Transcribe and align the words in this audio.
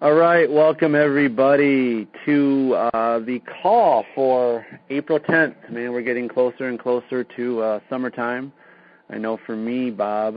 All 0.00 0.14
right, 0.14 0.48
welcome 0.48 0.94
everybody 0.94 2.06
to 2.24 2.74
uh, 2.94 3.18
the 3.18 3.42
call 3.60 4.04
for 4.14 4.64
April 4.90 5.18
10th. 5.18 5.72
Man, 5.72 5.90
we're 5.90 6.02
getting 6.02 6.28
closer 6.28 6.68
and 6.68 6.78
closer 6.78 7.24
to 7.24 7.60
uh, 7.60 7.80
summertime. 7.90 8.52
I 9.10 9.18
know 9.18 9.40
for 9.44 9.56
me, 9.56 9.90
Bob, 9.90 10.36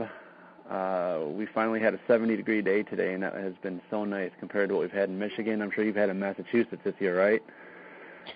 uh, 0.68 1.20
we 1.28 1.46
finally 1.54 1.78
had 1.78 1.94
a 1.94 2.00
70 2.08 2.34
degree 2.34 2.60
day 2.60 2.82
today, 2.82 3.14
and 3.14 3.22
that 3.22 3.34
has 3.34 3.52
been 3.62 3.80
so 3.88 4.04
nice 4.04 4.32
compared 4.40 4.70
to 4.70 4.74
what 4.74 4.80
we've 4.80 4.90
had 4.90 5.10
in 5.10 5.16
Michigan. 5.16 5.62
I'm 5.62 5.70
sure 5.70 5.84
you've 5.84 5.94
had 5.94 6.10
in 6.10 6.18
Massachusetts 6.18 6.82
this 6.84 6.94
year, 6.98 7.16
right? 7.16 7.40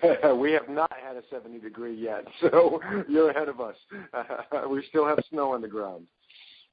we 0.37 0.53
have 0.53 0.69
not 0.69 0.93
had 1.05 1.17
a 1.17 1.23
70 1.29 1.59
degree 1.59 1.93
yet, 1.93 2.23
so 2.39 2.79
you're 3.09 3.31
ahead 3.31 3.49
of 3.49 3.59
us. 3.59 3.75
we 4.69 4.81
still 4.87 5.05
have 5.05 5.19
snow 5.29 5.53
on 5.53 5.61
the 5.61 5.67
ground. 5.67 6.07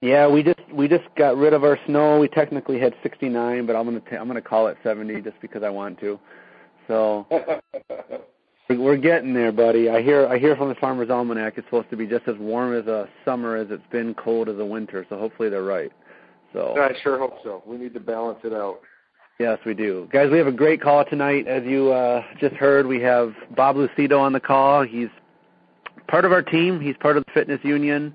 Yeah, 0.00 0.28
we 0.28 0.42
just 0.42 0.60
we 0.72 0.86
just 0.88 1.04
got 1.16 1.36
rid 1.36 1.52
of 1.54 1.64
our 1.64 1.78
snow. 1.86 2.18
We 2.18 2.28
technically 2.28 2.78
had 2.78 2.94
69, 3.02 3.66
but 3.66 3.74
I'm 3.76 3.84
gonna 3.84 4.00
t- 4.00 4.16
I'm 4.16 4.26
gonna 4.26 4.42
call 4.42 4.66
it 4.66 4.76
70 4.82 5.22
just 5.22 5.40
because 5.40 5.62
I 5.62 5.70
want 5.70 5.98
to. 6.00 6.18
So 6.88 7.26
we're 8.68 8.96
getting 8.96 9.32
there, 9.32 9.52
buddy. 9.52 9.88
I 9.88 10.02
hear 10.02 10.26
I 10.26 10.38
hear 10.38 10.56
from 10.56 10.68
the 10.68 10.74
Farmer's 10.74 11.10
Almanac 11.10 11.54
it's 11.56 11.66
supposed 11.66 11.90
to 11.90 11.96
be 11.96 12.06
just 12.06 12.28
as 12.28 12.36
warm 12.38 12.74
as 12.74 12.86
a 12.86 13.08
summer 13.24 13.56
as 13.56 13.68
it's 13.70 13.86
been 13.90 14.14
cold 14.14 14.48
as 14.48 14.58
a 14.58 14.64
winter. 14.64 15.06
So 15.08 15.18
hopefully 15.18 15.48
they're 15.48 15.62
right. 15.62 15.92
So 16.52 16.74
I 16.78 16.92
sure 17.02 17.18
hope 17.18 17.38
so. 17.42 17.62
We 17.66 17.76
need 17.76 17.94
to 17.94 18.00
balance 18.00 18.40
it 18.44 18.52
out. 18.52 18.80
Yes, 19.40 19.58
we 19.66 19.74
do. 19.74 20.08
Guys, 20.12 20.30
we 20.30 20.38
have 20.38 20.46
a 20.46 20.52
great 20.52 20.80
call 20.80 21.04
tonight. 21.04 21.48
As 21.48 21.64
you 21.64 21.90
uh, 21.92 22.22
just 22.38 22.54
heard, 22.54 22.86
we 22.86 23.00
have 23.00 23.34
Bob 23.56 23.74
Lucido 23.74 24.20
on 24.20 24.32
the 24.32 24.38
call. 24.38 24.82
He's 24.82 25.08
part 26.06 26.24
of 26.24 26.30
our 26.30 26.42
team. 26.42 26.80
He's 26.80 26.96
part 27.00 27.16
of 27.16 27.24
the 27.24 27.32
fitness 27.32 27.58
union. 27.64 28.14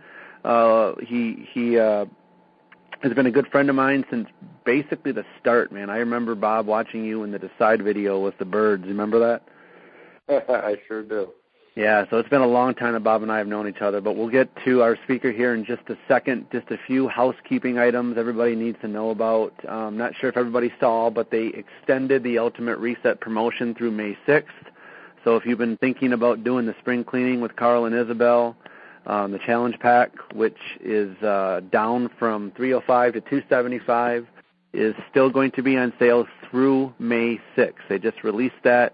Uh, 0.49 0.95
he 1.05 1.47
he 1.53 1.77
uh, 1.77 2.05
has 3.01 3.13
been 3.13 3.27
a 3.27 3.31
good 3.31 3.47
friend 3.49 3.69
of 3.69 3.75
mine 3.75 4.03
since 4.09 4.27
basically 4.65 5.11
the 5.11 5.23
start, 5.39 5.71
man. 5.71 5.91
I 5.91 5.97
remember 5.97 6.33
Bob 6.33 6.65
watching 6.65 7.05
you 7.05 7.23
in 7.23 7.31
the 7.31 7.37
Decide 7.37 7.83
video 7.83 8.19
with 8.19 8.35
the 8.39 8.45
birds. 8.45 8.87
Remember 8.87 9.19
that? 9.19 9.43
I 10.49 10.77
sure 10.87 11.03
do. 11.03 11.29
Yeah, 11.75 12.05
so 12.09 12.17
it's 12.17 12.29
been 12.29 12.41
a 12.41 12.47
long 12.47 12.73
time 12.73 12.93
that 12.93 13.03
Bob 13.03 13.21
and 13.21 13.31
I 13.31 13.37
have 13.37 13.47
known 13.47 13.67
each 13.67 13.81
other, 13.81 14.01
but 14.01 14.15
we'll 14.15 14.27
get 14.27 14.49
to 14.65 14.81
our 14.81 14.97
speaker 15.03 15.31
here 15.31 15.53
in 15.53 15.65
just 15.65 15.83
a 15.87 15.97
second. 16.07 16.47
Just 16.51 16.71
a 16.71 16.79
few 16.87 17.07
housekeeping 17.07 17.77
items 17.77 18.17
everybody 18.17 18.55
needs 18.55 18.79
to 18.81 18.87
know 18.87 19.11
about. 19.11 19.53
Um, 19.69 19.97
not 19.97 20.15
sure 20.15 20.29
if 20.29 20.35
everybody 20.35 20.73
saw, 20.79 21.11
but 21.11 21.29
they 21.29 21.47
extended 21.49 22.23
the 22.23 22.39
Ultimate 22.39 22.79
Reset 22.79 23.21
promotion 23.21 23.75
through 23.75 23.91
May 23.91 24.17
6th. 24.27 24.45
So 25.23 25.35
if 25.35 25.45
you've 25.45 25.59
been 25.59 25.77
thinking 25.77 26.11
about 26.11 26.43
doing 26.43 26.65
the 26.65 26.75
spring 26.79 27.03
cleaning 27.03 27.39
with 27.39 27.55
Carl 27.55 27.85
and 27.85 27.93
Isabelle, 27.93 28.57
um, 29.09 29.31
the 29.31 29.39
challenge 29.39 29.77
pack, 29.79 30.11
which 30.33 30.57
is 30.79 31.17
uh, 31.23 31.61
down 31.71 32.11
from 32.19 32.51
305 32.55 33.13
to 33.13 33.21
275, 33.21 34.27
is 34.71 34.93
still 35.09 35.31
going 35.31 35.49
to 35.51 35.63
be 35.63 35.75
on 35.77 35.91
sale 35.97 36.27
through 36.49 36.93
May 36.99 37.39
6th. 37.57 37.73
They 37.89 37.97
just 37.97 38.23
released 38.23 38.61
that. 38.63 38.93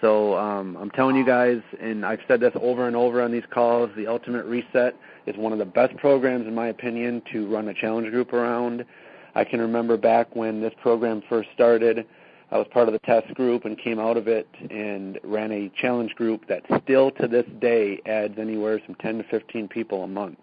So 0.00 0.34
um, 0.38 0.78
I'm 0.78 0.90
telling 0.90 1.14
you 1.14 1.26
guys, 1.26 1.60
and 1.78 2.06
I've 2.06 2.20
said 2.26 2.40
this 2.40 2.54
over 2.58 2.86
and 2.86 2.96
over 2.96 3.20
on 3.20 3.32
these 3.32 3.44
calls, 3.50 3.90
the 3.96 4.06
Ultimate 4.06 4.46
Reset 4.46 4.96
is 5.26 5.36
one 5.36 5.52
of 5.52 5.58
the 5.58 5.66
best 5.66 5.94
programs, 5.98 6.46
in 6.46 6.54
my 6.54 6.68
opinion, 6.68 7.22
to 7.32 7.46
run 7.52 7.68
a 7.68 7.74
challenge 7.74 8.10
group 8.10 8.32
around. 8.32 8.86
I 9.34 9.44
can 9.44 9.60
remember 9.60 9.98
back 9.98 10.34
when 10.34 10.62
this 10.62 10.72
program 10.80 11.22
first 11.28 11.50
started, 11.52 12.06
I 12.52 12.58
was 12.58 12.66
part 12.68 12.88
of 12.88 12.92
the 12.92 12.98
test 13.00 13.32
group 13.34 13.64
and 13.64 13.78
came 13.78 14.00
out 14.00 14.16
of 14.16 14.26
it 14.26 14.48
and 14.70 15.20
ran 15.22 15.52
a 15.52 15.70
challenge 15.80 16.16
group 16.16 16.48
that 16.48 16.62
still 16.82 17.12
to 17.12 17.28
this 17.28 17.46
day 17.60 18.00
adds 18.06 18.38
anywhere 18.38 18.80
from 18.84 18.96
10 18.96 19.18
to 19.18 19.24
15 19.24 19.68
people 19.68 20.02
a 20.02 20.08
month. 20.08 20.38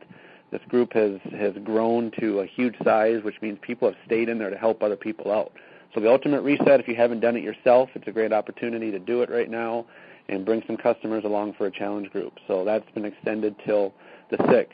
This 0.49 0.61
group 0.69 0.93
has 0.93 1.19
has 1.37 1.53
grown 1.65 2.11
to 2.19 2.39
a 2.39 2.45
huge 2.45 2.75
size, 2.81 3.21
which 3.23 3.41
means 3.41 3.57
people 3.61 3.89
have 3.89 3.97
stayed 4.05 4.29
in 4.29 4.37
there 4.37 4.49
to 4.49 4.57
help 4.57 4.81
other 4.81 4.95
people 4.95 5.33
out. 5.33 5.51
So 5.93 5.99
the 5.99 6.09
ultimate 6.09 6.41
reset, 6.41 6.79
if 6.79 6.87
you 6.87 6.95
haven't 6.95 7.19
done 7.19 7.35
it 7.35 7.43
yourself, 7.43 7.89
it's 7.95 8.07
a 8.07 8.11
great 8.11 8.31
opportunity 8.31 8.89
to 8.91 8.99
do 8.99 9.21
it 9.21 9.29
right 9.29 9.49
now 9.49 9.85
and 10.29 10.45
bring 10.45 10.63
some 10.65 10.77
customers 10.77 11.25
along 11.25 11.53
for 11.53 11.65
a 11.65 11.71
challenge 11.71 12.09
group. 12.11 12.33
So 12.47 12.63
that's 12.63 12.89
been 12.91 13.05
extended 13.05 13.55
till 13.65 13.93
the 14.29 14.37
6th. 14.37 14.67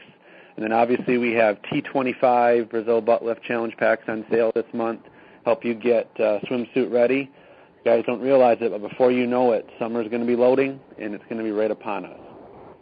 And 0.56 0.64
then 0.64 0.72
obviously 0.72 1.18
we 1.18 1.34
have 1.34 1.60
T25 1.64 2.70
Brazil 2.70 3.02
butt 3.02 3.26
lift 3.26 3.42
challenge 3.44 3.76
packs 3.78 4.04
on 4.08 4.24
sale 4.30 4.52
this 4.54 4.72
month 4.74 5.02
help 5.46 5.64
you 5.66 5.74
get 5.74 6.10
uh, 6.20 6.40
swimsuit 6.50 6.92
ready. 6.92 7.32
You 7.78 7.92
guys 7.92 8.04
don't 8.06 8.22
realize 8.22 8.58
it, 8.62 8.72
but 8.72 8.88
before 8.88 9.12
you 9.12 9.28
know 9.28 9.52
it, 9.52 9.68
summer 9.78 10.02
is 10.02 10.08
going 10.10 10.22
to 10.22 10.28
be 10.28 10.36
loading, 10.36 10.80
and 10.98 11.14
it's 11.14 11.24
going 11.26 11.38
to 11.38 11.44
be 11.44 11.52
right 11.52 11.72
upon 11.72 12.06
us. 12.06 12.20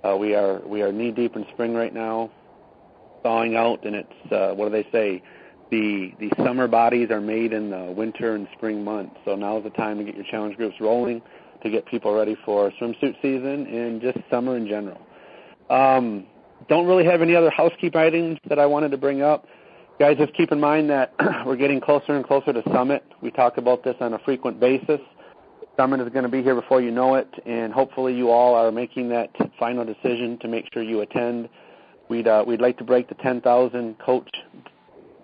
Uh, 0.03 0.16
we 0.17 0.35
are 0.35 0.61
we 0.66 0.81
are 0.81 0.91
knee 0.91 1.11
deep 1.11 1.35
in 1.35 1.45
spring 1.53 1.73
right 1.73 1.94
now, 1.94 2.29
thawing 3.23 3.55
out, 3.55 3.83
and 3.85 3.95
it's 3.95 4.31
uh, 4.31 4.53
what 4.53 4.66
do 4.66 4.72
they 4.72 4.88
say? 4.91 5.23
The 5.69 6.13
the 6.19 6.31
summer 6.44 6.67
bodies 6.67 7.11
are 7.11 7.22
made 7.22 7.53
in 7.53 7.69
the 7.69 7.91
winter 7.95 8.35
and 8.35 8.47
spring 8.57 8.83
months. 8.83 9.16
So 9.25 9.35
now 9.35 9.57
is 9.57 9.63
the 9.63 9.69
time 9.72 9.97
to 9.99 10.03
get 10.03 10.16
your 10.16 10.25
challenge 10.25 10.57
groups 10.57 10.75
rolling, 10.79 11.22
to 11.63 11.69
get 11.69 11.85
people 11.85 12.13
ready 12.13 12.35
for 12.45 12.72
swimsuit 12.79 13.16
season 13.22 13.67
and 13.67 14.01
just 14.01 14.17
summer 14.29 14.57
in 14.57 14.67
general. 14.67 15.01
Um, 15.69 16.25
don't 16.67 16.85
really 16.85 17.05
have 17.05 17.22
any 17.22 17.35
other 17.35 17.49
housekeeping 17.49 17.99
items 17.99 18.39
that 18.49 18.59
I 18.59 18.66
wanted 18.66 18.91
to 18.91 18.97
bring 18.97 19.22
up. 19.22 19.47
Guys, 20.01 20.17
just 20.17 20.34
keep 20.34 20.51
in 20.51 20.59
mind 20.59 20.89
that 20.89 21.13
we're 21.45 21.56
getting 21.56 21.79
closer 21.79 22.16
and 22.16 22.25
closer 22.25 22.51
to 22.51 22.63
Summit. 22.73 23.03
We 23.22 23.29
talk 23.29 23.57
about 23.57 23.84
this 23.84 23.95
on 24.00 24.16
a 24.16 24.17
frequent 24.25 24.59
basis. 24.59 25.00
Summit 25.78 26.00
is 26.00 26.09
going 26.09 26.23
to 26.23 26.29
be 26.29 26.41
here 26.41 26.56
before 26.56 26.81
you 26.81 26.89
know 26.89 27.13
it, 27.13 27.29
and 27.45 27.72
hopefully 27.72 28.16
you 28.16 28.31
all 28.31 28.56
are 28.56 28.72
making 28.72 29.09
that 29.09 29.29
final 29.59 29.85
decision 29.85 30.40
to 30.40 30.47
make 30.47 30.66
sure 30.73 30.81
you 30.81 31.01
attend. 31.01 31.50
We'd 32.09 32.28
uh, 32.28 32.44
we'd 32.47 32.61
like 32.61 32.79
to 32.79 32.84
break 32.84 33.09
the 33.09 33.13
10,000 33.13 34.00
coach 34.00 34.28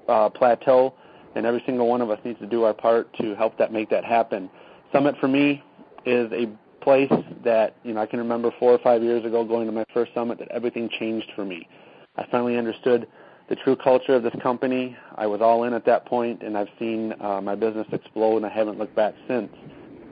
uh, 0.08 0.30
plateau, 0.30 0.94
and 1.34 1.48
every 1.48 1.64
single 1.66 1.88
one 1.88 2.02
of 2.02 2.12
us 2.12 2.20
needs 2.24 2.40
to 2.42 2.46
do 2.46 2.62
our 2.62 2.76
part 2.76 3.12
to 3.18 3.34
help 3.34 3.58
that 3.58 3.74
make 3.74 3.90
that 3.90 4.06
happen. 4.06 4.48
Summit 4.94 5.16
for 5.20 5.28
me 5.28 5.64
is 6.06 6.32
a 6.34 6.46
place 6.84 7.12
that 7.44 7.78
you 7.84 7.96
know 7.96 8.02
I 8.02 8.06
can 8.06 8.20
remember 8.20 8.52
four 8.60 8.74
or 8.74 8.80
five 8.84 9.02
years 9.02 9.26
ago 9.26 9.44
going 9.44 9.66
to 9.66 9.72
my 9.72 9.86
first 9.92 10.14
summit 10.14 10.38
that 10.38 10.50
everything 10.50 10.88
changed 11.00 11.32
for 11.36 11.46
me. 11.46 11.68
I 12.16 12.28
finally 12.30 12.60
understood 12.60 13.08
the 13.50 13.56
true 13.56 13.76
culture 13.76 14.14
of 14.16 14.24
this 14.24 14.36
company. 14.42 14.96
I 15.16 15.28
was 15.28 15.42
all 15.42 15.64
in 15.64 15.74
at 15.74 15.86
that 15.86 16.06
point, 16.06 16.42
and 16.42 16.58
I've 16.58 16.70
seen 16.80 17.14
uh, 17.22 17.42
my 17.42 17.56
business 17.56 17.88
explode, 17.92 18.38
and 18.38 18.46
I 18.46 18.50
haven't 18.50 18.78
looked 18.78 18.96
back 18.96 19.14
since. 19.28 19.50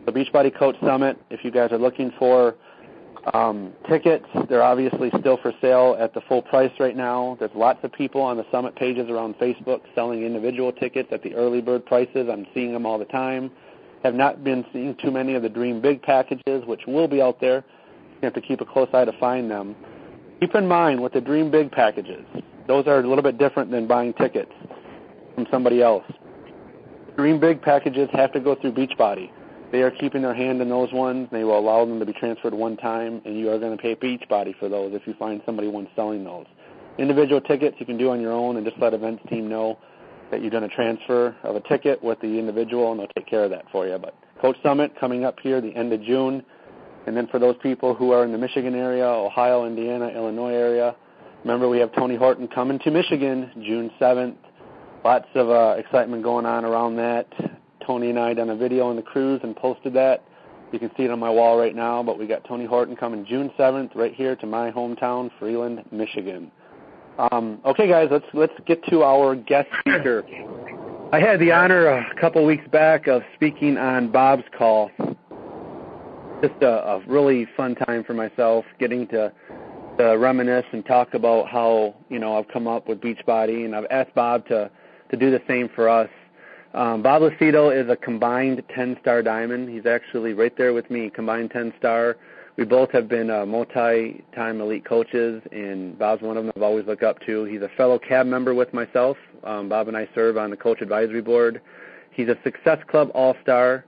The 0.05 0.11
Beachbody 0.11 0.57
Coach 0.57 0.75
Summit, 0.85 1.19
if 1.29 1.43
you 1.43 1.51
guys 1.51 1.71
are 1.71 1.77
looking 1.77 2.11
for 2.17 2.55
um, 3.33 3.73
tickets, 3.89 4.25
they're 4.49 4.63
obviously 4.63 5.09
still 5.19 5.37
for 5.37 5.51
sale 5.59 5.97
at 5.99 6.13
the 6.13 6.21
full 6.21 6.41
price 6.41 6.71
right 6.79 6.95
now. 6.95 7.35
There's 7.39 7.51
lots 7.55 7.79
of 7.83 7.91
people 7.91 8.21
on 8.21 8.37
the 8.37 8.45
summit 8.51 8.75
pages 8.75 9.09
around 9.09 9.35
Facebook 9.39 9.81
selling 9.95 10.23
individual 10.23 10.71
tickets 10.71 11.09
at 11.11 11.23
the 11.23 11.33
early 11.33 11.61
bird 11.61 11.85
prices. 11.85 12.27
I'm 12.31 12.45
seeing 12.53 12.71
them 12.71 12.85
all 12.85 12.99
the 12.99 13.05
time. 13.05 13.51
Have 14.03 14.13
not 14.13 14.43
been 14.43 14.63
seeing 14.71 14.95
too 15.01 15.09
many 15.09 15.33
of 15.33 15.41
the 15.41 15.49
Dream 15.49 15.81
Big 15.81 16.03
packages, 16.03 16.63
which 16.67 16.81
will 16.85 17.07
be 17.07 17.21
out 17.21 17.41
there. 17.41 17.65
You 18.21 18.25
have 18.25 18.33
to 18.35 18.41
keep 18.41 18.61
a 18.61 18.65
close 18.65 18.89
eye 18.93 19.05
to 19.05 19.19
find 19.19 19.49
them. 19.49 19.75
Keep 20.39 20.53
in 20.53 20.67
mind 20.67 21.01
with 21.01 21.13
the 21.13 21.21
Dream 21.21 21.49
Big 21.49 21.71
packages, 21.71 22.25
those 22.67 22.87
are 22.87 22.99
a 22.99 23.07
little 23.07 23.23
bit 23.23 23.37
different 23.37 23.71
than 23.71 23.87
buying 23.87 24.13
tickets 24.13 24.51
from 25.35 25.47
somebody 25.51 25.81
else. 25.81 26.05
Dream 27.15 27.39
Big 27.39 27.61
packages 27.61 28.09
have 28.13 28.31
to 28.33 28.39
go 28.39 28.55
through 28.55 28.73
Beachbody. 28.73 29.31
They 29.71 29.81
are 29.81 29.91
keeping 29.91 30.21
their 30.21 30.33
hand 30.33 30.61
in 30.61 30.69
those 30.69 30.91
ones. 30.93 31.27
They 31.31 31.43
will 31.43 31.57
allow 31.57 31.85
them 31.85 31.99
to 31.99 32.05
be 32.05 32.13
transferred 32.13 32.53
one 32.53 32.77
time, 32.77 33.21
and 33.25 33.37
you 33.37 33.49
are 33.51 33.59
going 33.59 33.75
to 33.75 33.81
pay 33.81 33.95
Beachbody 33.95 34.57
for 34.59 34.69
those 34.69 34.93
if 34.93 35.07
you 35.07 35.13
find 35.15 35.41
somebody 35.45 35.67
once 35.67 35.89
selling 35.95 36.23
those. 36.23 36.45
Individual 36.97 37.41
tickets 37.41 37.75
you 37.79 37.85
can 37.85 37.97
do 37.97 38.11
on 38.11 38.21
your 38.21 38.31
own 38.31 38.57
and 38.57 38.65
just 38.65 38.77
let 38.79 38.93
events 38.93 39.23
team 39.29 39.49
know 39.49 39.77
that 40.31 40.41
you've 40.41 40.51
done 40.51 40.63
a 40.63 40.69
transfer 40.69 41.35
of 41.43 41.55
a 41.55 41.61
ticket 41.61 42.03
with 42.03 42.19
the 42.21 42.39
individual, 42.39 42.91
and 42.91 42.99
they'll 42.99 43.07
take 43.15 43.27
care 43.27 43.43
of 43.43 43.49
that 43.51 43.65
for 43.71 43.87
you. 43.87 43.97
But 43.97 44.15
Coach 44.41 44.57
Summit 44.63 44.93
coming 44.99 45.23
up 45.23 45.39
here 45.39 45.61
the 45.61 45.75
end 45.75 45.93
of 45.93 46.01
June. 46.01 46.43
And 47.07 47.15
then 47.15 47.27
for 47.27 47.39
those 47.39 47.55
people 47.61 47.93
who 47.93 48.11
are 48.11 48.23
in 48.23 48.31
the 48.31 48.37
Michigan 48.37 48.75
area, 48.75 49.05
Ohio, 49.05 49.65
Indiana, 49.65 50.07
Illinois 50.07 50.53
area, 50.53 50.95
Remember, 51.45 51.69
we 51.69 51.77
have 51.77 51.93
Tony 51.93 52.15
Horton 52.15 52.47
coming 52.47 52.79
to 52.79 52.89
Michigan 52.89 53.51
June 53.63 53.91
7th. 54.01 54.33
Lots 55.03 55.27
of 55.35 55.51
uh, 55.51 55.75
excitement 55.77 56.23
going 56.23 56.43
on 56.43 56.65
around 56.65 56.95
that. 56.95 57.27
Tony 57.85 58.09
and 58.09 58.17
I 58.17 58.33
done 58.33 58.49
a 58.49 58.55
video 58.55 58.87
on 58.87 58.95
the 58.95 59.03
cruise 59.03 59.41
and 59.43 59.55
posted 59.55 59.93
that. 59.93 60.23
You 60.71 60.79
can 60.79 60.89
see 60.97 61.03
it 61.03 61.11
on 61.11 61.19
my 61.19 61.29
wall 61.29 61.55
right 61.59 61.75
now, 61.75 62.01
but 62.01 62.17
we 62.17 62.25
got 62.25 62.45
Tony 62.45 62.65
Horton 62.65 62.95
coming 62.95 63.27
June 63.27 63.51
7th 63.59 63.93
right 63.93 64.11
here 64.11 64.35
to 64.37 64.47
my 64.47 64.71
hometown, 64.71 65.29
Freeland, 65.37 65.83
Michigan. 65.91 66.51
Um, 67.19 67.59
okay, 67.63 67.87
guys, 67.87 68.07
let's 68.09 68.25
let's 68.33 68.53
get 68.65 68.83
to 68.85 69.03
our 69.03 69.35
guest 69.35 69.69
speaker. 69.81 70.25
I 71.13 71.19
had 71.19 71.39
the 71.39 71.51
honor 71.51 71.89
a 71.89 72.19
couple 72.19 72.43
weeks 72.43 72.67
back 72.69 73.05
of 73.05 73.21
speaking 73.35 73.77
on 73.77 74.11
Bob's 74.11 74.45
call. 74.57 74.89
Just 76.41 76.59
a, 76.63 76.87
a 76.87 77.03
really 77.05 77.47
fun 77.55 77.75
time 77.75 78.03
for 78.03 78.15
myself, 78.15 78.65
getting 78.79 79.07
to 79.09 79.31
to 79.97 80.17
reminisce 80.17 80.65
and 80.71 80.85
talk 80.85 81.13
about 81.13 81.47
how 81.47 81.95
you 82.09 82.19
know 82.19 82.37
I've 82.37 82.47
come 82.47 82.67
up 82.67 82.87
with 82.87 83.01
Beachbody, 83.01 83.65
and 83.65 83.75
I've 83.75 83.87
asked 83.89 84.13
Bob 84.13 84.47
to 84.47 84.69
to 85.09 85.17
do 85.17 85.31
the 85.31 85.41
same 85.47 85.69
for 85.69 85.87
us. 85.87 86.09
Um, 86.73 87.01
Bob 87.01 87.21
Lucido 87.21 87.71
is 87.71 87.89
a 87.89 87.95
combined 87.95 88.61
10-star 88.75 89.21
diamond. 89.21 89.69
He's 89.69 89.85
actually 89.85 90.33
right 90.33 90.55
there 90.57 90.73
with 90.73 90.89
me, 90.89 91.09
combined 91.09 91.51
10-star. 91.51 92.17
We 92.57 92.65
both 92.65 92.91
have 92.91 93.07
been 93.07 93.29
uh, 93.29 93.45
multi-time 93.45 94.59
elite 94.59 94.83
coaches, 94.83 95.41
and 95.53 95.97
Bob's 95.97 96.21
one 96.21 96.35
of 96.35 96.43
them 96.43 96.51
I've 96.55 96.63
always 96.63 96.85
looked 96.85 97.03
up 97.03 97.19
to. 97.27 97.45
He's 97.45 97.61
a 97.61 97.69
fellow 97.77 97.97
CAB 97.97 98.27
member 98.27 98.53
with 98.53 98.73
myself. 98.73 99.15
Um, 99.45 99.69
Bob 99.69 99.87
and 99.87 99.95
I 99.95 100.09
serve 100.13 100.37
on 100.37 100.49
the 100.49 100.57
coach 100.57 100.81
advisory 100.81 101.21
board. 101.21 101.61
he's 102.11 102.27
a 102.27 102.37
Success 102.43 102.79
Club 102.87 103.09
All 103.13 103.35
Star. 103.41 103.85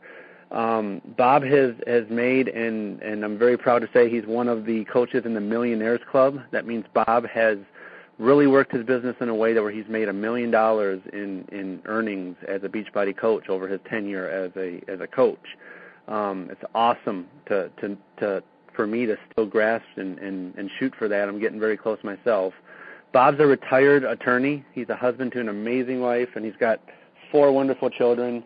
Um, 0.52 1.02
Bob 1.18 1.44
has 1.44 1.74
has 1.86 2.06
made 2.10 2.48
and 2.48 3.02
and 3.02 3.26
I'm 3.26 3.38
very 3.38 3.58
proud 3.58 3.80
to 3.80 3.90
say 3.92 4.10
he's 4.10 4.26
one 4.26 4.48
of 4.48 4.66
the 4.66 4.86
coaches 4.86 5.24
in 5.26 5.34
the 5.34 5.42
Millionaires 5.42 6.00
Club. 6.10 6.40
That 6.52 6.66
means 6.66 6.86
Bob 6.94 7.28
has 7.28 7.58
really 8.18 8.48
worked 8.48 8.72
his 8.72 8.86
business 8.86 9.16
in 9.20 9.30
a 9.30 9.36
way 9.36 9.54
that 9.54 9.62
where 9.62 9.72
he's 9.72 9.88
made 9.88 10.08
a 10.08 10.14
million 10.14 10.50
dollars 10.50 11.02
in 11.12 11.46
in 11.52 11.82
earnings 11.86 12.38
as 12.48 12.64
a 12.64 12.70
Beachbody 12.70 13.16
coach 13.16 13.50
over 13.50 13.68
his 13.68 13.80
tenure 13.90 14.28
as 14.30 14.52
a 14.56 14.82
as 14.90 15.02
a 15.02 15.08
coach. 15.08 15.58
Um, 16.08 16.48
it's 16.50 16.64
awesome 16.74 17.28
to 17.48 17.70
to 17.82 17.98
to 18.20 18.44
for 18.74 18.88
me 18.88 19.06
to 19.06 19.18
still 19.32 19.46
grasp 19.46 19.86
and, 19.98 20.18
and 20.20 20.56
and 20.56 20.72
shoot 20.80 20.94
for 20.98 21.10
that. 21.10 21.28
I'm 21.28 21.40
getting 21.40 21.60
very 21.60 21.76
close 21.76 22.00
myself. 22.04 22.54
Bob's 23.12 23.40
a 23.40 23.46
retired 23.46 24.04
attorney. 24.04 24.64
He's 24.74 24.90
a 24.90 24.96
husband 24.96 25.34
to 25.34 25.42
an 25.42 25.50
amazing 25.50 26.02
wife, 26.02 26.30
and 26.36 26.46
he's 26.46 26.56
got 26.58 26.80
four 27.32 27.52
wonderful 27.52 27.90
children. 27.90 28.44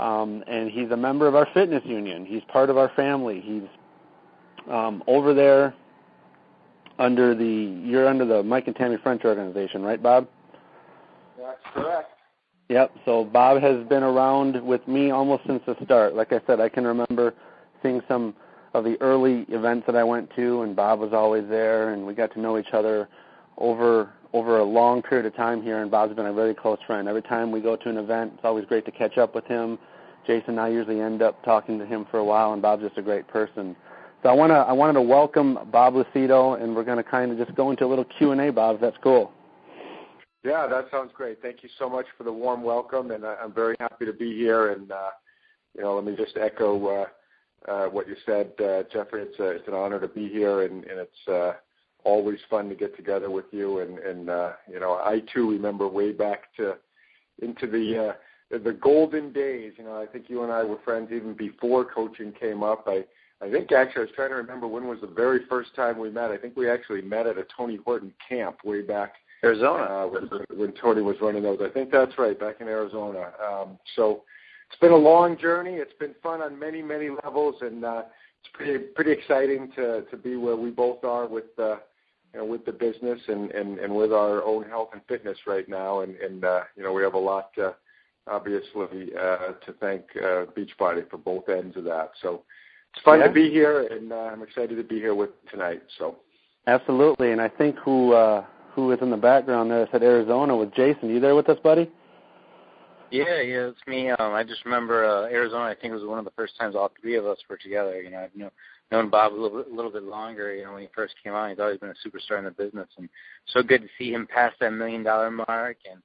Um, 0.00 0.42
and 0.46 0.70
he's 0.70 0.90
a 0.90 0.96
member 0.96 1.26
of 1.26 1.34
our 1.34 1.46
fitness 1.52 1.82
union. 1.84 2.24
He's 2.24 2.42
part 2.48 2.70
of 2.70 2.78
our 2.78 2.90
family. 2.96 3.40
He's 3.40 3.62
um, 4.70 5.02
over 5.06 5.34
there 5.34 5.74
under 6.98 7.34
the 7.34 7.80
you're 7.84 8.08
under 8.08 8.24
the 8.24 8.42
Mike 8.42 8.66
and 8.66 8.76
Tammy 8.76 8.96
French 9.02 9.24
organization, 9.24 9.82
right, 9.82 10.02
Bob? 10.02 10.26
That's 11.38 11.58
correct. 11.74 12.10
Yep. 12.70 12.92
So 13.04 13.24
Bob 13.24 13.60
has 13.60 13.86
been 13.88 14.02
around 14.02 14.64
with 14.64 14.86
me 14.88 15.10
almost 15.10 15.42
since 15.46 15.62
the 15.66 15.76
start. 15.84 16.14
Like 16.14 16.32
I 16.32 16.40
said, 16.46 16.60
I 16.60 16.68
can 16.68 16.86
remember 16.86 17.34
seeing 17.82 18.00
some 18.08 18.34
of 18.74 18.84
the 18.84 18.96
early 19.00 19.44
events 19.48 19.86
that 19.86 19.96
I 19.96 20.04
went 20.04 20.30
to, 20.36 20.62
and 20.62 20.76
Bob 20.76 21.00
was 21.00 21.12
always 21.12 21.48
there, 21.48 21.92
and 21.92 22.06
we 22.06 22.14
got 22.14 22.32
to 22.34 22.40
know 22.40 22.58
each 22.58 22.72
other 22.72 23.08
over 23.58 24.10
over 24.32 24.60
a 24.60 24.64
long 24.64 25.02
period 25.02 25.26
of 25.26 25.34
time 25.34 25.60
here. 25.60 25.82
And 25.82 25.90
Bob's 25.90 26.14
been 26.14 26.26
a 26.26 26.32
very 26.32 26.54
close 26.54 26.78
friend. 26.86 27.08
Every 27.08 27.22
time 27.22 27.50
we 27.50 27.60
go 27.60 27.76
to 27.76 27.88
an 27.90 27.98
event, 27.98 28.32
it's 28.36 28.44
always 28.44 28.64
great 28.64 28.84
to 28.86 28.92
catch 28.92 29.18
up 29.18 29.34
with 29.34 29.44
him. 29.44 29.78
Jason 30.26 30.50
and 30.50 30.60
I 30.60 30.68
usually 30.68 31.00
end 31.00 31.22
up 31.22 31.42
talking 31.44 31.78
to 31.78 31.86
him 31.86 32.06
for 32.10 32.18
a 32.18 32.24
while, 32.24 32.52
and 32.52 32.62
Bob's 32.62 32.82
just 32.82 32.98
a 32.98 33.02
great 33.02 33.26
person. 33.28 33.76
So 34.22 34.28
I 34.28 34.32
want 34.32 34.50
to 34.50 34.56
I 34.56 34.72
wanted 34.72 34.94
to 34.94 35.02
welcome 35.02 35.58
Bob 35.72 35.94
Lucido, 35.94 36.62
and 36.62 36.76
we're 36.76 36.84
going 36.84 36.98
to 36.98 37.04
kind 37.04 37.32
of 37.32 37.38
just 37.38 37.56
go 37.56 37.70
into 37.70 37.84
a 37.84 37.88
little 37.88 38.04
Q 38.04 38.32
and 38.32 38.40
A, 38.40 38.52
Bob. 38.52 38.76
If 38.76 38.80
that's 38.80 38.96
cool. 39.02 39.32
Yeah, 40.44 40.66
that 40.66 40.86
sounds 40.90 41.10
great. 41.14 41.42
Thank 41.42 41.62
you 41.62 41.68
so 41.78 41.88
much 41.88 42.06
for 42.16 42.24
the 42.24 42.32
warm 42.32 42.62
welcome, 42.62 43.10
and 43.10 43.24
I'm 43.24 43.52
very 43.52 43.76
happy 43.78 44.06
to 44.06 44.12
be 44.12 44.34
here. 44.34 44.72
And 44.72 44.90
uh, 44.90 45.10
you 45.74 45.82
know, 45.82 45.94
let 45.94 46.04
me 46.04 46.16
just 46.16 46.36
echo 46.36 46.86
uh, 46.86 47.70
uh, 47.70 47.86
what 47.86 48.08
you 48.08 48.16
said, 48.26 48.52
uh, 48.60 48.82
Jeffrey. 48.92 49.22
It's, 49.22 49.38
a, 49.38 49.50
it's 49.50 49.68
an 49.68 49.74
honor 49.74 50.00
to 50.00 50.08
be 50.08 50.28
here, 50.28 50.62
and, 50.62 50.84
and 50.84 50.98
it's 50.98 51.28
uh, 51.28 51.52
always 52.04 52.38
fun 52.48 52.68
to 52.68 52.74
get 52.74 52.96
together 52.96 53.30
with 53.30 53.46
you. 53.52 53.80
And, 53.80 53.98
and 53.98 54.30
uh, 54.30 54.52
you 54.70 54.80
know, 54.80 54.94
I 54.94 55.22
too 55.32 55.50
remember 55.50 55.88
way 55.88 56.12
back 56.12 56.54
to 56.56 56.76
into 57.42 57.66
the 57.66 58.08
uh, 58.08 58.12
the 58.50 58.72
golden 58.72 59.32
days. 59.32 59.72
You 59.76 59.84
know, 59.84 60.00
I 60.00 60.06
think 60.06 60.26
you 60.28 60.42
and 60.42 60.52
I 60.52 60.64
were 60.64 60.78
friends 60.84 61.10
even 61.12 61.34
before 61.34 61.84
coaching 61.84 62.32
came 62.32 62.62
up. 62.62 62.84
I 62.86 63.04
I 63.42 63.50
think 63.50 63.72
actually 63.72 64.02
I 64.02 64.04
was 64.04 64.14
trying 64.14 64.30
to 64.30 64.36
remember 64.36 64.66
when 64.66 64.86
was 64.86 65.00
the 65.00 65.06
very 65.06 65.40
first 65.48 65.74
time 65.74 65.98
we 65.98 66.10
met. 66.10 66.30
I 66.30 66.36
think 66.36 66.56
we 66.56 66.68
actually 66.68 67.02
met 67.02 67.26
at 67.26 67.38
a 67.38 67.46
Tony 67.56 67.76
Horton 67.76 68.12
camp 68.28 68.58
way 68.64 68.82
back 68.82 69.14
Arizona 69.42 69.82
uh, 69.82 70.06
when, 70.06 70.58
when 70.58 70.72
Tony 70.72 71.00
was 71.00 71.16
running 71.20 71.42
those. 71.42 71.60
I 71.62 71.70
think 71.70 71.90
that's 71.90 72.18
right, 72.18 72.38
back 72.38 72.56
in 72.60 72.68
Arizona. 72.68 73.32
Um, 73.42 73.78
so 73.96 74.24
it's 74.70 74.78
been 74.80 74.92
a 74.92 74.96
long 74.96 75.38
journey. 75.38 75.74
It's 75.74 75.94
been 75.98 76.14
fun 76.22 76.42
on 76.42 76.58
many 76.58 76.82
many 76.82 77.08
levels, 77.08 77.56
and 77.60 77.84
uh, 77.84 78.02
it's 78.42 78.50
pretty 78.52 78.78
pretty 78.78 79.12
exciting 79.12 79.72
to 79.76 80.02
to 80.02 80.16
be 80.16 80.36
where 80.36 80.56
we 80.56 80.70
both 80.70 81.02
are 81.04 81.26
with 81.26 81.58
uh, 81.58 81.76
you 82.34 82.40
know 82.40 82.44
with 82.44 82.64
the 82.66 82.72
business 82.72 83.20
and 83.28 83.50
and 83.52 83.78
and 83.78 83.94
with 83.94 84.12
our 84.12 84.44
own 84.44 84.64
health 84.64 84.90
and 84.92 85.02
fitness 85.08 85.38
right 85.46 85.68
now. 85.68 86.00
And 86.00 86.16
and 86.16 86.44
uh, 86.44 86.62
you 86.76 86.82
know 86.82 86.92
we 86.92 87.02
have 87.02 87.14
a 87.14 87.18
lot. 87.18 87.50
Uh, 87.58 87.72
obviously, 88.26 89.10
uh, 89.18 89.52
to 89.64 89.72
thank 89.80 90.02
uh, 90.16 90.46
Beachbody 90.56 91.08
for 91.10 91.18
both 91.18 91.48
ends 91.48 91.76
of 91.76 91.84
that. 91.84 92.12
So 92.22 92.42
it's 92.94 93.02
fun 93.04 93.20
Yeah. 93.20 93.28
to 93.28 93.32
be 93.32 93.50
here, 93.50 93.86
and 93.90 94.12
uh, 94.12 94.16
I'm 94.16 94.42
excited 94.42 94.76
to 94.76 94.84
be 94.84 94.96
here 94.96 95.14
with 95.14 95.30
tonight. 95.50 95.82
So 95.98 96.16
Absolutely, 96.66 97.32
and 97.32 97.40
I 97.40 97.48
think 97.48 97.76
who 97.78 98.12
uh, 98.12 98.44
who 98.74 98.92
is 98.92 98.98
in 99.02 99.10
the 99.10 99.16
background 99.16 99.70
there 99.70 99.88
said 99.90 100.02
Arizona 100.02 100.54
was 100.56 100.68
Jason. 100.76 101.08
You 101.08 101.20
there 101.20 101.34
with 101.34 101.48
us, 101.48 101.58
buddy? 101.62 101.90
Yeah, 103.10 103.40
yeah, 103.40 103.70
it's 103.70 103.80
me. 103.88 104.10
Um, 104.10 104.34
I 104.34 104.44
just 104.44 104.64
remember 104.64 105.04
uh, 105.04 105.22
Arizona. 105.24 105.64
I 105.64 105.74
think 105.74 105.92
it 105.92 105.96
was 105.96 106.04
one 106.04 106.20
of 106.20 106.24
the 106.24 106.30
first 106.32 106.56
times 106.56 106.76
all 106.76 106.92
three 107.00 107.16
of 107.16 107.26
us 107.26 107.38
were 107.48 107.56
together. 107.56 108.00
You 108.00 108.10
know, 108.10 108.18
I've 108.18 108.36
known, 108.36 108.50
known 108.92 109.10
Bob 109.10 109.32
a 109.32 109.34
little, 109.34 109.62
bit, 109.62 109.72
a 109.72 109.74
little 109.74 109.90
bit 109.90 110.04
longer. 110.04 110.54
You 110.54 110.64
know, 110.64 110.74
when 110.74 110.82
he 110.82 110.88
first 110.94 111.14
came 111.24 111.32
on, 111.32 111.50
he's 111.50 111.58
always 111.58 111.78
been 111.78 111.90
a 111.90 112.08
superstar 112.08 112.38
in 112.38 112.44
the 112.44 112.52
business, 112.52 112.88
and 112.98 113.08
so 113.46 113.62
good 113.62 113.82
to 113.82 113.88
see 113.98 114.12
him 114.12 114.28
pass 114.32 114.52
that 114.60 114.72
million 114.72 115.02
dollar 115.02 115.30
mark 115.30 115.78
and 115.90 116.00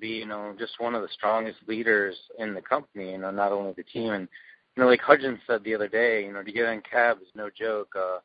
be, 0.00 0.08
you 0.08 0.26
know, 0.26 0.54
just 0.58 0.78
one 0.78 0.94
of 0.94 1.02
the 1.02 1.08
strongest 1.12 1.58
leaders 1.66 2.16
in 2.38 2.54
the 2.54 2.62
company. 2.62 3.12
You 3.12 3.18
know, 3.18 3.30
not 3.30 3.52
only 3.52 3.72
the 3.76 3.82
team 3.82 4.12
and 4.12 4.28
you 4.76 4.82
know, 4.82 4.88
like 4.88 5.00
Hudgens 5.00 5.38
said 5.46 5.64
the 5.64 5.74
other 5.74 5.88
day, 5.88 6.24
you 6.24 6.32
know, 6.32 6.42
to 6.42 6.52
get 6.52 6.66
on 6.66 6.82
cab 6.90 7.18
is 7.22 7.28
no 7.34 7.48
joke. 7.48 7.94
Uh, 7.96 8.18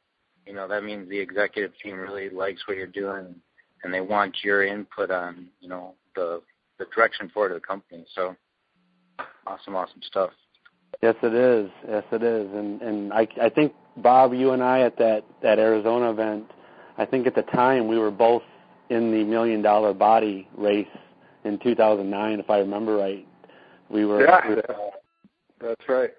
you 0.45 0.53
know, 0.53 0.67
that 0.67 0.83
means 0.83 1.09
the 1.09 1.19
executive 1.19 1.71
team 1.81 1.97
really 1.97 2.29
likes 2.29 2.67
what 2.67 2.77
you're 2.77 2.87
doing 2.87 3.35
and 3.83 3.93
they 3.93 4.01
want 4.01 4.35
your 4.43 4.65
input 4.65 5.11
on, 5.11 5.47
you 5.59 5.69
know, 5.69 5.95
the 6.15 6.41
the 6.77 6.85
direction 6.95 7.29
forward 7.29 7.51
of 7.51 7.61
the 7.61 7.67
company. 7.67 8.05
So 8.15 8.35
awesome, 9.45 9.75
awesome 9.75 10.01
stuff. 10.01 10.31
Yes, 11.01 11.15
it 11.23 11.33
is. 11.33 11.69
Yes, 11.87 12.03
it 12.11 12.23
is. 12.23 12.51
And 12.53 12.81
and 12.81 13.13
I 13.13 13.27
I 13.41 13.49
think 13.49 13.73
Bob, 13.97 14.33
you 14.33 14.51
and 14.51 14.63
I 14.63 14.81
at 14.81 14.97
that 14.97 15.23
that 15.41 15.59
Arizona 15.59 16.11
event, 16.11 16.51
I 16.97 17.05
think 17.05 17.27
at 17.27 17.35
the 17.35 17.43
time 17.43 17.87
we 17.87 17.97
were 17.97 18.11
both 18.11 18.43
in 18.89 19.11
the 19.11 19.23
million 19.23 19.61
dollar 19.61 19.93
body 19.93 20.47
race 20.55 20.87
in 21.43 21.57
2009, 21.59 22.39
if 22.39 22.49
I 22.49 22.59
remember 22.59 22.95
right. 22.95 23.27
We 23.89 24.05
were. 24.05 24.23
yeah, 24.25 24.47
we 24.47 24.55
were- 24.55 24.63
that's 25.59 25.87
right. 25.87 26.11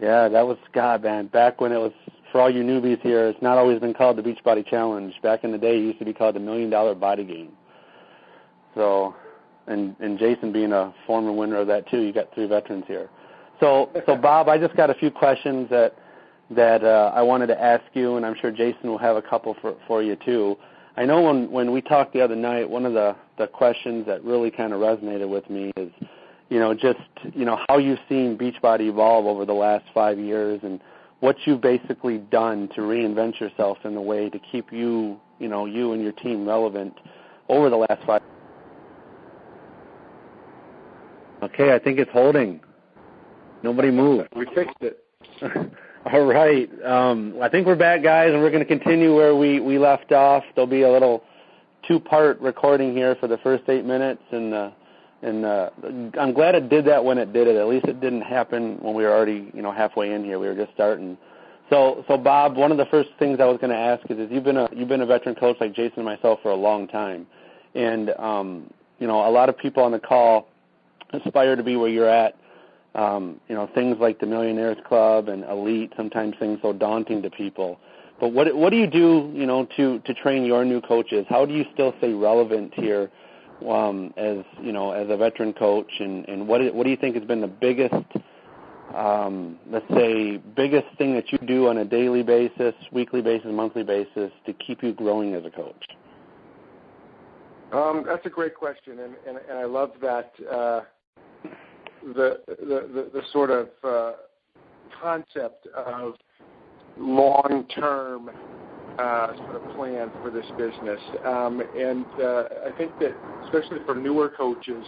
yeah, 0.00 0.28
that 0.28 0.46
was 0.46 0.56
Scott, 0.70 1.02
man. 1.02 1.26
Back 1.26 1.60
when 1.60 1.72
it 1.72 1.76
was 1.78 1.92
for 2.32 2.40
all 2.40 2.50
you 2.50 2.62
newbies 2.62 3.00
here, 3.02 3.28
it's 3.28 3.42
not 3.42 3.58
always 3.58 3.80
been 3.80 3.92
called 3.94 4.16
the 4.16 4.22
Beachbody 4.22 4.66
Challenge. 4.66 5.12
Back 5.22 5.44
in 5.44 5.52
the 5.52 5.58
day, 5.58 5.76
it 5.76 5.80
used 5.82 5.98
to 5.98 6.04
be 6.04 6.14
called 6.14 6.36
the 6.36 6.40
Million 6.40 6.70
Dollar 6.70 6.94
Body 6.94 7.24
Game. 7.24 7.52
So, 8.74 9.14
and 9.66 9.94
and 10.00 10.18
Jason 10.18 10.52
being 10.52 10.72
a 10.72 10.94
former 11.06 11.32
winner 11.32 11.56
of 11.56 11.66
that 11.66 11.88
too, 11.90 12.00
you 12.00 12.12
got 12.12 12.32
three 12.34 12.46
veterans 12.46 12.84
here. 12.86 13.10
So, 13.60 13.90
so 14.06 14.16
Bob, 14.22 14.48
I 14.48 14.58
just 14.58 14.76
got 14.76 14.88
a 14.90 14.94
few 14.94 15.10
questions 15.10 15.68
that 15.70 15.94
that 16.50 16.82
uh, 16.82 17.12
I 17.14 17.20
wanted 17.22 17.48
to 17.48 17.60
ask 17.60 17.84
you, 17.92 18.16
and 18.16 18.24
I'm 18.24 18.34
sure 18.40 18.50
Jason 18.50 18.88
will 18.88 18.98
have 18.98 19.16
a 19.16 19.22
couple 19.22 19.54
for 19.60 19.74
for 19.86 20.02
you 20.02 20.16
too. 20.16 20.56
I 20.96 21.04
know 21.04 21.20
when 21.22 21.50
when 21.50 21.72
we 21.72 21.80
talked 21.82 22.12
the 22.12 22.20
other 22.20 22.36
night, 22.36 22.68
one 22.68 22.86
of 22.86 22.94
the 22.94 23.16
the 23.38 23.46
questions 23.46 24.06
that 24.06 24.22
really 24.24 24.50
kind 24.50 24.72
of 24.72 24.80
resonated 24.80 25.28
with 25.28 25.48
me 25.48 25.72
is, 25.76 25.90
you 26.50 26.58
know, 26.58 26.74
just 26.74 27.00
you 27.34 27.44
know 27.44 27.58
how 27.68 27.78
you've 27.78 28.00
seen 28.08 28.36
Beachbody 28.36 28.88
evolve 28.88 29.26
over 29.26 29.44
the 29.44 29.54
last 29.54 29.84
five 29.94 30.18
years, 30.18 30.60
and 30.62 30.80
what 31.20 31.36
you've 31.44 31.60
basically 31.60 32.18
done 32.18 32.68
to 32.74 32.82
reinvent 32.82 33.40
yourself 33.40 33.78
in 33.84 33.96
a 33.96 34.02
way 34.02 34.28
to 34.30 34.38
keep 34.38 34.72
you, 34.72 35.18
you 35.38 35.48
know, 35.48 35.66
you 35.66 35.92
and 35.92 36.02
your 36.02 36.12
team 36.12 36.46
relevant 36.46 36.94
over 37.48 37.70
the 37.70 37.76
last 37.76 38.04
five. 38.06 38.22
Okay, 41.42 41.72
I 41.72 41.78
think 41.78 41.98
it's 41.98 42.10
holding. 42.10 42.60
Nobody 43.62 43.90
moved. 43.90 44.28
We 44.34 44.46
fixed 44.54 44.76
it. 44.80 45.04
All 46.12 46.24
right. 46.24 46.70
Um, 46.84 47.36
I 47.42 47.48
think 47.48 47.66
we're 47.66 47.76
back, 47.76 48.02
guys, 48.02 48.32
and 48.32 48.40
we're 48.40 48.50
going 48.50 48.64
to 48.64 48.78
continue 48.78 49.14
where 49.14 49.34
we, 49.36 49.60
we 49.60 49.78
left 49.78 50.12
off. 50.12 50.44
There'll 50.54 50.68
be 50.68 50.82
a 50.82 50.90
little 50.90 51.22
two-part 51.86 52.40
recording 52.40 52.94
here 52.94 53.16
for 53.16 53.28
the 53.28 53.38
first 53.38 53.68
eight 53.68 53.84
minutes, 53.84 54.22
and 54.30 54.54
uh, 54.54 54.70
and 55.22 55.44
uh, 55.44 55.70
I'm 56.18 56.32
glad 56.32 56.54
it 56.54 56.68
did 56.68 56.84
that 56.86 57.04
when 57.04 57.18
it 57.18 57.32
did 57.32 57.48
it. 57.48 57.56
At 57.56 57.68
least 57.68 57.86
it 57.86 58.00
didn't 58.00 58.22
happen 58.22 58.78
when 58.80 58.94
we 58.94 59.04
were 59.04 59.12
already 59.12 59.50
you 59.54 59.62
know 59.62 59.72
halfway 59.72 60.12
in 60.12 60.24
here. 60.24 60.38
We 60.38 60.46
were 60.46 60.54
just 60.54 60.72
starting. 60.74 61.16
So 61.70 62.04
so 62.08 62.16
Bob, 62.16 62.56
one 62.56 62.72
of 62.72 62.78
the 62.78 62.86
first 62.86 63.10
things 63.18 63.38
I 63.40 63.44
was 63.44 63.58
going 63.58 63.70
to 63.70 63.76
ask 63.76 64.08
is, 64.10 64.18
is 64.18 64.30
you've 64.30 64.44
been 64.44 64.56
a 64.56 64.68
you've 64.74 64.88
been 64.88 65.02
a 65.02 65.06
veteran 65.06 65.34
coach 65.34 65.56
like 65.60 65.74
Jason 65.74 65.98
and 65.98 66.04
myself 66.04 66.40
for 66.42 66.50
a 66.50 66.56
long 66.56 66.88
time, 66.88 67.26
and 67.74 68.10
um, 68.18 68.70
you 68.98 69.06
know 69.06 69.28
a 69.28 69.30
lot 69.30 69.48
of 69.48 69.58
people 69.58 69.82
on 69.82 69.92
the 69.92 70.00
call 70.00 70.48
aspire 71.12 71.56
to 71.56 71.62
be 71.62 71.76
where 71.76 71.88
you're 71.88 72.08
at 72.08 72.38
um, 72.98 73.40
you 73.48 73.54
know, 73.54 73.68
things 73.74 73.96
like 74.00 74.18
the 74.18 74.26
Millionaires 74.26 74.78
Club 74.86 75.28
and 75.28 75.44
Elite 75.44 75.92
sometimes 75.96 76.34
seem 76.40 76.58
so 76.62 76.72
daunting 76.72 77.22
to 77.22 77.30
people. 77.30 77.78
But 78.20 78.32
what 78.32 78.54
what 78.56 78.70
do 78.70 78.76
you 78.76 78.86
do, 78.86 79.30
you 79.34 79.46
know, 79.46 79.66
to 79.76 80.00
to 80.00 80.14
train 80.14 80.44
your 80.44 80.64
new 80.64 80.80
coaches? 80.80 81.24
How 81.28 81.46
do 81.46 81.54
you 81.54 81.64
still 81.72 81.94
stay 81.98 82.12
relevant 82.12 82.74
here, 82.74 83.10
um, 83.68 84.12
as 84.16 84.38
you 84.60 84.72
know, 84.72 84.90
as 84.90 85.08
a 85.08 85.16
veteran 85.16 85.52
coach? 85.52 85.90
And 86.00 86.28
and 86.28 86.48
what 86.48 86.74
what 86.74 86.84
do 86.84 86.90
you 86.90 86.96
think 86.96 87.14
has 87.14 87.24
been 87.24 87.40
the 87.40 87.46
biggest, 87.46 87.94
um, 88.94 89.56
let's 89.70 89.88
say, 89.94 90.38
biggest 90.56 90.88
thing 90.98 91.14
that 91.14 91.30
you 91.30 91.38
do 91.46 91.68
on 91.68 91.78
a 91.78 91.84
daily 91.84 92.24
basis, 92.24 92.74
weekly 92.90 93.22
basis, 93.22 93.50
monthly 93.52 93.84
basis 93.84 94.32
to 94.46 94.52
keep 94.52 94.82
you 94.82 94.92
growing 94.92 95.34
as 95.34 95.44
a 95.44 95.50
coach? 95.50 95.84
Um, 97.72 98.02
that's 98.06 98.24
a 98.24 98.30
great 98.30 98.54
question, 98.54 98.98
and, 98.98 99.14
and, 99.28 99.38
and 99.48 99.58
I 99.58 99.64
love 99.64 99.92
that 100.00 100.32
uh, 100.50 100.80
the, 102.02 102.40
the, 102.46 102.88
the 102.92 103.10
the 103.12 103.22
sort 103.30 103.50
of 103.50 103.68
uh, 103.84 104.12
concept 105.00 105.68
of 105.68 106.14
long-term 106.98 108.30
uh, 108.98 109.28
sort 109.44 109.56
of 109.56 109.68
plan 109.68 110.10
for 110.20 110.30
this 110.30 110.46
business. 110.56 111.00
Um, 111.24 111.62
and 111.76 112.06
uh, 112.20 112.44
I 112.66 112.72
think 112.76 112.98
that 112.98 113.20
especially 113.44 113.78
for 113.86 113.94
newer 113.94 114.28
coaches, 114.28 114.84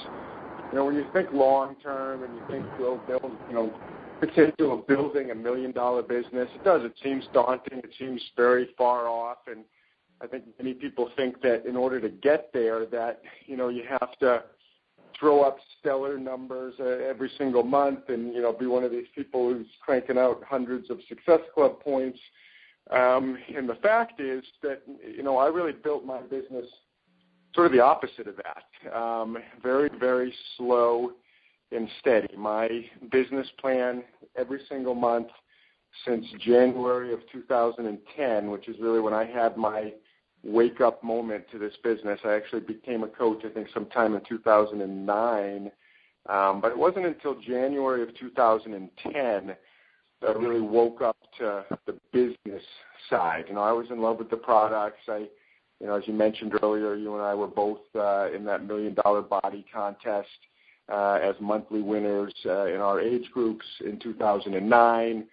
you 0.71 0.79
know, 0.79 0.85
when 0.85 0.95
you 0.95 1.07
think 1.13 1.33
long 1.33 1.77
term 1.83 2.23
and 2.23 2.35
you 2.35 2.43
think 2.51 2.67
we'll 2.79 2.99
build, 2.99 3.39
you 3.49 3.55
know, 3.55 3.73
potential 4.21 4.79
of 4.79 4.87
building 4.87 5.31
a 5.31 5.35
million 5.35 5.73
dollar 5.73 6.03
business, 6.03 6.49
it 6.55 6.63
does. 6.63 6.83
It 6.85 6.95
seems 7.03 7.25
daunting. 7.33 7.79
It 7.79 7.91
seems 7.99 8.23
very 8.37 8.69
far 8.77 9.09
off, 9.09 9.39
and 9.47 9.65
I 10.21 10.27
think 10.27 10.45
many 10.59 10.75
people 10.75 11.11
think 11.17 11.41
that 11.43 11.67
in 11.67 11.77
order 11.77 12.01
to 12.01 12.09
get 12.09 12.51
there, 12.53 12.87
that 12.87 13.23
you 13.47 13.57
know 13.57 13.69
you 13.69 13.85
have 13.89 14.19
to 14.19 14.43
throw 15.21 15.43
up 15.43 15.59
stellar 15.79 16.19
numbers 16.19 16.75
uh, 16.81 16.85
every 16.85 17.31
single 17.39 17.63
month, 17.63 18.09
and 18.09 18.35
you 18.35 18.41
know 18.41 18.53
be 18.53 18.67
one 18.67 18.83
of 18.83 18.91
these 18.91 19.07
people 19.15 19.53
who's 19.53 19.67
cranking 19.85 20.19
out 20.19 20.43
hundreds 20.49 20.91
of 20.91 20.99
Success 21.09 21.41
Club 21.55 21.79
points. 21.81 22.19
Um, 22.91 23.39
and 23.55 23.69
the 23.69 23.77
fact 23.77 24.21
is 24.21 24.43
that 24.63 24.83
you 25.07 25.23
know 25.23 25.37
I 25.37 25.47
really 25.47 25.73
built 25.73 26.05
my 26.05 26.21
business 26.23 26.67
sort 27.55 27.67
of 27.67 27.73
the 27.73 27.81
opposite 27.81 28.27
of 28.27 28.35
that. 28.37 28.93
Um, 28.97 29.37
very 29.63 29.91
very 30.01 30.35
slow 30.57 31.13
and 31.71 31.89
steady. 32.01 32.35
My 32.37 32.87
business 33.13 33.47
plan 33.61 34.03
every 34.37 34.61
single 34.69 34.95
month 34.95 35.29
since 36.05 36.25
January 36.41 37.13
of 37.13 37.21
2010, 37.33 38.51
which 38.51 38.69
is 38.69 38.77
really 38.81 39.01
when 39.01 39.13
I 39.13 39.25
had 39.25 39.57
my 39.57 39.93
wake 40.43 40.81
up 40.81 41.03
moment 41.05 41.45
to 41.53 41.59
this 41.59 41.75
business. 41.83 42.19
I 42.25 42.35
actually 42.35 42.61
became 42.61 43.03
a 43.03 43.09
coach, 43.09 43.43
I 43.45 43.49
think, 43.49 43.69
sometime 43.75 44.15
in 44.15 44.23
2009. 44.29 45.71
Um, 46.29 46.61
but 46.61 46.71
it 46.71 46.79
wasn't 46.79 47.07
until 47.07 47.41
January 47.41 48.03
of 48.03 48.17
2010 48.17 49.57
that 50.21 50.29
I 50.29 50.33
really 50.33 50.61
woke 50.61 51.01
up 51.01 51.17
to 51.39 51.65
the 51.87 51.99
business 52.13 52.63
side. 53.09 53.45
You 53.49 53.55
know, 53.55 53.63
I 53.63 53.73
was 53.73 53.87
in 53.91 54.01
love 54.01 54.19
with 54.19 54.31
the 54.31 54.37
products. 54.37 55.01
I, 55.09 55.27
you 55.81 55.87
know, 55.87 55.97
as 55.97 56.07
you 56.07 56.13
mentioned 56.13 56.53
earlier, 56.63 56.95
you 56.95 57.15
and 57.15 57.23
I 57.23 57.35
were 57.35 57.47
both 57.47 57.81
uh, 57.95 58.31
in 58.33 58.45
that 58.45 58.67
million 58.67 58.95
dollar 58.95 59.23
body 59.23 59.65
contest 59.73 60.29
uh, 60.91 61.19
as 61.23 61.35
monthly 61.41 61.81
winners 61.81 62.35
uh, 62.45 62.67
in 62.67 62.81
our 62.81 63.01
age 63.01 63.31
groups 63.33 63.65
in 63.85 63.99
2009. 63.99 65.25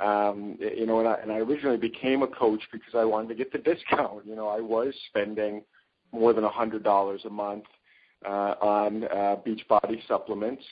Um, 0.00 0.56
you 0.58 0.86
know, 0.86 1.00
and 1.00 1.08
I, 1.08 1.14
and 1.14 1.30
I 1.30 1.38
originally 1.38 1.76
became 1.76 2.22
a 2.22 2.26
coach 2.26 2.62
because 2.72 2.94
I 2.94 3.04
wanted 3.04 3.28
to 3.28 3.34
get 3.34 3.52
the 3.52 3.58
discount. 3.58 4.26
You 4.26 4.34
know, 4.34 4.48
I 4.48 4.60
was 4.60 4.94
spending 5.08 5.62
more 6.12 6.32
than 6.32 6.44
a 6.44 6.48
hundred 6.48 6.82
dollars 6.82 7.22
a 7.26 7.30
month 7.30 7.64
uh, 8.26 8.54
on 8.60 9.04
uh, 9.04 9.36
Beachbody 9.46 10.06
supplements, 10.08 10.62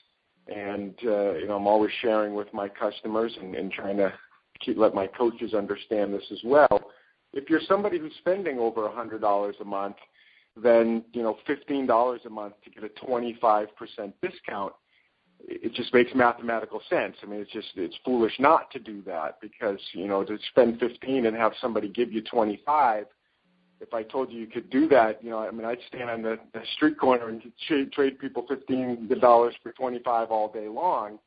and 0.49 0.95
uh, 1.05 1.35
you 1.35 1.47
know, 1.47 1.57
I'm 1.57 1.67
always 1.67 1.93
sharing 2.01 2.35
with 2.35 2.53
my 2.55 2.69
customers 2.69 3.37
and, 3.41 3.55
and 3.55 3.71
trying 3.71 3.99
to 3.99 4.13
keep, 4.61 4.79
let 4.79 4.95
my 4.95 5.07
coaches 5.07 5.55
understand 5.55 6.15
this 6.15 6.25
as 6.33 6.41
well. 6.45 6.91
If 7.33 7.51
you're 7.51 7.61
somebody 7.69 7.99
who's 7.99 8.15
spending 8.19 8.59
over 8.59 8.87
a 8.87 8.93
hundred 8.93 9.21
dollars 9.21 9.57
a 9.61 9.65
month, 9.65 9.97
then 10.57 11.05
you 11.13 11.23
know, 11.23 11.37
fifteen 11.47 11.87
dollars 11.87 12.23
a 12.25 12.31
month 12.31 12.55
to 12.65 12.71
get 12.71 12.85
a 12.85 13.07
25% 13.07 13.69
discount 14.23 14.73
it 15.47 15.73
just 15.75 15.93
makes 15.93 16.15
mathematical 16.15 16.81
sense. 16.89 17.17
I 17.23 17.27
mean, 17.27 17.41
it's 17.41 17.53
just 17.53 17.69
it's 17.77 17.97
foolish 18.05 18.35
not 18.39 18.71
to 18.73 18.79
do 18.79 19.03
that 19.03 19.41
because 19.41 19.79
you 19.93 20.07
know 20.07 20.25
to 20.25 20.39
spend 20.51 20.79
15 20.79 21.27
and 21.27 21.37
have 21.37 21.53
somebody 21.61 21.89
give 21.89 22.13
you 22.13 22.23
25. 22.23 23.07
If 23.81 23.95
I 23.95 24.03
told 24.03 24.31
you 24.31 24.41
you 24.41 24.47
could 24.47 24.69
do 24.69 24.87
that, 24.89 25.25
you 25.25 25.31
know, 25.31 25.39
I 25.39 25.51
mean, 25.51 25.65
I'd 25.65 25.79
stand 25.89 26.11
on 26.11 26.21
the, 26.21 26.39
the 26.53 26.61
street 26.77 26.99
corner 26.99 27.29
and 27.29 27.43
trade, 27.67 27.91
trade 27.93 28.19
people 28.19 28.45
15 28.47 29.09
dollars 29.21 29.55
for 29.63 29.73
25 29.73 30.31
all 30.31 30.53
day 30.53 30.69
long, 30.69 31.19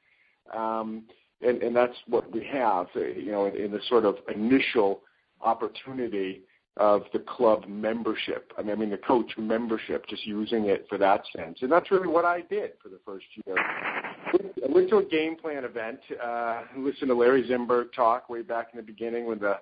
um, 0.55 1.03
and 1.41 1.63
and 1.63 1.75
that's 1.75 1.95
what 2.07 2.31
we 2.31 2.43
have, 2.45 2.87
you 2.95 3.31
know, 3.31 3.45
in, 3.47 3.55
in 3.55 3.71
the 3.71 3.81
sort 3.89 4.05
of 4.05 4.17
initial 4.33 5.01
opportunity 5.41 6.43
of 6.77 7.03
the 7.13 7.19
club 7.19 7.65
membership. 7.67 8.51
I 8.57 8.61
mean, 8.61 8.71
I 8.71 8.75
mean 8.75 8.89
the 8.89 8.97
coach 8.97 9.31
membership, 9.37 10.07
just 10.07 10.25
using 10.25 10.65
it 10.65 10.85
for 10.89 10.97
that 10.97 11.23
sense, 11.35 11.59
and 11.61 11.71
that's 11.71 11.91
really 11.91 12.07
what 12.07 12.25
I 12.25 12.41
did 12.41 12.71
for 12.81 12.89
the 12.89 12.99
first 13.05 13.25
year. 13.45 13.55
I 13.57 14.71
went 14.71 14.89
to 14.89 14.97
a 14.97 15.05
game 15.05 15.35
plan 15.35 15.65
event. 15.65 15.99
Uh, 16.23 16.63
listened 16.77 17.09
to 17.09 17.15
Larry 17.15 17.47
Zimberg 17.47 17.93
talk 17.93 18.29
way 18.29 18.41
back 18.41 18.69
in 18.73 18.77
the 18.77 18.83
beginning 18.83 19.27
when 19.27 19.39
the 19.39 19.57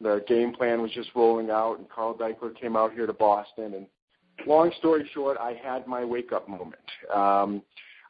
the 0.00 0.24
game 0.28 0.52
plan 0.52 0.82
was 0.82 0.90
just 0.92 1.10
rolling 1.14 1.50
out, 1.50 1.78
and 1.78 1.88
Carl 1.88 2.14
Daikeler 2.14 2.54
came 2.60 2.76
out 2.76 2.92
here 2.92 3.06
to 3.06 3.12
Boston. 3.12 3.74
And 3.74 3.86
long 4.46 4.72
story 4.78 5.08
short, 5.14 5.38
I 5.40 5.58
had 5.62 5.86
my 5.86 6.04
wake 6.04 6.32
up 6.32 6.48
moment. 6.48 6.74
Um, 7.12 7.62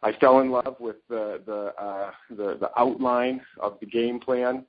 I 0.02 0.12
fell 0.20 0.40
in 0.40 0.50
love 0.50 0.76
with 0.80 0.96
the 1.08 1.40
the, 1.46 1.72
uh, 1.82 2.10
the 2.30 2.58
the 2.60 2.70
outline 2.76 3.40
of 3.60 3.78
the 3.80 3.86
game 3.86 4.20
plan. 4.20 4.64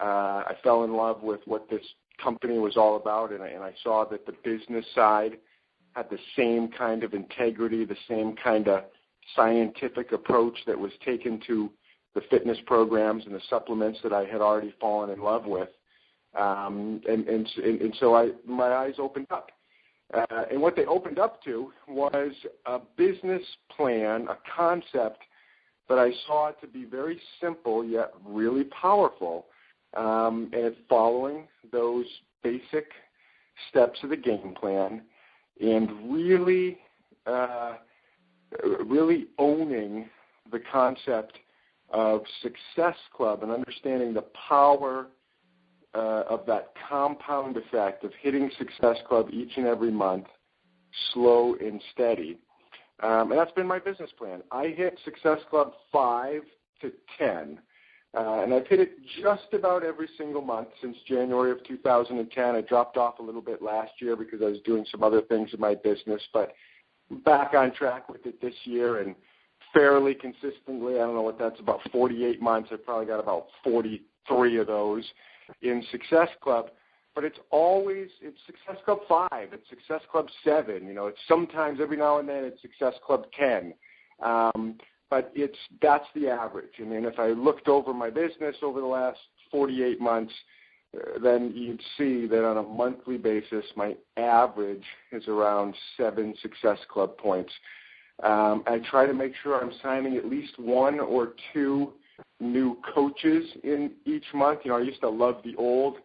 Uh, 0.00 0.42
I 0.46 0.54
fell 0.64 0.84
in 0.84 0.94
love 0.94 1.22
with 1.22 1.40
what 1.44 1.68
this 1.68 1.82
company 2.22 2.58
was 2.58 2.76
all 2.76 2.96
about, 2.96 3.32
and 3.32 3.42
I, 3.42 3.48
and 3.48 3.62
I 3.62 3.74
saw 3.82 4.04
that 4.10 4.26
the 4.26 4.34
business 4.44 4.84
side 4.94 5.38
had 5.94 6.08
the 6.10 6.18
same 6.36 6.68
kind 6.68 7.04
of 7.04 7.14
integrity, 7.14 7.84
the 7.84 7.96
same 8.08 8.34
kind 8.36 8.68
of 8.68 8.84
scientific 9.36 10.12
approach 10.12 10.58
that 10.66 10.78
was 10.78 10.92
taken 11.04 11.40
to 11.46 11.70
the 12.14 12.22
fitness 12.30 12.58
programs 12.66 13.24
and 13.26 13.34
the 13.34 13.40
supplements 13.48 13.98
that 14.02 14.12
I 14.12 14.24
had 14.24 14.40
already 14.40 14.74
fallen 14.80 15.10
in 15.10 15.20
love 15.20 15.46
with. 15.46 15.68
Um, 16.38 17.00
and, 17.08 17.26
and, 17.28 17.46
and 17.56 17.94
so 18.00 18.14
I, 18.14 18.30
my 18.46 18.72
eyes 18.72 18.94
opened 18.98 19.26
up. 19.30 19.50
Uh, 20.14 20.44
and 20.50 20.60
what 20.60 20.76
they 20.76 20.84
opened 20.84 21.18
up 21.18 21.42
to 21.44 21.72
was 21.88 22.32
a 22.66 22.78
business 22.96 23.42
plan, 23.74 24.28
a 24.28 24.36
concept 24.54 25.22
that 25.88 25.98
I 25.98 26.10
saw 26.26 26.50
to 26.52 26.66
be 26.66 26.84
very 26.84 27.20
simple 27.40 27.84
yet 27.84 28.12
really 28.26 28.64
powerful 28.64 29.46
um, 29.94 30.50
and 30.52 30.74
following 30.88 31.46
those 31.70 32.06
basic 32.42 32.90
steps 33.70 33.98
of 34.02 34.10
the 34.10 34.16
game 34.16 34.54
plan 34.58 35.02
and 35.60 36.12
really, 36.12 36.78
uh, 37.26 37.74
really 38.84 39.26
owning 39.38 40.08
the 40.50 40.60
concept 40.70 41.38
of 41.90 42.22
Success 42.42 42.96
Club 43.14 43.42
and 43.42 43.52
understanding 43.52 44.14
the 44.14 44.24
power 44.48 45.08
uh, 45.94 46.22
of 46.28 46.46
that 46.46 46.72
compound 46.88 47.56
effect 47.56 48.02
of 48.02 48.12
hitting 48.20 48.50
Success 48.58 48.96
Club 49.06 49.28
each 49.30 49.52
and 49.56 49.66
every 49.66 49.90
month, 49.90 50.26
slow 51.12 51.54
and 51.60 51.82
steady. 51.92 52.38
Um, 53.02 53.30
and 53.30 53.38
that's 53.40 53.52
been 53.52 53.66
my 53.66 53.78
business 53.78 54.10
plan. 54.16 54.42
I 54.50 54.68
hit 54.68 54.98
Success 55.04 55.38
Club 55.50 55.72
5 55.92 56.42
to 56.80 56.92
10 57.18 57.58
uh, 58.14 58.42
and 58.42 58.52
I've 58.52 58.66
hit 58.66 58.80
it 58.80 58.92
just 59.22 59.52
about 59.52 59.84
every 59.84 60.08
single 60.18 60.42
month 60.42 60.68
since 60.80 60.96
January 61.06 61.50
of 61.50 61.64
2010. 61.64 62.54
I 62.54 62.60
dropped 62.60 62.98
off 62.98 63.18
a 63.18 63.22
little 63.22 63.40
bit 63.40 63.62
last 63.62 63.92
year 64.00 64.16
because 64.16 64.40
I 64.42 64.46
was 64.46 64.58
doing 64.66 64.84
some 64.90 65.02
other 65.02 65.22
things 65.22 65.50
in 65.54 65.60
my 65.60 65.74
business, 65.74 66.22
but 66.32 66.52
back 67.24 67.54
on 67.54 67.72
track 67.72 68.08
with 68.08 68.26
it 68.26 68.40
this 68.40 68.54
year 68.64 69.00
and 69.00 69.14
fairly 69.72 70.14
consistently. 70.14 70.94
I 70.96 70.98
don't 70.98 71.14
know 71.14 71.22
what 71.22 71.38
that's 71.38 71.58
about 71.58 71.80
48 71.90 72.42
months. 72.42 72.68
I've 72.70 72.84
probably 72.84 73.06
got 73.06 73.20
about 73.20 73.46
43 73.64 74.58
of 74.58 74.66
those 74.66 75.04
in 75.62 75.82
Success 75.90 76.28
Club. 76.42 76.70
But 77.14 77.24
it's 77.24 77.38
always 77.50 78.08
it's 78.22 78.38
Success 78.46 78.82
Club 78.86 79.00
five, 79.06 79.48
it's 79.52 79.68
Success 79.68 80.00
Club 80.10 80.28
seven. 80.44 80.86
You 80.86 80.94
know, 80.94 81.08
it's 81.08 81.18
sometimes 81.28 81.78
every 81.78 81.98
now 81.98 82.18
and 82.18 82.28
then 82.28 82.44
it's 82.44 82.62
Success 82.62 82.94
Club 83.06 83.26
ten. 83.38 83.74
Um, 84.22 84.78
but 85.12 85.30
it's 85.34 85.58
that's 85.82 86.06
the 86.14 86.26
average. 86.26 86.72
I 86.80 86.84
mean, 86.84 87.04
if 87.04 87.18
I 87.18 87.32
looked 87.32 87.68
over 87.68 87.92
my 87.92 88.08
business 88.08 88.56
over 88.62 88.80
the 88.80 88.86
last 88.86 89.18
48 89.50 90.00
months, 90.00 90.32
uh, 90.96 91.18
then 91.22 91.52
you'd 91.54 91.82
see 91.98 92.26
that 92.28 92.42
on 92.42 92.56
a 92.56 92.62
monthly 92.62 93.18
basis, 93.18 93.66
my 93.76 93.94
average 94.16 94.84
is 95.12 95.28
around 95.28 95.74
seven 95.98 96.34
Success 96.40 96.78
Club 96.88 97.18
points. 97.18 97.52
Um, 98.22 98.64
I 98.66 98.78
try 98.90 99.04
to 99.04 99.12
make 99.12 99.34
sure 99.42 99.62
I'm 99.62 99.74
signing 99.82 100.16
at 100.16 100.24
least 100.24 100.58
one 100.58 100.98
or 100.98 101.34
two 101.52 101.92
new 102.40 102.78
coaches 102.94 103.44
in 103.64 103.90
each 104.06 104.24
month. 104.32 104.60
You 104.64 104.70
know, 104.70 104.78
I 104.78 104.80
used 104.80 105.02
to 105.02 105.10
love 105.10 105.42
the 105.44 105.54
old 105.56 105.96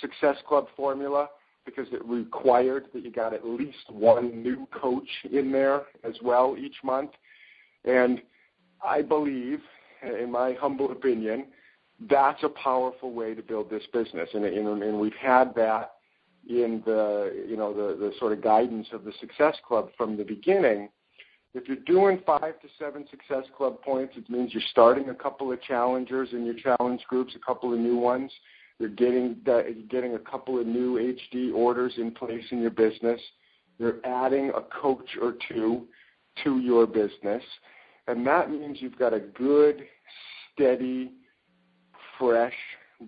Success 0.00 0.36
Club 0.46 0.68
formula 0.76 1.30
because 1.66 1.88
it 1.92 2.04
required 2.04 2.84
that 2.94 3.02
you 3.02 3.10
got 3.10 3.34
at 3.34 3.44
least 3.44 3.90
one 3.90 4.40
new 4.40 4.68
coach 4.72 5.08
in 5.32 5.50
there 5.50 5.82
as 6.04 6.14
well 6.22 6.54
each 6.56 6.76
month. 6.84 7.10
And 7.84 8.22
I 8.84 9.02
believe, 9.02 9.60
in 10.02 10.30
my 10.30 10.54
humble 10.54 10.90
opinion, 10.92 11.46
that's 12.10 12.42
a 12.42 12.48
powerful 12.48 13.12
way 13.12 13.34
to 13.34 13.42
build 13.42 13.70
this 13.70 13.84
business, 13.92 14.28
and, 14.34 14.44
and, 14.44 14.82
and 14.82 14.98
we've 14.98 15.12
had 15.14 15.54
that 15.54 15.92
in 16.48 16.82
the 16.84 17.44
you 17.48 17.56
know 17.56 17.72
the, 17.72 17.96
the 17.96 18.12
sort 18.18 18.32
of 18.32 18.42
guidance 18.42 18.88
of 18.92 19.04
the 19.04 19.12
Success 19.20 19.56
Club 19.66 19.90
from 19.96 20.16
the 20.16 20.24
beginning. 20.24 20.88
If 21.54 21.68
you're 21.68 21.76
doing 21.76 22.20
five 22.24 22.60
to 22.60 22.68
seven 22.78 23.06
Success 23.10 23.44
Club 23.56 23.80
points, 23.82 24.14
it 24.16 24.28
means 24.30 24.52
you're 24.52 24.62
starting 24.70 25.10
a 25.10 25.14
couple 25.14 25.52
of 25.52 25.62
challengers 25.62 26.30
in 26.32 26.44
your 26.46 26.54
challenge 26.54 27.02
groups, 27.08 27.34
a 27.36 27.46
couple 27.46 27.72
of 27.72 27.78
new 27.78 27.96
ones. 27.96 28.32
You're 28.78 28.88
getting 28.88 29.36
the, 29.44 29.64
you're 29.76 29.86
getting 29.88 30.14
a 30.14 30.18
couple 30.18 30.58
of 30.58 30.66
new 30.66 30.94
HD 30.96 31.54
orders 31.54 31.92
in 31.98 32.10
place 32.10 32.44
in 32.50 32.60
your 32.60 32.70
business. 32.70 33.20
You're 33.78 33.98
adding 34.04 34.50
a 34.56 34.62
coach 34.62 35.16
or 35.20 35.34
two 35.48 35.86
to 36.42 36.58
your 36.58 36.86
business 36.86 37.42
and 38.06 38.26
that 38.26 38.50
means 38.50 38.78
you've 38.80 38.98
got 38.98 39.14
a 39.14 39.20
good, 39.20 39.84
steady, 40.52 41.12
fresh 42.18 42.54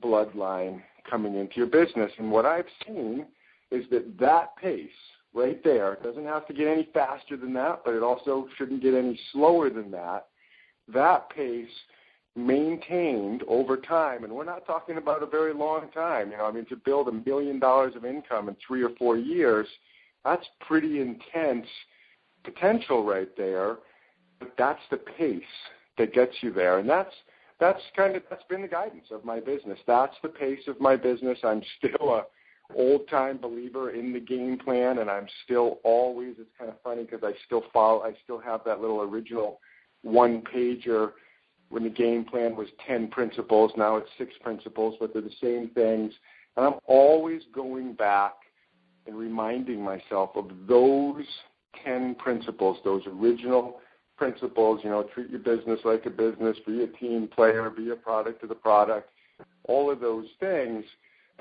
bloodline 0.02 0.82
coming 1.08 1.36
into 1.36 1.56
your 1.56 1.66
business. 1.66 2.10
And 2.18 2.30
what 2.30 2.46
I've 2.46 2.66
seen 2.86 3.26
is 3.70 3.84
that 3.90 4.18
that 4.18 4.56
pace, 4.56 4.88
right 5.34 5.62
there. 5.64 5.98
Doesn't 6.02 6.24
have 6.24 6.46
to 6.46 6.54
get 6.54 6.68
any 6.68 6.88
faster 6.94 7.36
than 7.36 7.52
that, 7.54 7.82
but 7.84 7.94
it 7.94 8.02
also 8.02 8.48
shouldn't 8.56 8.82
get 8.82 8.94
any 8.94 9.18
slower 9.32 9.68
than 9.68 9.90
that. 9.90 10.28
That 10.88 11.28
pace 11.30 11.68
maintained 12.36 13.42
over 13.48 13.76
time, 13.76 14.24
and 14.24 14.32
we're 14.32 14.44
not 14.44 14.66
talking 14.66 14.96
about 14.96 15.22
a 15.22 15.26
very 15.26 15.52
long 15.52 15.90
time. 15.92 16.30
You 16.30 16.38
know, 16.38 16.46
I 16.46 16.52
mean, 16.52 16.66
to 16.66 16.76
build 16.76 17.08
a 17.08 17.12
million 17.12 17.58
dollars 17.58 17.94
of 17.96 18.04
income 18.04 18.48
in 18.48 18.56
three 18.66 18.82
or 18.82 18.90
four 18.98 19.16
years, 19.18 19.66
that's 20.24 20.46
pretty 20.60 21.00
intense 21.00 21.66
potential 22.44 23.04
right 23.04 23.36
there. 23.36 23.76
But 24.40 24.54
that's 24.58 24.82
the 24.90 24.96
pace 24.96 25.42
that 25.98 26.12
gets 26.12 26.34
you 26.40 26.52
there, 26.52 26.78
and 26.78 26.88
that's 26.88 27.14
that's 27.60 27.80
kind 27.96 28.16
of 28.16 28.22
that's 28.28 28.44
been 28.48 28.62
the 28.62 28.68
guidance 28.68 29.06
of 29.10 29.24
my 29.24 29.40
business. 29.40 29.78
That's 29.86 30.16
the 30.22 30.28
pace 30.28 30.66
of 30.66 30.80
my 30.80 30.96
business. 30.96 31.38
I'm 31.44 31.62
still 31.78 32.14
a 32.14 32.24
old 32.76 33.08
time 33.08 33.38
believer 33.38 33.90
in 33.90 34.12
the 34.12 34.20
game 34.20 34.58
plan, 34.58 34.98
and 34.98 35.10
I'm 35.10 35.26
still 35.44 35.78
always. 35.84 36.34
It's 36.38 36.50
kind 36.58 36.70
of 36.70 36.80
funny 36.82 37.04
because 37.04 37.22
I 37.22 37.32
still 37.46 37.64
follow. 37.72 38.02
I 38.02 38.14
still 38.24 38.38
have 38.38 38.60
that 38.64 38.80
little 38.80 39.02
original 39.02 39.60
one 40.02 40.42
pager 40.42 41.12
when 41.70 41.82
the 41.82 41.90
game 41.90 42.24
plan 42.24 42.56
was 42.56 42.68
10 42.86 43.08
principles. 43.08 43.72
Now 43.76 43.96
it's 43.96 44.08
six 44.18 44.32
principles, 44.42 44.96
but 45.00 45.12
they're 45.12 45.22
the 45.22 45.30
same 45.40 45.70
things. 45.70 46.12
And 46.56 46.66
I'm 46.66 46.78
always 46.86 47.42
going 47.54 47.94
back 47.94 48.34
and 49.06 49.16
reminding 49.16 49.82
myself 49.82 50.30
of 50.36 50.50
those 50.68 51.24
10 51.84 52.14
principles, 52.16 52.78
those 52.84 53.02
original 53.06 53.80
principles, 54.16 54.80
you 54.82 54.90
know, 54.90 55.02
treat 55.14 55.30
your 55.30 55.40
business 55.40 55.80
like 55.84 56.06
a 56.06 56.10
business, 56.10 56.56
be 56.66 56.82
a 56.82 56.86
team 56.86 57.28
player, 57.28 57.70
be 57.70 57.90
a 57.90 57.96
product 57.96 58.42
of 58.42 58.48
the 58.48 58.54
product, 58.54 59.10
all 59.64 59.90
of 59.90 60.00
those 60.00 60.26
things. 60.40 60.84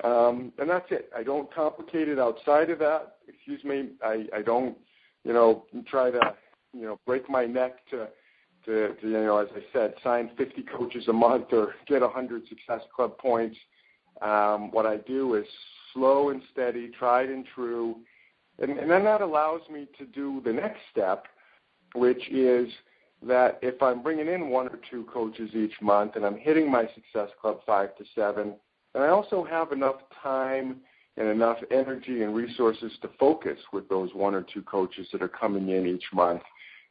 Um, 0.02 0.52
and 0.58 0.68
that's 0.68 0.90
it. 0.90 1.10
I 1.16 1.22
don't 1.22 1.52
complicate 1.54 2.08
it 2.08 2.18
outside 2.18 2.70
of 2.70 2.78
that. 2.80 3.16
Excuse 3.28 3.62
me. 3.64 3.90
I, 4.02 4.26
I 4.34 4.42
don't, 4.42 4.76
you 5.24 5.32
know, 5.32 5.64
try 5.86 6.10
to, 6.10 6.34
you 6.72 6.82
know, 6.82 6.98
break 7.06 7.30
my 7.30 7.46
neck 7.46 7.76
to 7.90 8.08
to, 8.64 8.94
to, 8.94 9.06
you 9.06 9.12
know, 9.12 9.38
as 9.38 9.48
I 9.54 9.62
said, 9.72 9.94
sign 10.02 10.30
50 10.36 10.64
coaches 10.76 11.04
a 11.08 11.12
month 11.12 11.46
or 11.52 11.74
get 11.86 12.00
100 12.00 12.48
Success 12.48 12.80
Club 12.94 13.18
points. 13.18 13.56
Um, 14.22 14.70
what 14.70 14.86
I 14.86 14.96
do 14.96 15.34
is 15.34 15.44
slow 15.92 16.30
and 16.30 16.40
steady, 16.52 16.88
tried 16.88 17.28
and 17.28 17.44
true, 17.54 17.96
and, 18.58 18.78
and 18.78 18.90
then 18.90 19.04
that 19.04 19.20
allows 19.20 19.60
me 19.70 19.86
to 19.98 20.06
do 20.06 20.40
the 20.44 20.52
next 20.52 20.80
step, 20.90 21.26
which 21.94 22.28
is 22.30 22.68
that 23.22 23.58
if 23.62 23.82
I'm 23.82 24.02
bringing 24.02 24.28
in 24.28 24.50
one 24.50 24.68
or 24.68 24.78
two 24.90 25.04
coaches 25.12 25.50
each 25.54 25.74
month 25.80 26.16
and 26.16 26.24
I'm 26.24 26.36
hitting 26.36 26.70
my 26.70 26.88
Success 26.94 27.30
Club 27.40 27.60
five 27.66 27.96
to 27.96 28.04
seven, 28.14 28.54
and 28.94 29.02
I 29.02 29.08
also 29.08 29.44
have 29.44 29.72
enough 29.72 29.96
time 30.22 30.76
and 31.16 31.28
enough 31.28 31.58
energy 31.70 32.22
and 32.22 32.34
resources 32.34 32.92
to 33.02 33.08
focus 33.18 33.58
with 33.72 33.88
those 33.88 34.10
one 34.14 34.34
or 34.34 34.42
two 34.42 34.62
coaches 34.62 35.06
that 35.12 35.22
are 35.22 35.28
coming 35.28 35.68
in 35.70 35.86
each 35.86 36.04
month 36.12 36.42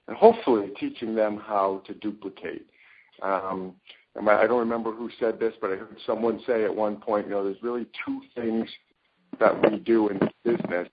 and 0.08 0.18
hopefully 0.18 0.72
teaching 0.80 1.16
them 1.16 1.38
how 1.38 1.82
to 1.88 1.94
duplicate. 1.96 2.66
Um, 3.22 3.76
I 4.16 4.48
don't 4.48 4.60
remember 4.60 4.92
who 4.92 5.10
said 5.20 5.40
this, 5.40 5.54
but 5.60 5.72
I 5.72 5.76
heard 5.76 5.98
someone 6.06 6.42
say 6.46 6.66
at 6.66 6.76
one 6.76 6.98
point, 6.98 7.28
you 7.28 7.32
know, 7.32 7.44
there's 7.44 7.62
really 7.64 7.88
two 8.06 8.22
things 8.36 8.70
that 9.40 9.72
we 9.72 9.80
do 9.80 10.10
in 10.10 10.20
business. 10.44 10.88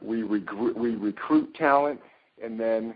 We 0.00 0.22
recruit, 0.22 0.76
we 0.76 0.94
recruit 0.94 1.54
talent, 1.54 2.00
and 2.42 2.58
then 2.58 2.94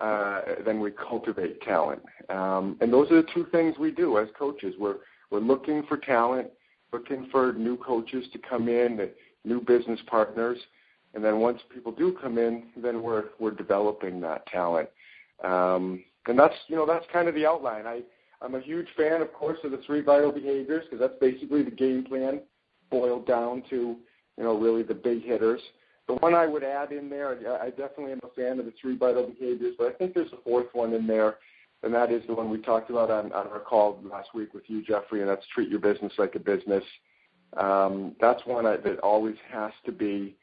uh, 0.00 0.40
then 0.64 0.80
we 0.80 0.90
cultivate 0.90 1.60
talent. 1.62 2.02
Um, 2.28 2.76
and 2.80 2.92
those 2.92 3.10
are 3.10 3.22
the 3.22 3.28
two 3.34 3.46
things 3.52 3.76
we 3.78 3.90
do 3.90 4.18
as 4.18 4.28
coaches. 4.38 4.74
We're 4.78 4.96
we're 5.30 5.40
looking 5.40 5.84
for 5.84 5.96
talent, 5.96 6.48
looking 6.92 7.28
for 7.30 7.52
new 7.52 7.76
coaches 7.76 8.26
to 8.32 8.38
come 8.38 8.68
in, 8.68 9.10
new 9.44 9.60
business 9.60 10.00
partners, 10.06 10.58
and 11.14 11.24
then 11.24 11.40
once 11.40 11.60
people 11.72 11.92
do 11.92 12.16
come 12.20 12.38
in, 12.38 12.64
then 12.76 13.02
we're 13.02 13.26
we're 13.38 13.52
developing 13.52 14.20
that 14.20 14.46
talent. 14.46 14.88
Um, 15.42 16.04
and 16.26 16.38
that's 16.38 16.54
you 16.68 16.76
know 16.76 16.86
that's 16.86 17.06
kind 17.12 17.28
of 17.28 17.34
the 17.34 17.46
outline. 17.46 17.86
I 17.86 18.02
I'm 18.42 18.54
a 18.54 18.60
huge 18.60 18.88
fan, 18.96 19.22
of 19.22 19.32
course, 19.32 19.58
of 19.64 19.70
the 19.70 19.80
three 19.86 20.00
vital 20.00 20.32
behaviors 20.32 20.84
because 20.84 21.00
that's 21.00 21.18
basically 21.20 21.62
the 21.62 21.70
game 21.70 22.04
plan 22.04 22.40
boiled 22.90 23.26
down 23.26 23.62
to 23.70 23.96
you 24.36 24.44
know 24.44 24.56
really 24.58 24.82
the 24.82 24.94
big 24.94 25.24
hitters. 25.24 25.60
The 26.06 26.14
one 26.14 26.34
I 26.34 26.46
would 26.46 26.62
add 26.62 26.92
in 26.92 27.08
there, 27.08 27.38
I 27.60 27.70
definitely 27.70 28.12
am 28.12 28.20
a 28.22 28.28
fan 28.34 28.58
of 28.58 28.66
the 28.66 28.74
three 28.80 28.96
vital 28.96 29.26
behaviors, 29.26 29.74
but 29.78 29.86
I 29.86 29.92
think 29.92 30.14
there's 30.14 30.32
a 30.32 30.42
fourth 30.44 30.66
one 30.74 30.92
in 30.92 31.06
there, 31.06 31.36
and 31.82 31.94
that 31.94 32.12
is 32.12 32.22
the 32.26 32.34
one 32.34 32.50
we 32.50 32.58
talked 32.58 32.90
about 32.90 33.10
on, 33.10 33.32
on 33.32 33.46
our 33.48 33.60
call 33.60 33.98
last 34.04 34.34
week 34.34 34.52
with 34.52 34.64
you, 34.66 34.82
Jeffrey, 34.82 35.20
and 35.20 35.30
that's 35.30 35.46
treat 35.54 35.70
your 35.70 35.80
business 35.80 36.12
like 36.18 36.34
a 36.34 36.38
business. 36.38 36.84
Um, 37.56 38.16
that's 38.20 38.44
one 38.44 38.66
I, 38.66 38.76
that 38.78 38.98
always 39.00 39.36
has 39.50 39.72
to 39.86 39.92
be 39.92 40.36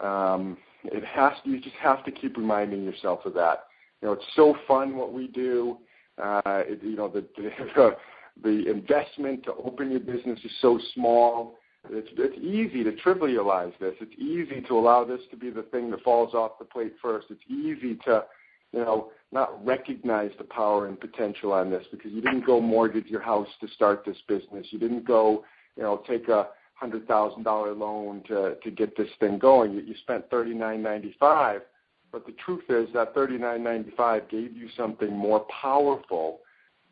um, 0.00 0.56
it 0.84 1.04
has 1.04 1.32
to, 1.44 1.50
you 1.50 1.60
just 1.60 1.76
have 1.76 2.04
to 2.04 2.10
keep 2.10 2.36
reminding 2.36 2.84
yourself 2.84 3.26
of 3.26 3.34
that. 3.34 3.64
You 4.00 4.08
know, 4.08 4.14
it's 4.14 4.24
so 4.34 4.56
fun 4.66 4.96
what 4.96 5.12
we 5.12 5.28
do. 5.28 5.78
Uh, 6.20 6.40
it, 6.66 6.82
you 6.82 6.96
know, 6.96 7.08
the, 7.08 7.24
the 7.36 7.96
the 8.42 8.70
investment 8.70 9.44
to 9.44 9.52
open 9.54 9.90
your 9.90 10.00
business 10.00 10.38
is 10.44 10.50
so 10.62 10.78
small. 10.94 11.56
It's 11.88 12.08
it's 12.16 12.36
easy 12.38 12.84
to 12.84 12.92
trivialize 13.02 13.72
this. 13.78 13.94
It's 14.00 14.14
easy 14.18 14.60
to 14.68 14.78
allow 14.78 15.04
this 15.04 15.20
to 15.30 15.36
be 15.36 15.50
the 15.50 15.62
thing 15.62 15.90
that 15.90 16.02
falls 16.02 16.34
off 16.34 16.58
the 16.58 16.64
plate 16.64 16.94
first. 17.00 17.28
It's 17.30 17.40
easy 17.48 17.96
to, 18.04 18.24
you 18.72 18.80
know, 18.80 19.10
not 19.32 19.64
recognize 19.64 20.30
the 20.36 20.44
power 20.44 20.88
and 20.88 21.00
potential 21.00 21.52
on 21.52 21.70
this 21.70 21.84
because 21.90 22.12
you 22.12 22.20
didn't 22.20 22.44
go 22.44 22.60
mortgage 22.60 23.06
your 23.06 23.22
house 23.22 23.48
to 23.60 23.68
start 23.68 24.04
this 24.04 24.18
business. 24.28 24.66
You 24.70 24.78
didn't 24.78 25.06
go, 25.06 25.44
you 25.76 25.82
know, 25.82 26.02
take 26.06 26.28
a 26.28 26.48
hundred 26.74 27.08
thousand 27.08 27.44
dollar 27.44 27.72
loan 27.72 28.22
to 28.28 28.56
to 28.62 28.70
get 28.70 28.96
this 28.96 29.10
thing 29.18 29.38
going. 29.38 29.72
You, 29.72 29.80
you 29.80 29.94
spent 30.02 30.28
thirty 30.30 30.54
nine 30.54 30.82
ninety 30.82 31.14
five, 31.18 31.62
but 32.12 32.26
the 32.26 32.34
truth 32.44 32.64
is 32.68 32.88
that 32.92 33.14
thirty 33.14 33.38
nine 33.38 33.64
ninety 33.64 33.92
five 33.96 34.28
gave 34.28 34.54
you 34.54 34.68
something 34.76 35.16
more 35.16 35.46
powerful 35.62 36.40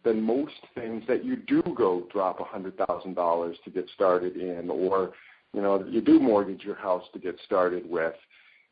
than 0.08 0.22
most 0.22 0.54
things 0.74 1.02
that 1.06 1.22
you 1.22 1.36
do 1.36 1.62
go 1.76 2.06
drop 2.10 2.40
a 2.40 2.44
hundred 2.44 2.78
thousand 2.78 3.14
dollars 3.14 3.58
to 3.64 3.70
get 3.70 3.86
started 3.94 4.36
in, 4.36 4.70
or 4.70 5.12
you 5.52 5.60
know 5.60 5.84
you 5.86 6.00
do 6.00 6.18
mortgage 6.18 6.62
your 6.62 6.76
house 6.76 7.04
to 7.12 7.18
get 7.18 7.36
started 7.44 7.88
with. 7.88 8.14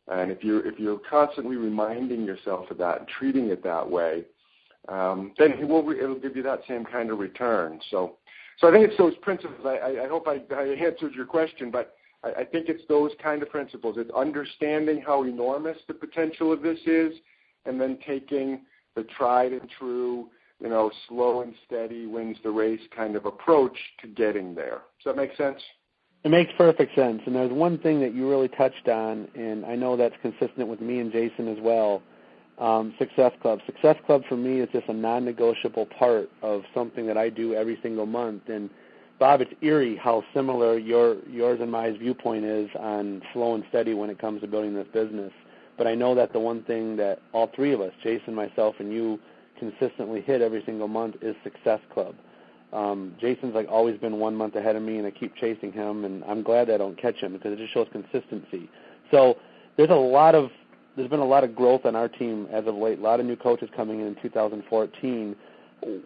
And 0.08 0.30
if 0.30 0.42
you 0.42 0.58
if 0.60 0.78
you're 0.78 1.00
constantly 1.10 1.56
reminding 1.56 2.24
yourself 2.24 2.70
of 2.70 2.78
that 2.78 3.00
and 3.00 3.08
treating 3.08 3.50
it 3.50 3.62
that 3.64 3.88
way, 3.88 4.24
um, 4.88 5.32
then 5.38 5.52
it 5.52 5.68
will 5.68 5.90
it'll 5.90 6.18
give 6.18 6.36
you 6.36 6.42
that 6.44 6.60
same 6.66 6.86
kind 6.86 7.10
of 7.10 7.18
return. 7.18 7.80
So 7.90 8.16
so 8.58 8.68
I 8.68 8.72
think 8.72 8.88
it's 8.88 8.96
those 8.96 9.14
principles. 9.16 9.60
I, 9.66 10.04
I 10.04 10.08
hope 10.08 10.26
I, 10.26 10.40
I 10.54 10.62
answered 10.68 11.12
your 11.14 11.26
question, 11.26 11.70
but 11.70 11.96
I, 12.24 12.40
I 12.40 12.44
think 12.44 12.70
it's 12.70 12.82
those 12.88 13.10
kind 13.22 13.42
of 13.42 13.50
principles. 13.50 13.96
It's 13.98 14.10
understanding 14.16 15.02
how 15.06 15.24
enormous 15.24 15.76
the 15.86 15.92
potential 15.92 16.50
of 16.50 16.62
this 16.62 16.78
is, 16.86 17.12
and 17.66 17.78
then 17.78 17.98
taking 18.06 18.62
the 18.94 19.02
tried 19.18 19.52
and 19.52 19.68
true, 19.78 20.30
you 20.60 20.68
know, 20.68 20.90
slow 21.08 21.42
and 21.42 21.54
steady 21.66 22.06
wins 22.06 22.36
the 22.42 22.50
race 22.50 22.80
kind 22.94 23.16
of 23.16 23.26
approach 23.26 23.76
to 24.00 24.08
getting 24.08 24.54
there. 24.54 24.80
Does 25.02 25.14
that 25.14 25.16
make 25.16 25.36
sense? 25.36 25.60
It 26.24 26.30
makes 26.30 26.50
perfect 26.56 26.94
sense. 26.94 27.22
And 27.26 27.34
there's 27.34 27.52
one 27.52 27.78
thing 27.78 28.00
that 28.00 28.14
you 28.14 28.28
really 28.28 28.48
touched 28.48 28.88
on, 28.88 29.28
and 29.34 29.64
I 29.64 29.76
know 29.76 29.96
that's 29.96 30.16
consistent 30.22 30.66
with 30.68 30.80
me 30.80 30.98
and 30.98 31.12
Jason 31.12 31.48
as 31.48 31.58
well 31.60 32.02
um, 32.58 32.94
Success 32.98 33.32
Club. 33.42 33.60
Success 33.66 33.96
Club 34.06 34.22
for 34.28 34.36
me 34.36 34.60
is 34.60 34.68
just 34.72 34.88
a 34.88 34.92
non-negotiable 34.92 35.86
part 35.86 36.30
of 36.42 36.62
something 36.74 37.06
that 37.06 37.16
I 37.16 37.28
do 37.28 37.54
every 37.54 37.78
single 37.82 38.06
month. 38.06 38.48
And 38.48 38.70
Bob, 39.18 39.40
it's 39.40 39.52
eerie 39.62 39.96
how 39.96 40.24
similar 40.34 40.78
your 40.78 41.16
yours 41.28 41.60
and 41.60 41.70
my 41.70 41.90
viewpoint 41.90 42.44
is 42.44 42.68
on 42.78 43.22
slow 43.32 43.54
and 43.54 43.64
steady 43.68 43.94
when 43.94 44.10
it 44.10 44.18
comes 44.18 44.40
to 44.42 44.46
building 44.46 44.74
this 44.74 44.88
business. 44.92 45.32
But 45.78 45.86
I 45.86 45.94
know 45.94 46.14
that 46.14 46.32
the 46.32 46.40
one 46.40 46.62
thing 46.64 46.96
that 46.96 47.20
all 47.32 47.50
three 47.54 47.72
of 47.72 47.80
us, 47.80 47.92
Jason, 48.02 48.34
myself, 48.34 48.76
and 48.78 48.92
you, 48.92 49.18
consistently 49.58 50.20
hit 50.20 50.40
every 50.40 50.62
single 50.64 50.88
month 50.88 51.16
is 51.22 51.34
Success 51.42 51.80
Club. 51.92 52.14
Um, 52.72 53.14
Jason's 53.20 53.54
like 53.54 53.68
always 53.68 53.98
been 53.98 54.18
one 54.18 54.34
month 54.34 54.56
ahead 54.56 54.76
of 54.76 54.82
me, 54.82 54.98
and 54.98 55.06
I 55.06 55.10
keep 55.10 55.34
chasing 55.36 55.72
him, 55.72 56.04
and 56.04 56.24
I'm 56.24 56.42
glad 56.42 56.70
I 56.70 56.76
don't 56.76 57.00
catch 57.00 57.16
him 57.16 57.32
because 57.32 57.52
it 57.52 57.58
just 57.58 57.72
shows 57.72 57.86
consistency. 57.92 58.68
So 59.10 59.38
there's 59.76 59.90
a 59.90 59.94
lot 59.94 60.34
of 60.34 60.50
there's 60.96 61.08
been 61.10 61.20
a 61.20 61.26
lot 61.26 61.44
of 61.44 61.54
growth 61.54 61.84
on 61.84 61.94
our 61.94 62.08
team 62.08 62.48
as 62.50 62.66
of 62.66 62.74
late. 62.74 62.98
A 62.98 63.02
lot 63.02 63.20
of 63.20 63.26
new 63.26 63.36
coaches 63.36 63.68
coming 63.76 64.00
in 64.00 64.06
in 64.06 64.16
2014. 64.22 65.36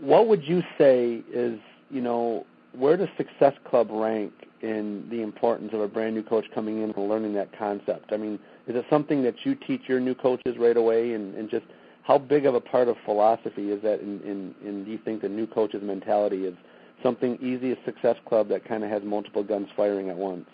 What 0.01 0.27
would 0.27 0.43
you 0.43 0.63
say 0.77 1.23
is, 1.33 1.59
you 1.91 2.01
know, 2.01 2.45
where 2.73 2.97
does 2.97 3.09
Success 3.17 3.55
Club 3.69 3.89
rank 3.91 4.33
in 4.63 5.07
the 5.11 5.23
importance 5.23 5.71
of 5.73 5.81
a 5.81 5.89
brand 5.89 6.15
new 6.15 6.23
coach 6.23 6.45
coming 6.55 6.83
in 6.83 6.91
and 6.91 7.09
learning 7.09 7.35
that 7.35 7.57
concept? 7.57 8.13
I 8.13 8.17
mean, 8.17 8.39
is 8.67 8.77
it 8.77 8.85
something 8.91 9.23
that 9.23 9.35
you 9.45 9.55
teach 9.55 9.83
your 9.87 10.01
new 10.01 10.15
coaches 10.15 10.57
right 10.59 10.77
away, 10.77 11.15
and, 11.15 11.35
and 11.37 11.49
just 11.49 11.67
how 12.03 12.19
big 12.19 12.47
of 12.47 12.55
a 12.55 12.61
part 12.61 12.89
of 12.89 12.97
philosophy 13.05 13.71
is 13.71 13.83
that? 13.83 14.01
In, 14.01 14.21
in, 14.23 14.55
in 14.67 14.85
do 14.85 14.91
you 14.91 14.99
think 15.05 15.23
the 15.23 15.29
new 15.29 15.47
coach's 15.47 15.83
mentality 15.83 16.45
is 16.45 16.55
something 17.03 17.39
easy 17.41 17.73
as 17.73 17.79
Success 17.85 18.17
Club 18.27 18.49
that 18.49 18.67
kind 18.67 18.85
of 18.85 18.91
has 18.91 19.03
multiple 19.05 19.43
guns 19.43 19.69
firing 19.77 20.11
at 20.11 20.17
once? 20.17 20.47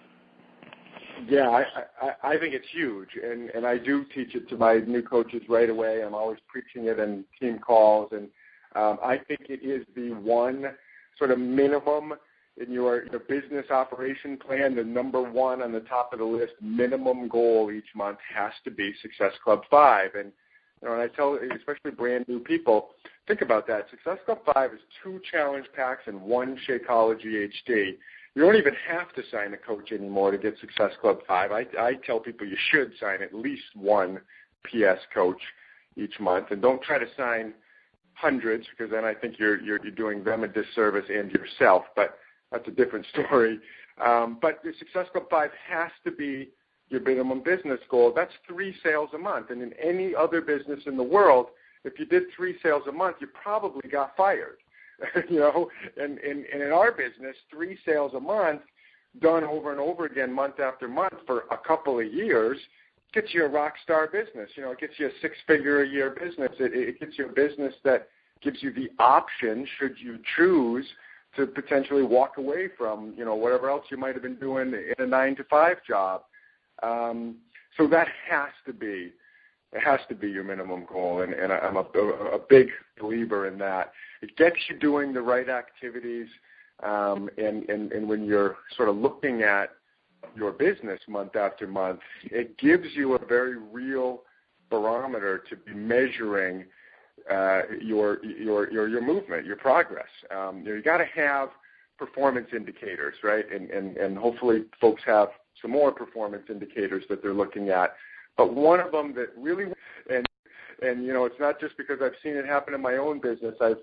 Yeah, 1.29 1.49
I, 1.49 1.65
I 2.03 2.35
I 2.35 2.39
think 2.39 2.53
it's 2.53 2.67
huge, 2.71 3.09
and 3.23 3.49
and 3.51 3.67
I 3.67 3.79
do 3.79 4.05
teach 4.15 4.35
it 4.35 4.51
to 4.51 4.57
my 4.57 4.81
new 4.81 5.01
coaches 5.01 5.43
right 5.49 5.71
away. 5.71 6.05
I'm 6.05 6.15
always 6.15 6.39
preaching 6.47 6.89
it 6.91 6.99
in 6.99 7.25
team 7.41 7.59
calls, 7.59 8.11
and 8.13 8.29
um, 8.75 8.99
I 9.03 9.17
think 9.17 9.47
it 9.49 9.65
is 9.65 9.87
the 9.95 10.11
one 10.11 10.67
sort 11.19 11.31
of 11.31 11.39
minimum 11.39 12.13
in 12.59 12.73
your, 12.73 13.05
your 13.07 13.21
business 13.21 13.71
operation 13.71 14.39
plan, 14.39 14.75
the 14.75 14.85
number 14.85 15.23
one 15.23 15.63
on 15.63 15.73
the 15.73 15.81
top 15.81 16.13
of 16.13 16.19
the 16.19 16.25
list 16.25 16.55
minimum 16.61 17.29
goal 17.29 17.71
each 17.71 17.95
month 17.95 18.19
has 18.35 18.53
to 18.65 18.71
be 18.71 18.95
Success 19.03 19.33
Club 19.45 19.63
5. 19.71 20.11
And, 20.15 20.33
know, 20.87 20.93
and 20.93 21.03
I 21.03 21.09
tell 21.09 21.39
especially 21.57 21.91
brand 21.91 22.27
new 22.29 22.41
people, 22.41 22.91
think 23.27 23.43
about 23.43 23.67
that. 23.67 23.87
Success 23.91 24.19
Club 24.25 24.39
5 24.55 24.73
is 24.75 24.81
two 25.03 25.21
challenge 25.31 25.67
packs 25.75 26.03
and 26.07 26.21
one 26.21 26.59
Shakeology 26.69 27.49
HD. 27.69 27.97
You 28.35 28.43
don't 28.43 28.57
even 28.57 28.75
have 28.89 29.13
to 29.15 29.23
sign 29.31 29.55
a 29.55 29.57
coach 29.57 29.93
anymore 29.93 30.31
to 30.31 30.39
get 30.39 30.59
Success 30.61 30.93
Club 31.01 31.19
5. 31.27 31.53
I, 31.53 31.67
I 31.79 31.95
tell 32.05 32.21
people 32.21 32.47
you 32.47 32.57
should 32.71 32.93
sign 33.01 33.23
at 33.23 33.35
least 33.35 33.65
one 33.75 34.21
PS 34.65 35.01
coach 35.13 35.41
each 35.97 36.19
month, 36.21 36.51
and 36.51 36.61
don't 36.61 36.83
try 36.83 36.99
to 36.99 37.07
sign 37.17 37.55
hundreds 38.13 38.67
because 38.71 38.91
then 38.91 39.05
I 39.05 39.15
think 39.15 39.39
you're 39.39 39.61
you're, 39.63 39.83
you're 39.83 39.95
doing 39.95 40.25
them 40.25 40.45
a 40.45 40.49
disservice 40.49 41.07
and 41.09 41.31
yourself. 41.31 41.85
But 41.95 42.19
that's 42.53 42.67
a 42.69 42.71
different 42.71 43.07
story. 43.13 43.59
Um, 44.05 44.39
but 44.43 44.61
the 44.63 44.73
Success 44.79 45.07
Club 45.13 45.25
5 45.31 45.51
has 45.69 45.91
to 46.05 46.11
be 46.11 46.51
your 46.89 47.01
minimum 47.01 47.43
business 47.43 47.81
goal. 47.91 48.13
That's 48.15 48.33
three 48.47 48.75
sales 48.83 49.11
a 49.15 49.19
month. 49.19 49.51
And 49.51 49.63
in 49.63 49.73
any 49.75 50.15
other 50.15 50.41
business 50.41 50.81
in 50.87 50.97
the 50.97 51.03
world, 51.03 51.47
if 51.85 51.99
you 51.99 52.07
did 52.07 52.25
three 52.35 52.57
sales 52.63 52.83
a 52.89 52.93
month, 52.93 53.17
you 53.21 53.29
probably 53.29 53.89
got 53.89 54.17
fired. 54.17 54.59
you 55.29 55.41
know, 55.41 55.69
and, 55.97 56.19
and, 56.19 56.45
and 56.47 56.63
in 56.63 56.73
our 56.73 56.91
business, 56.91 57.37
three 57.51 57.79
sales 57.85 58.13
a 58.15 58.21
month 58.21 58.63
done 59.21 59.45
over 59.45 59.71
and 59.71 59.81
over 59.81 60.07
again 60.07 60.33
month 60.33 60.61
after 60.61 60.89
month 60.89 61.15
for 61.27 61.45
a 61.51 61.59
couple 61.59 61.99
of 61.99 62.13
years 62.13 62.59
gets 63.13 63.33
you 63.33 63.45
a 63.45 63.49
rock 63.49 63.75
star 63.83 64.07
business. 64.07 64.51
You 64.57 64.65
know, 64.65 64.73
it 64.73 64.81
gets 64.81 64.95
you 64.99 65.07
a 65.07 65.11
six 65.23 65.37
figure 65.47 65.83
a 65.83 65.89
year 65.89 66.11
business. 66.11 66.53
It, 66.59 66.73
it 66.75 67.01
gets 67.01 67.19
you 67.19 67.27
a 67.27 67.33
business 67.33 67.75
that 67.85 68.09
gives 68.43 68.63
you 68.63 68.73
the 68.73 68.91
option, 68.99 69.67
should 69.79 69.97
you 69.99 70.19
choose, 70.37 70.87
to 71.37 71.47
potentially 71.47 72.03
walk 72.03 72.37
away 72.39 72.69
from, 72.77 73.15
you 73.17 73.25
know, 73.25 73.35
whatever 73.35 73.71
else 73.71 73.85
you 73.91 73.97
might 73.97 74.15
have 74.15 74.23
been 74.23 74.37
doing 74.37 74.73
in 74.73 75.05
a 75.05 75.07
nine 75.07 75.37
to 75.37 75.45
five 75.45 75.79
job. 75.87 76.23
Um, 76.83 77.37
so 77.77 77.87
that 77.89 78.09
has 78.29 78.51
to 78.67 78.73
be, 78.73 79.13
it 79.73 79.81
has 79.83 80.01
to 80.09 80.15
be 80.15 80.31
your 80.31 80.45
minimum 80.45 80.87
goal, 80.91 81.23
and, 81.23 81.35
I'm 81.35 81.77
a, 81.77 81.85
big 82.49 82.69
believer 83.01 83.47
in 83.47 83.59
that. 83.59 83.93
It 84.23 84.37
gets 84.37 84.57
you 84.69 84.79
doing 84.79 85.13
the 85.13 85.21
right 85.21 85.49
activities, 85.49 86.29
um, 86.83 87.29
and, 87.37 88.09
when 88.09 88.25
you're 88.25 88.57
sort 88.77 88.89
of 88.89 88.97
looking 88.97 89.43
at 89.43 89.71
your 90.35 90.53
business 90.53 91.01
month 91.09 91.37
after 91.37 91.67
month, 91.67 92.01
it 92.25 92.57
gives 92.59 92.87
you 92.95 93.15
a 93.15 93.27
very 93.27 93.57
real 93.59 94.23
barometer 94.71 95.43
to 95.49 95.57
be 95.57 95.73
measuring 95.75 96.65
uh, 97.31 97.63
your, 97.81 98.25
your 98.25 98.71
your 98.71 98.89
your 98.89 99.03
movement, 99.03 99.47
your 99.47 99.57
progress. 99.57 100.09
Um, 100.35 100.63
you, 100.65 100.83
got 100.83 100.99
to 100.99 101.07
have 101.07 101.49
performance 101.99 102.49
indicators, 102.55 103.15
right? 103.25 103.45
And, 103.51 103.71
and 103.71 103.97
and 103.97 104.17
hopefully 104.17 104.65
folks 104.81 105.03
have 105.07 105.29
some 105.67 105.73
more 105.73 105.91
performance 105.91 106.45
indicators 106.49 107.05
that 107.09 107.23
they're 107.23 107.35
looking 107.35 107.71
at. 107.71 107.95
But 108.37 108.55
one 108.55 108.81
of 108.81 108.93
them 108.93 109.15
that 109.15 109.29
really 109.37 109.73
and 110.11 110.27
and 110.83 111.05
you 111.05 111.13
know 111.13 111.25
it's 111.25 111.41
not 111.41 111.61
just 111.61 111.77
because 111.77 111.99
I've 112.03 112.15
seen 112.23 112.37
it 112.37 112.47
happen 112.47 112.75
in 112.75 112.81
my 112.81 112.97
own 112.97 113.21
business. 113.21 113.55
I've 113.61 113.79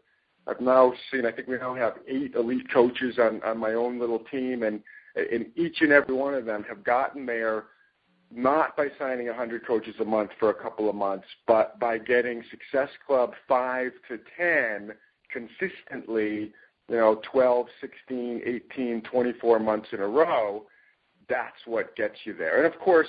I've 0.48 0.62
now 0.62 0.94
seen 1.12 1.26
I 1.26 1.32
think 1.32 1.48
we 1.48 1.58
now 1.58 1.76
have 1.76 1.96
eight 2.08 2.36
elite 2.36 2.72
coaches 2.72 3.18
on 3.20 3.42
on 3.44 3.58
my 3.58 3.74
own 3.74 4.00
little 4.00 4.20
team, 4.20 4.64
and 4.64 4.82
and 5.16 5.48
each 5.56 5.82
and 5.82 5.92
every 5.92 6.16
one 6.16 6.34
of 6.34 6.46
them 6.46 6.64
have 6.70 6.84
gotten 6.84 7.26
there 7.26 7.66
not 8.36 8.76
by 8.76 8.88
signing 8.98 9.28
100 9.28 9.66
coaches 9.68 9.94
a 10.00 10.06
month 10.06 10.32
for 10.40 10.50
a 10.50 10.54
couple 10.56 10.90
of 10.90 10.96
months, 10.96 11.28
but 11.46 11.80
by 11.80 12.00
getting 12.00 12.42
Success 12.50 12.90
Club 13.06 13.34
5 13.48 13.92
to 14.08 14.20
10 14.36 14.92
consistently, 15.32 16.52
you 16.90 16.96
know, 16.96 17.22
12, 17.32 17.68
16, 17.80 18.42
18, 18.44 19.04
24 19.04 19.60
months 19.60 19.90
in 19.92 20.00
a 20.00 20.08
row, 20.08 20.66
that's 21.30 21.58
what 21.66 21.96
gets 21.96 22.16
you 22.26 22.34
there. 22.34 22.64
And 22.64 22.72
of 22.72 22.80
course, 22.80 23.08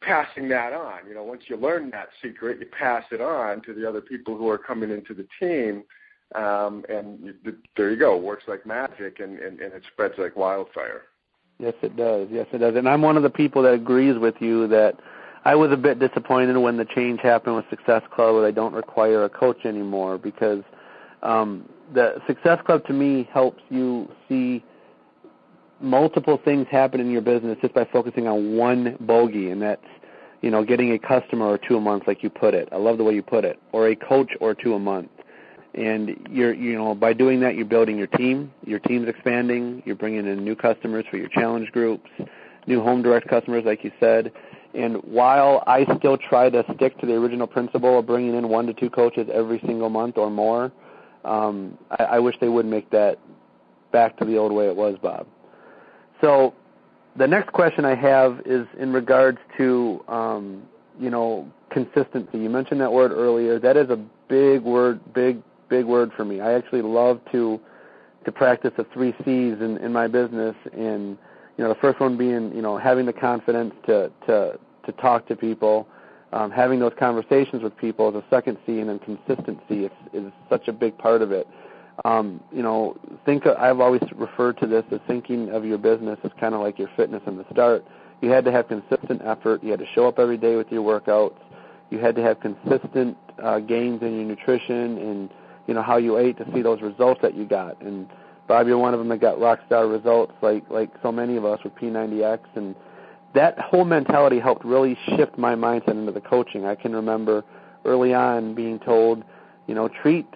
passing 0.00 0.48
that 0.48 0.72
on, 0.72 1.06
you 1.08 1.14
know, 1.14 1.24
once 1.24 1.42
you 1.48 1.56
learn 1.56 1.90
that 1.90 2.08
secret, 2.22 2.58
you 2.60 2.66
pass 2.66 3.04
it 3.10 3.20
on 3.20 3.62
to 3.62 3.74
the 3.74 3.88
other 3.88 4.00
people 4.00 4.36
who 4.36 4.48
are 4.48 4.58
coming 4.58 4.90
into 4.90 5.14
the 5.14 5.26
team. 5.40 5.84
Um, 6.34 6.84
and 6.88 7.20
you, 7.22 7.34
there 7.76 7.90
you 7.90 7.96
go. 7.96 8.16
It 8.16 8.22
works 8.22 8.44
like 8.48 8.66
magic, 8.66 9.20
and, 9.20 9.38
and, 9.38 9.60
and 9.60 9.72
it 9.72 9.82
spreads 9.92 10.14
like 10.18 10.36
wildfire. 10.36 11.02
Yes, 11.58 11.74
it 11.82 11.96
does. 11.96 12.28
Yes, 12.30 12.46
it 12.52 12.58
does. 12.58 12.74
And 12.76 12.88
I'm 12.88 13.00
one 13.00 13.16
of 13.16 13.22
the 13.22 13.30
people 13.30 13.62
that 13.62 13.72
agrees 13.72 14.18
with 14.18 14.34
you 14.40 14.66
that 14.68 14.98
I 15.44 15.54
was 15.54 15.70
a 15.70 15.76
bit 15.76 16.00
disappointed 16.00 16.56
when 16.58 16.76
the 16.76 16.84
change 16.84 17.20
happened 17.20 17.56
with 17.56 17.64
Success 17.70 18.02
Club 18.12 18.34
where 18.34 18.42
they 18.42 18.52
don't 18.52 18.74
require 18.74 19.24
a 19.24 19.28
coach 19.28 19.64
anymore 19.64 20.18
because 20.18 20.64
um, 21.22 21.68
the 21.94 22.20
Success 22.26 22.58
Club 22.66 22.84
to 22.86 22.92
me 22.92 23.28
helps 23.32 23.62
you 23.70 24.10
see 24.28 24.64
multiple 25.80 26.40
things 26.44 26.66
happen 26.70 27.00
in 27.00 27.10
your 27.10 27.22
business 27.22 27.58
just 27.60 27.74
by 27.74 27.84
focusing 27.84 28.26
on 28.26 28.56
one 28.56 28.96
bogey, 29.00 29.50
and 29.50 29.60
that's 29.62 29.84
you 30.42 30.50
know 30.50 30.64
getting 30.64 30.92
a 30.92 30.98
customer 30.98 31.46
or 31.46 31.58
two 31.58 31.76
a 31.76 31.80
month, 31.80 32.04
like 32.06 32.22
you 32.22 32.30
put 32.30 32.54
it. 32.54 32.68
I 32.72 32.76
love 32.76 32.98
the 32.98 33.04
way 33.04 33.14
you 33.14 33.22
put 33.22 33.44
it, 33.44 33.58
or 33.72 33.88
a 33.88 33.96
coach 33.96 34.32
or 34.40 34.54
two 34.54 34.74
a 34.74 34.78
month. 34.78 35.10
And 35.74 36.26
you're 36.30 36.54
you 36.54 36.74
know 36.74 36.94
by 36.94 37.12
doing 37.12 37.40
that 37.40 37.54
you're 37.54 37.66
building 37.66 37.98
your 37.98 38.06
team. 38.06 38.52
Your 38.64 38.78
team's 38.78 39.08
expanding. 39.08 39.82
You're 39.84 39.96
bringing 39.96 40.26
in 40.26 40.42
new 40.44 40.56
customers 40.56 41.04
for 41.10 41.16
your 41.16 41.28
challenge 41.28 41.70
groups 41.72 42.08
new 42.66 42.82
home 42.82 43.02
direct 43.02 43.28
customers 43.28 43.64
like 43.64 43.84
you 43.84 43.92
said. 44.00 44.32
And 44.74 44.96
while 45.04 45.64
i 45.66 45.84
still 45.96 46.18
try 46.18 46.50
to 46.50 46.64
stick 46.74 46.98
to 46.98 47.06
the 47.06 47.14
original 47.14 47.46
principle 47.46 47.98
of 47.98 48.06
bringing 48.06 48.34
in 48.34 48.48
one 48.48 48.66
to 48.66 48.74
two 48.74 48.90
coaches 48.90 49.28
every 49.32 49.58
single 49.60 49.88
month 49.88 50.18
or 50.18 50.30
more 50.30 50.72
um, 51.24 51.78
I, 51.90 52.04
I 52.04 52.18
wish 52.18 52.36
they 52.40 52.48
would 52.48 52.66
make 52.66 52.90
that 52.90 53.18
back 53.90 54.18
to 54.18 54.24
the 54.24 54.36
old 54.36 54.52
way 54.52 54.66
it 54.66 54.76
was 54.76 54.96
bob 55.00 55.26
so 56.20 56.54
the 57.16 57.26
next 57.26 57.52
question 57.52 57.84
i 57.84 57.94
have 57.94 58.40
is 58.44 58.66
in 58.78 58.92
regards 58.92 59.38
to 59.56 60.02
um, 60.08 60.62
you 60.98 61.10
know 61.10 61.50
consistency 61.70 62.38
you 62.38 62.50
mentioned 62.50 62.80
that 62.80 62.92
word 62.92 63.12
earlier 63.12 63.58
that 63.58 63.76
is 63.76 63.90
a 63.90 63.96
big 64.28 64.62
word 64.62 65.00
big 65.12 65.42
big 65.68 65.84
word 65.84 66.12
for 66.16 66.24
me. 66.24 66.40
I 66.40 66.52
actually 66.54 66.82
love 66.82 67.20
to 67.32 67.60
to 68.24 68.32
practice 68.32 68.72
the 68.76 68.84
three 68.92 69.12
C's 69.24 69.60
in, 69.60 69.78
in 69.80 69.92
my 69.92 70.08
business, 70.08 70.56
and 70.72 71.16
you 71.56 71.64
know 71.64 71.68
the 71.68 71.78
first 71.80 72.00
one 72.00 72.16
being 72.16 72.54
you 72.54 72.62
know 72.62 72.76
having 72.78 73.06
the 73.06 73.12
confidence 73.12 73.74
to 73.86 74.10
to 74.26 74.58
to 74.84 74.92
talk 74.92 75.26
to 75.28 75.36
people, 75.36 75.86
um, 76.32 76.50
having 76.50 76.78
those 76.80 76.92
conversations 76.98 77.62
with 77.62 77.76
people 77.76 78.08
is 78.08 78.14
a 78.16 78.24
second 78.30 78.58
C, 78.66 78.80
and 78.80 78.88
then 78.88 78.98
consistency 78.98 79.84
is, 79.84 79.92
is 80.12 80.32
such 80.48 80.68
a 80.68 80.72
big 80.72 80.96
part 80.98 81.22
of 81.22 81.32
it. 81.32 81.46
Um, 82.04 82.40
you 82.52 82.62
know, 82.62 82.96
think 83.24 83.46
I've 83.46 83.80
always 83.80 84.02
referred 84.14 84.58
to 84.58 84.66
this 84.66 84.84
as 84.90 85.00
thinking 85.06 85.50
of 85.50 85.64
your 85.64 85.78
business 85.78 86.18
as 86.24 86.30
kind 86.38 86.54
of 86.54 86.60
like 86.60 86.78
your 86.78 86.90
fitness 86.96 87.22
in 87.26 87.38
the 87.38 87.46
start. 87.50 87.84
You 88.20 88.30
had 88.30 88.44
to 88.44 88.52
have 88.52 88.68
consistent 88.68 89.22
effort. 89.24 89.62
You 89.62 89.70
had 89.70 89.80
to 89.80 89.86
show 89.94 90.06
up 90.06 90.18
every 90.18 90.36
day 90.36 90.56
with 90.56 90.70
your 90.70 90.82
workouts. 90.82 91.38
You 91.90 91.98
had 91.98 92.14
to 92.16 92.22
have 92.22 92.40
consistent 92.40 93.16
uh, 93.42 93.60
gains 93.60 94.02
in 94.02 94.14
your 94.14 94.24
nutrition 94.24 94.98
and 94.98 95.30
you 95.66 95.74
know 95.74 95.82
how 95.82 95.96
you 95.96 96.16
ate 96.18 96.38
to 96.38 96.46
see 96.52 96.62
those 96.62 96.80
results 96.80 97.20
that 97.22 97.34
you 97.34 97.44
got. 97.44 97.80
And 97.82 98.08
Bob, 98.46 98.66
you're 98.66 98.78
one 98.78 98.94
of 98.94 99.00
them 99.00 99.08
that 99.08 99.20
got 99.20 99.40
rock 99.40 99.60
star 99.66 99.86
results, 99.86 100.32
like 100.42 100.64
like 100.70 100.90
so 101.02 101.10
many 101.10 101.36
of 101.36 101.44
us 101.44 101.60
with 101.64 101.74
P90X, 101.74 102.40
and 102.54 102.74
that 103.34 103.58
whole 103.58 103.84
mentality 103.84 104.38
helped 104.38 104.64
really 104.64 104.96
shift 105.16 105.36
my 105.36 105.54
mindset 105.54 105.90
into 105.90 106.12
the 106.12 106.20
coaching. 106.20 106.64
I 106.64 106.74
can 106.74 106.94
remember 106.94 107.44
early 107.84 108.14
on 108.14 108.54
being 108.54 108.78
told, 108.78 109.24
you 109.66 109.74
know, 109.74 109.88
treat 109.88 110.26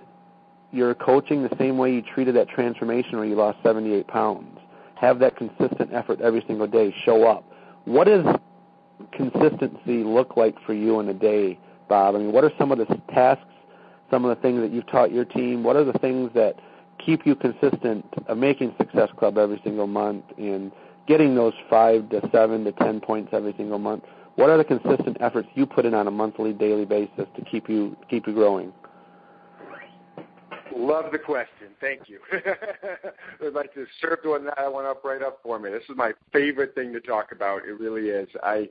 your 0.72 0.94
coaching 0.94 1.42
the 1.42 1.56
same 1.58 1.78
way 1.78 1.92
you 1.92 2.02
treated 2.02 2.36
that 2.36 2.48
transformation 2.48 3.16
where 3.18 3.26
you 3.26 3.34
lost 3.34 3.58
78 3.62 4.06
pounds. 4.06 4.58
Have 4.96 5.18
that 5.20 5.36
consistent 5.36 5.92
effort 5.92 6.20
every 6.20 6.44
single 6.46 6.66
day. 6.66 6.94
Show 7.04 7.26
up. 7.26 7.44
What 7.84 8.06
does 8.06 8.24
consistency 9.12 10.04
look 10.04 10.36
like 10.36 10.56
for 10.64 10.74
you 10.74 11.00
in 11.00 11.08
a 11.08 11.14
day, 11.14 11.58
Bob? 11.88 12.14
I 12.14 12.18
mean, 12.18 12.32
what 12.32 12.44
are 12.44 12.52
some 12.58 12.70
of 12.70 12.78
the 12.78 12.86
tasks 13.12 13.44
some 14.10 14.24
of 14.24 14.36
the 14.36 14.42
things 14.42 14.60
that 14.60 14.72
you've 14.72 14.86
taught 14.88 15.12
your 15.12 15.24
team? 15.24 15.62
What 15.62 15.76
are 15.76 15.84
the 15.84 15.98
things 15.98 16.30
that 16.34 16.56
keep 16.98 17.24
you 17.24 17.34
consistent 17.34 18.04
of 18.26 18.36
making 18.36 18.74
Success 18.76 19.08
Club 19.16 19.38
every 19.38 19.60
single 19.64 19.86
month 19.86 20.24
and 20.36 20.72
getting 21.06 21.34
those 21.34 21.54
five 21.68 22.08
to 22.10 22.28
seven 22.32 22.64
to 22.64 22.72
ten 22.72 23.00
points 23.00 23.30
every 23.32 23.54
single 23.56 23.78
month? 23.78 24.04
What 24.34 24.50
are 24.50 24.56
the 24.56 24.64
consistent 24.64 25.16
efforts 25.20 25.48
you 25.54 25.66
put 25.66 25.86
in 25.86 25.94
on 25.94 26.06
a 26.06 26.10
monthly, 26.10 26.52
daily 26.52 26.84
basis 26.84 27.26
to 27.36 27.44
keep 27.50 27.68
you 27.68 27.96
keep 28.08 28.26
you 28.26 28.34
growing? 28.34 28.72
Love 30.74 31.12
the 31.12 31.18
question. 31.18 31.68
Thank 31.80 32.08
you. 32.08 32.20
I'd 32.32 33.52
like 33.52 33.74
to 33.74 33.86
serve 34.00 34.18
the 34.22 34.30
one 34.30 34.44
that 34.44 34.72
one 34.72 34.86
up 34.86 35.04
right 35.04 35.22
up 35.22 35.40
for 35.42 35.58
me. 35.58 35.70
This 35.70 35.82
is 35.88 35.96
my 35.96 36.12
favorite 36.32 36.74
thing 36.74 36.92
to 36.92 37.00
talk 37.00 37.32
about. 37.32 37.64
It 37.66 37.78
really 37.78 38.08
is. 38.08 38.28
I 38.42 38.68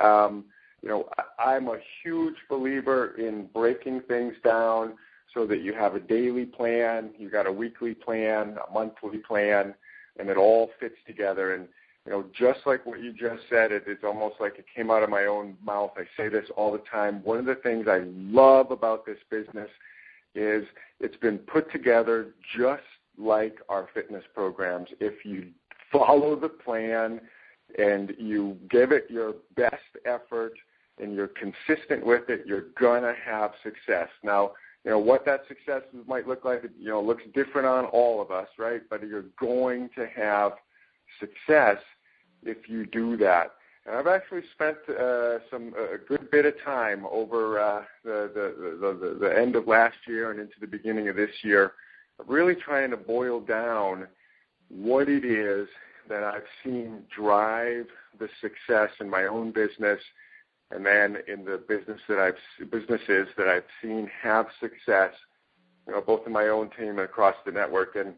um, 0.00 0.44
you 0.82 0.88
know, 0.88 1.08
I'm 1.38 1.68
a 1.68 1.78
huge 2.02 2.36
believer 2.48 3.16
in 3.18 3.48
breaking 3.52 4.02
things 4.02 4.34
down 4.44 4.94
so 5.34 5.46
that 5.46 5.60
you 5.60 5.74
have 5.74 5.94
a 5.94 6.00
daily 6.00 6.46
plan, 6.46 7.10
you 7.18 7.30
got 7.30 7.46
a 7.46 7.52
weekly 7.52 7.94
plan, 7.94 8.56
a 8.68 8.72
monthly 8.72 9.18
plan, 9.18 9.74
and 10.18 10.28
it 10.28 10.36
all 10.36 10.70
fits 10.80 10.96
together. 11.06 11.54
And 11.54 11.68
you 12.06 12.12
know, 12.12 12.24
just 12.32 12.60
like 12.64 12.86
what 12.86 13.02
you 13.02 13.12
just 13.12 13.42
said, 13.50 13.72
it, 13.72 13.84
it's 13.86 14.04
almost 14.04 14.36
like 14.40 14.58
it 14.58 14.64
came 14.74 14.90
out 14.90 15.02
of 15.02 15.10
my 15.10 15.24
own 15.24 15.56
mouth. 15.64 15.92
I 15.96 16.04
say 16.16 16.28
this 16.28 16.46
all 16.56 16.72
the 16.72 16.82
time. 16.90 17.22
One 17.24 17.38
of 17.38 17.44
the 17.44 17.56
things 17.56 17.86
I 17.88 18.02
love 18.06 18.70
about 18.70 19.04
this 19.04 19.18
business 19.30 19.68
is 20.34 20.64
it's 21.00 21.16
been 21.16 21.38
put 21.38 21.70
together 21.72 22.34
just 22.56 22.82
like 23.16 23.58
our 23.68 23.88
fitness 23.94 24.24
programs. 24.34 24.88
If 25.00 25.24
you 25.24 25.48
follow 25.92 26.36
the 26.36 26.48
plan 26.48 27.20
and 27.78 28.14
you 28.18 28.56
give 28.70 28.92
it 28.92 29.06
your 29.10 29.34
best 29.56 29.76
effort 30.04 30.52
and 31.00 31.14
you're 31.14 31.28
consistent 31.28 32.04
with 32.04 32.28
it, 32.28 32.44
you're 32.46 32.66
gonna 32.80 33.14
have 33.24 33.52
success. 33.62 34.08
Now, 34.22 34.52
you 34.84 34.90
know 34.90 34.98
what 34.98 35.24
that 35.26 35.42
success 35.48 35.82
might 36.06 36.26
look 36.26 36.44
like. 36.44 36.64
It 36.64 36.70
you 36.78 36.88
know, 36.88 37.02
looks 37.02 37.22
different 37.34 37.66
on 37.66 37.84
all 37.86 38.22
of 38.22 38.30
us, 38.30 38.48
right? 38.58 38.82
But 38.88 39.06
you're 39.06 39.26
going 39.38 39.90
to 39.96 40.06
have 40.06 40.52
success 41.20 41.78
if 42.42 42.68
you 42.68 42.86
do 42.86 43.16
that. 43.18 43.52
And 43.88 43.96
I've 43.96 44.06
actually 44.06 44.42
spent 44.52 44.76
uh, 44.90 45.38
some 45.50 45.72
a 45.74 45.96
good 45.96 46.30
bit 46.30 46.44
of 46.44 46.54
time 46.62 47.06
over 47.10 47.58
uh, 47.58 47.82
the, 48.04 48.30
the, 48.34 48.98
the 49.00 49.18
the 49.18 49.38
end 49.38 49.56
of 49.56 49.66
last 49.66 49.96
year 50.06 50.30
and 50.30 50.38
into 50.38 50.60
the 50.60 50.66
beginning 50.66 51.08
of 51.08 51.16
this 51.16 51.30
year, 51.42 51.72
really 52.26 52.54
trying 52.54 52.90
to 52.90 52.98
boil 52.98 53.40
down 53.40 54.06
what 54.68 55.08
it 55.08 55.24
is 55.24 55.68
that 56.08 56.22
I've 56.22 56.42
seen 56.62 57.02
drive 57.14 57.86
the 58.18 58.28
success 58.42 58.90
in 59.00 59.08
my 59.08 59.24
own 59.24 59.52
business 59.52 60.00
and 60.70 60.84
then 60.84 61.16
in 61.26 61.46
the 61.46 61.56
business 61.56 62.00
that 62.08 62.18
I've 62.18 62.70
businesses 62.70 63.28
that 63.38 63.48
I've 63.48 63.64
seen 63.80 64.10
have 64.22 64.48
success, 64.60 65.12
you 65.86 65.94
know, 65.94 66.02
both 66.02 66.26
in 66.26 66.32
my 66.32 66.48
own 66.48 66.68
team 66.78 66.90
and 66.90 67.00
across 67.00 67.36
the 67.46 67.52
network. 67.52 67.96
And 67.96 68.12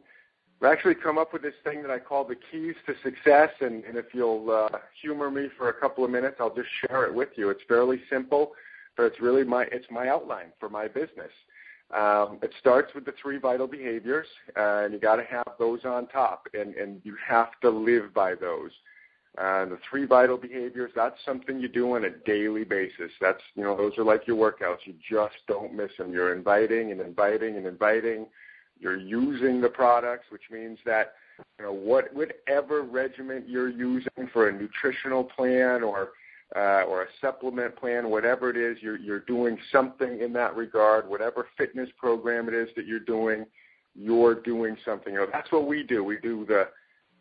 I've 0.61 0.70
actually 0.70 0.94
come 0.94 1.16
up 1.16 1.33
with 1.33 1.42
this 1.42 1.55
thing 1.64 1.81
that 1.83 1.90
I 1.90 1.99
call 1.99 2.25
the 2.25 2.37
keys 2.51 2.75
to 2.87 2.94
success. 3.03 3.51
And, 3.61 3.83
and 3.85 3.96
if 3.96 4.07
you'll 4.12 4.51
uh, 4.51 4.79
humor 5.01 5.31
me 5.31 5.49
for 5.57 5.70
a 5.70 5.75
couple 5.75 6.05
of 6.05 6.11
minutes, 6.11 6.37
I'll 6.38 6.55
just 6.55 6.68
share 6.87 7.05
it 7.07 7.14
with 7.14 7.31
you. 7.37 7.49
It's 7.51 7.62
fairly 7.66 8.01
simple, 8.11 8.53
but 8.96 9.05
it's 9.05 9.20
really 9.20 9.44
my 9.44 9.64
it's 9.73 9.87
my 9.90 10.09
outline 10.09 10.53
for 10.59 10.68
my 10.68 10.87
business. 10.87 11.33
Um, 11.96 12.38
it 12.42 12.53
starts 12.61 12.94
with 12.94 13.05
the 13.05 13.14
three 13.20 13.38
vital 13.38 13.66
behaviors, 13.66 14.27
uh, 14.57 14.83
and 14.85 14.92
you 14.94 15.01
got 15.01 15.16
to 15.16 15.25
have 15.25 15.49
those 15.59 15.85
on 15.85 16.07
top, 16.07 16.46
and, 16.55 16.75
and 16.75 17.01
you 17.03 17.16
have 17.27 17.59
to 17.62 17.70
live 17.70 18.14
by 18.14 18.35
those. 18.37 18.70
Uh, 19.38 19.64
the 19.64 19.79
three 19.88 20.05
vital 20.07 20.37
behaviors, 20.37 20.92
that's 20.94 21.16
something 21.25 21.59
you 21.59 21.68
do 21.68 21.96
on 21.96 22.05
a 22.05 22.11
daily 22.11 22.62
basis. 22.62 23.11
That's, 23.20 23.40
you 23.55 23.64
know, 23.64 23.77
those 23.77 23.96
are 23.99 24.05
like 24.05 24.27
your 24.27 24.37
workouts. 24.37 24.79
You 24.85 24.94
just 25.09 25.35
don't 25.49 25.75
miss 25.75 25.90
them. 25.99 26.12
You're 26.12 26.35
inviting 26.35 26.92
and 26.92 27.01
inviting 27.01 27.57
and 27.57 27.66
inviting. 27.66 28.27
You're 28.81 28.99
using 28.99 29.61
the 29.61 29.69
products, 29.69 30.27
which 30.31 30.51
means 30.51 30.79
that, 30.87 31.12
you 31.59 31.66
know, 31.66 31.73
what, 31.73 32.12
whatever 32.14 32.83
regimen 32.83 33.45
you're 33.47 33.69
using 33.69 34.29
for 34.33 34.49
a 34.49 34.53
nutritional 34.53 35.25
plan 35.25 35.83
or, 35.83 36.11
uh, 36.57 36.83
or 36.88 37.03
a 37.03 37.07
supplement 37.21 37.77
plan, 37.77 38.11
whatever 38.11 38.51
it 38.51 38.57
is, 38.57 38.79
you're, 38.81 38.99
you're 38.99 39.21
doing 39.21 39.59
something 39.71 40.21
in 40.21 40.33
that 40.33 40.57
regard. 40.57 41.09
Whatever 41.09 41.47
fitness 41.57 41.88
program 41.99 42.49
it 42.49 42.55
is 42.55 42.69
that 42.75 42.87
you're 42.87 42.99
doing, 42.99 43.47
you're 43.95 44.35
doing 44.35 44.77
something. 44.85 45.12
You 45.12 45.21
know, 45.21 45.27
that's 45.31 45.53
what 45.53 45.66
we 45.66 45.83
do. 45.83 46.03
We 46.03 46.19
do 46.19 46.47
the, 46.47 46.69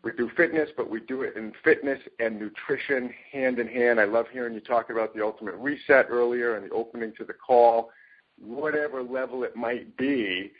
we 0.02 0.12
do 0.12 0.30
fitness, 0.34 0.70
but 0.76 0.88
we 0.88 1.00
do 1.00 1.22
it 1.22 1.36
in 1.36 1.52
fitness 1.62 1.98
and 2.18 2.40
nutrition 2.40 3.12
hand 3.30 3.58
in 3.58 3.68
hand. 3.68 4.00
I 4.00 4.04
love 4.04 4.26
hearing 4.32 4.54
you 4.54 4.60
talk 4.60 4.88
about 4.88 5.14
the 5.14 5.22
ultimate 5.22 5.56
reset 5.56 6.06
earlier 6.08 6.56
and 6.56 6.70
the 6.70 6.74
opening 6.74 7.12
to 7.18 7.24
the 7.24 7.34
call. 7.34 7.90
Whatever 8.42 9.02
level 9.02 9.44
it 9.44 9.54
might 9.54 9.94
be, 9.98 10.52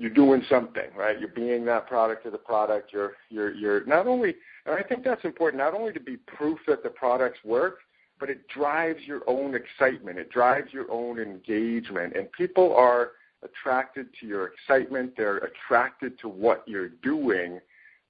you're 0.00 0.10
doing 0.10 0.42
something, 0.48 0.90
right? 0.96 1.20
You're 1.20 1.28
being 1.28 1.64
that 1.66 1.86
product 1.86 2.24
to 2.24 2.30
the 2.30 2.38
product. 2.38 2.92
You're 2.92 3.12
you're 3.28 3.52
you're 3.52 3.84
not 3.86 4.06
only 4.06 4.34
and 4.66 4.74
I 4.74 4.82
think 4.82 5.04
that's 5.04 5.24
important, 5.24 5.62
not 5.62 5.74
only 5.74 5.92
to 5.92 6.00
be 6.00 6.16
proof 6.16 6.58
that 6.66 6.82
the 6.82 6.90
products 6.90 7.38
work, 7.44 7.78
but 8.18 8.30
it 8.30 8.48
drives 8.48 9.00
your 9.04 9.22
own 9.26 9.54
excitement. 9.54 10.18
It 10.18 10.30
drives 10.30 10.72
your 10.72 10.90
own 10.90 11.18
engagement. 11.18 12.16
And 12.16 12.30
people 12.32 12.74
are 12.74 13.12
attracted 13.42 14.08
to 14.20 14.26
your 14.26 14.48
excitement. 14.48 15.14
They're 15.16 15.38
attracted 15.38 16.18
to 16.20 16.28
what 16.28 16.62
you're 16.66 16.90
doing 17.02 17.60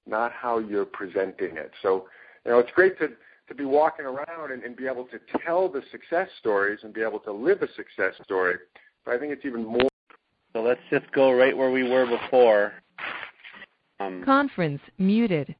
not 0.07 0.31
how 0.31 0.59
you're 0.59 0.85
presenting 0.85 1.57
it. 1.57 1.71
So, 1.81 2.07
you 2.45 2.51
know, 2.51 2.59
it's 2.59 2.71
great 2.71 2.97
to 2.99 3.09
to 3.47 3.55
be 3.55 3.65
walking 3.65 4.05
around 4.05 4.51
and, 4.51 4.63
and 4.63 4.77
be 4.77 4.87
able 4.87 5.03
to 5.05 5.19
tell 5.45 5.67
the 5.67 5.81
success 5.91 6.29
stories 6.39 6.79
and 6.83 6.93
be 6.93 7.01
able 7.01 7.19
to 7.19 7.33
live 7.33 7.61
a 7.61 7.67
success 7.73 8.13
story. 8.23 8.55
But 9.03 9.15
I 9.15 9.19
think 9.19 9.33
it's 9.33 9.45
even 9.45 9.65
more. 9.65 9.90
So 10.53 10.61
let's 10.61 10.81
just 10.89 11.09
go 11.11 11.31
right 11.31 11.55
where 11.55 11.71
we 11.71 11.89
were 11.89 12.05
before. 12.05 12.73
Um, 13.99 14.23
Conference 14.25 14.81
muted. 14.97 15.55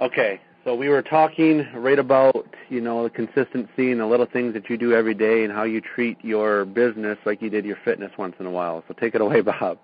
Okay, 0.00 0.40
so 0.64 0.74
we 0.74 0.88
were 0.88 1.02
talking 1.02 1.66
right 1.74 1.98
about 1.98 2.46
you 2.68 2.80
know 2.80 3.04
the 3.04 3.10
consistency 3.10 3.92
and 3.92 4.00
the 4.00 4.06
little 4.06 4.26
things 4.26 4.54
that 4.54 4.70
you 4.70 4.78
do 4.78 4.94
every 4.94 5.14
day 5.14 5.44
and 5.44 5.52
how 5.52 5.64
you 5.64 5.80
treat 5.80 6.16
your 6.22 6.64
business 6.64 7.18
like 7.26 7.42
you 7.42 7.50
did 7.50 7.64
your 7.64 7.76
fitness 7.84 8.10
once 8.18 8.34
in 8.40 8.46
a 8.46 8.50
while. 8.50 8.82
So 8.88 8.94
take 8.94 9.14
it 9.14 9.20
away, 9.20 9.40
Bob. 9.42 9.78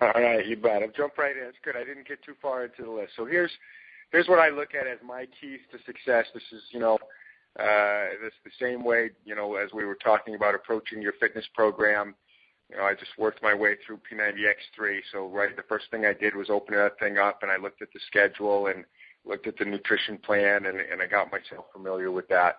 All 0.00 0.12
right, 0.14 0.46
you 0.46 0.56
bet. 0.56 0.82
I've 0.82 0.94
jumped 0.94 1.18
right 1.18 1.36
in. 1.36 1.44
It's 1.44 1.56
good. 1.64 1.76
I 1.76 1.84
didn't 1.84 2.06
get 2.06 2.22
too 2.24 2.34
far 2.40 2.64
into 2.64 2.82
the 2.82 2.90
list. 2.90 3.12
So 3.16 3.24
here's 3.24 3.50
here's 4.10 4.28
what 4.28 4.38
I 4.38 4.48
look 4.48 4.74
at 4.74 4.86
as 4.86 4.98
my 5.06 5.26
keys 5.40 5.60
to 5.72 5.78
success. 5.86 6.26
This 6.34 6.42
is, 6.52 6.62
you 6.70 6.80
know, 6.80 6.98
uh, 7.58 8.14
this 8.22 8.32
the 8.44 8.50
same 8.60 8.84
way, 8.84 9.10
you 9.24 9.34
know, 9.34 9.56
as 9.56 9.72
we 9.72 9.84
were 9.84 9.96
talking 9.96 10.34
about 10.34 10.54
approaching 10.54 11.02
your 11.02 11.14
fitness 11.20 11.46
program. 11.54 12.14
You 12.70 12.76
know, 12.76 12.84
I 12.84 12.94
just 12.94 13.12
worked 13.18 13.42
my 13.42 13.54
way 13.54 13.76
through 13.84 14.00
P90X3. 14.10 14.98
So 15.10 15.28
right, 15.28 15.56
the 15.56 15.62
first 15.68 15.86
thing 15.90 16.04
I 16.04 16.12
did 16.12 16.36
was 16.36 16.50
open 16.50 16.74
that 16.74 16.98
thing 16.98 17.18
up, 17.18 17.42
and 17.42 17.50
I 17.50 17.56
looked 17.56 17.80
at 17.82 17.88
the 17.94 18.00
schedule 18.06 18.66
and 18.66 18.84
looked 19.24 19.46
at 19.46 19.56
the 19.56 19.64
nutrition 19.64 20.18
plan, 20.18 20.66
and, 20.66 20.78
and 20.78 21.00
I 21.00 21.06
got 21.06 21.32
myself 21.32 21.66
familiar 21.72 22.10
with 22.10 22.28
that. 22.28 22.58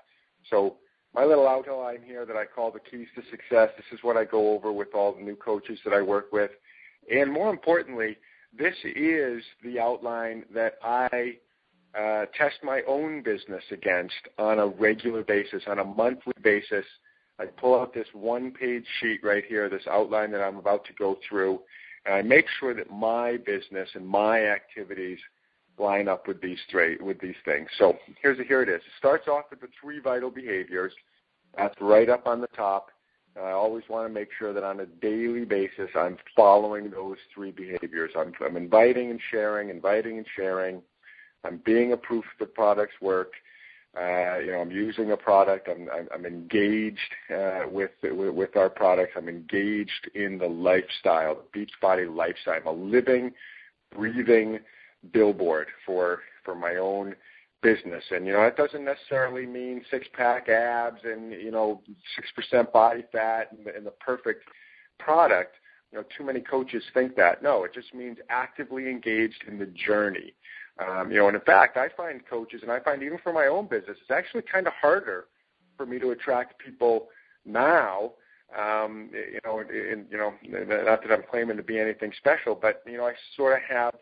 So 0.50 0.78
my 1.14 1.24
little 1.24 1.48
outline 1.48 2.02
here 2.06 2.26
that 2.26 2.36
I 2.36 2.46
call 2.46 2.72
the 2.72 2.80
keys 2.80 3.08
to 3.16 3.22
success. 3.30 3.70
This 3.78 3.86
is 3.92 4.00
what 4.04 4.18
I 4.18 4.26
go 4.26 4.54
over 4.54 4.72
with 4.72 4.94
all 4.94 5.14
the 5.14 5.22
new 5.22 5.36
coaches 5.36 5.80
that 5.86 5.94
I 5.94 6.02
work 6.02 6.32
with. 6.32 6.52
And 7.12 7.32
more 7.32 7.50
importantly, 7.50 8.18
this 8.58 8.76
is 8.84 9.44
the 9.64 9.80
outline 9.80 10.44
that 10.54 10.74
I 10.84 11.38
uh, 11.98 12.26
test 12.38 12.58
my 12.64 12.82
own 12.88 13.22
business 13.24 13.64
against 13.72 14.16
on 14.38 14.60
a 14.60 14.68
regular 14.68 15.24
basis, 15.24 15.64
on 15.68 15.80
a 15.80 15.84
monthly 15.84 16.34
basis. 16.44 16.86
I 17.40 17.46
pull 17.46 17.80
out 17.80 17.94
this 17.94 18.08
one 18.14 18.52
page 18.52 18.86
sheet 19.00 19.22
right 19.24 19.44
here, 19.48 19.70
this 19.70 19.88
outline 19.90 20.32
that 20.32 20.42
I'm 20.42 20.58
about 20.58 20.86
to 20.86 20.94
go 20.94 21.18
through, 21.28 21.62
and 22.06 22.14
I 22.14 22.22
make 22.22 22.46
sure 22.60 22.74
that 22.74 22.92
my 22.92 23.38
business 23.38 23.90
and 23.94 24.06
my 24.06 24.46
activities 24.46 25.20
line 25.78 26.10
up 26.10 26.28
with 26.28 26.42
these 26.42 26.60
three 26.70 26.98
with 26.98 27.20
these 27.22 27.36
things. 27.46 27.70
So 27.78 27.98
here's 28.22 28.38
here 28.48 28.62
it 28.62 28.70
is. 28.70 28.82
It 28.82 28.92
starts 28.98 29.28
off 29.28 29.46
with 29.50 29.62
the 29.62 29.70
three 29.82 30.00
vital 30.00 30.30
behaviors. 30.30 30.94
That's 31.58 31.76
right 31.80 32.10
up 32.10 32.28
on 32.28 32.42
the 32.42 32.48
top. 32.48 32.90
I 33.42 33.52
always 33.52 33.84
want 33.90 34.08
to 34.08 34.14
make 34.14 34.30
sure 34.38 34.54
that 34.54 34.64
on 34.64 34.82
a 34.82 34.86
daily 34.86 35.46
basis 35.46 35.90
I'm 35.96 36.18
following 36.36 36.90
those 36.90 37.18
three 37.34 37.52
behaviors. 37.52 38.12
I'm, 38.18 38.34
I'm 38.42 38.58
inviting 38.58 39.12
and 39.12 39.20
sharing, 39.32 39.70
inviting 39.70 40.18
and 40.18 40.28
sharing. 40.36 40.82
I'm 41.44 41.62
being 41.66 41.94
a 41.94 41.98
proof 41.98 42.26
that 42.40 42.54
products 42.54 42.96
work. 43.02 43.34
Uh, 43.98 44.38
you 44.38 44.52
know, 44.52 44.60
I'm 44.62 44.72
using 44.72 45.12
a 45.12 45.18
product. 45.18 45.68
I'm, 45.68 45.90
I'm, 45.90 46.08
I'm 46.14 46.26
engaged 46.26 47.00
uh, 47.36 47.62
with, 47.70 47.92
with 48.04 48.34
with 48.36 48.56
our 48.56 48.70
products. 48.70 49.14
I'm 49.18 49.28
engaged 49.28 50.10
in 50.14 50.38
the 50.38 50.48
lifestyle, 50.48 51.36
the 51.54 51.66
Beachbody 51.66 52.14
lifestyle. 52.14 52.60
I'm 52.62 52.68
a 52.68 52.72
living, 52.72 53.32
breathing 53.96 54.60
billboard 55.12 55.68
for 55.86 56.20
for 56.46 56.54
my 56.54 56.76
own 56.76 57.16
business. 57.62 58.04
And 58.12 58.26
you 58.26 58.34
know, 58.34 58.42
that 58.42 58.58
doesn't 58.58 58.86
necessarily 58.86 59.46
mean 59.46 59.84
six 59.90 60.08
pack 60.14 60.50
abs 60.50 61.02
and 61.04 61.32
you 61.32 61.52
know 61.52 61.82
six 62.16 62.30
percent 62.36 62.72
body 62.72 63.04
fat 63.12 63.52
and 63.58 63.68
and 63.68 63.86
the 63.86 63.92
perfect 63.92 64.44
product. 65.00 65.56
You 65.92 65.98
know, 65.98 66.06
too 66.16 66.24
many 66.24 66.42
coaches 66.42 66.84
think 66.94 67.16
that. 67.16 67.42
No, 67.42 67.64
it 67.64 67.74
just 67.74 67.94
means 67.96 68.18
actively 68.30 68.88
engaged 68.88 69.44
in 69.48 69.58
the 69.58 69.66
journey. 69.66 70.34
Um, 70.80 71.12
you 71.12 71.18
know, 71.18 71.28
and 71.28 71.36
in 71.36 71.42
fact, 71.42 71.78
I 71.78 71.90
find 71.90 72.26
coaches, 72.26 72.62
and 72.62 72.72
I 72.72 72.80
find 72.80 73.04
even 73.04 73.18
for 73.18 73.34
my 73.34 73.48
own 73.48 73.68
business, 73.68 73.98
it's 74.02 74.12
actually 74.12 74.44
kind 74.44 74.66
of 74.66 74.74
harder 74.74 75.26
for 75.76 75.86
me 75.86 76.00
to 76.00 76.12
attract 76.12 76.60
people 76.60 77.08
now. 77.46 78.14
Um, 78.58 79.10
you 79.14 79.40
know, 79.46 79.60
and, 79.60 80.08
you 80.10 80.18
know, 80.18 80.34
not 80.44 81.04
that 81.04 81.12
I'm 81.12 81.24
claiming 81.30 81.58
to 81.58 81.64
be 81.64 81.80
anything 81.80 82.12
special, 82.18 82.56
but 82.56 82.82
you 82.88 82.98
know, 82.98 83.06
I 83.06 83.14
sort 83.36 83.54
of 83.54 83.60
have 83.70 83.96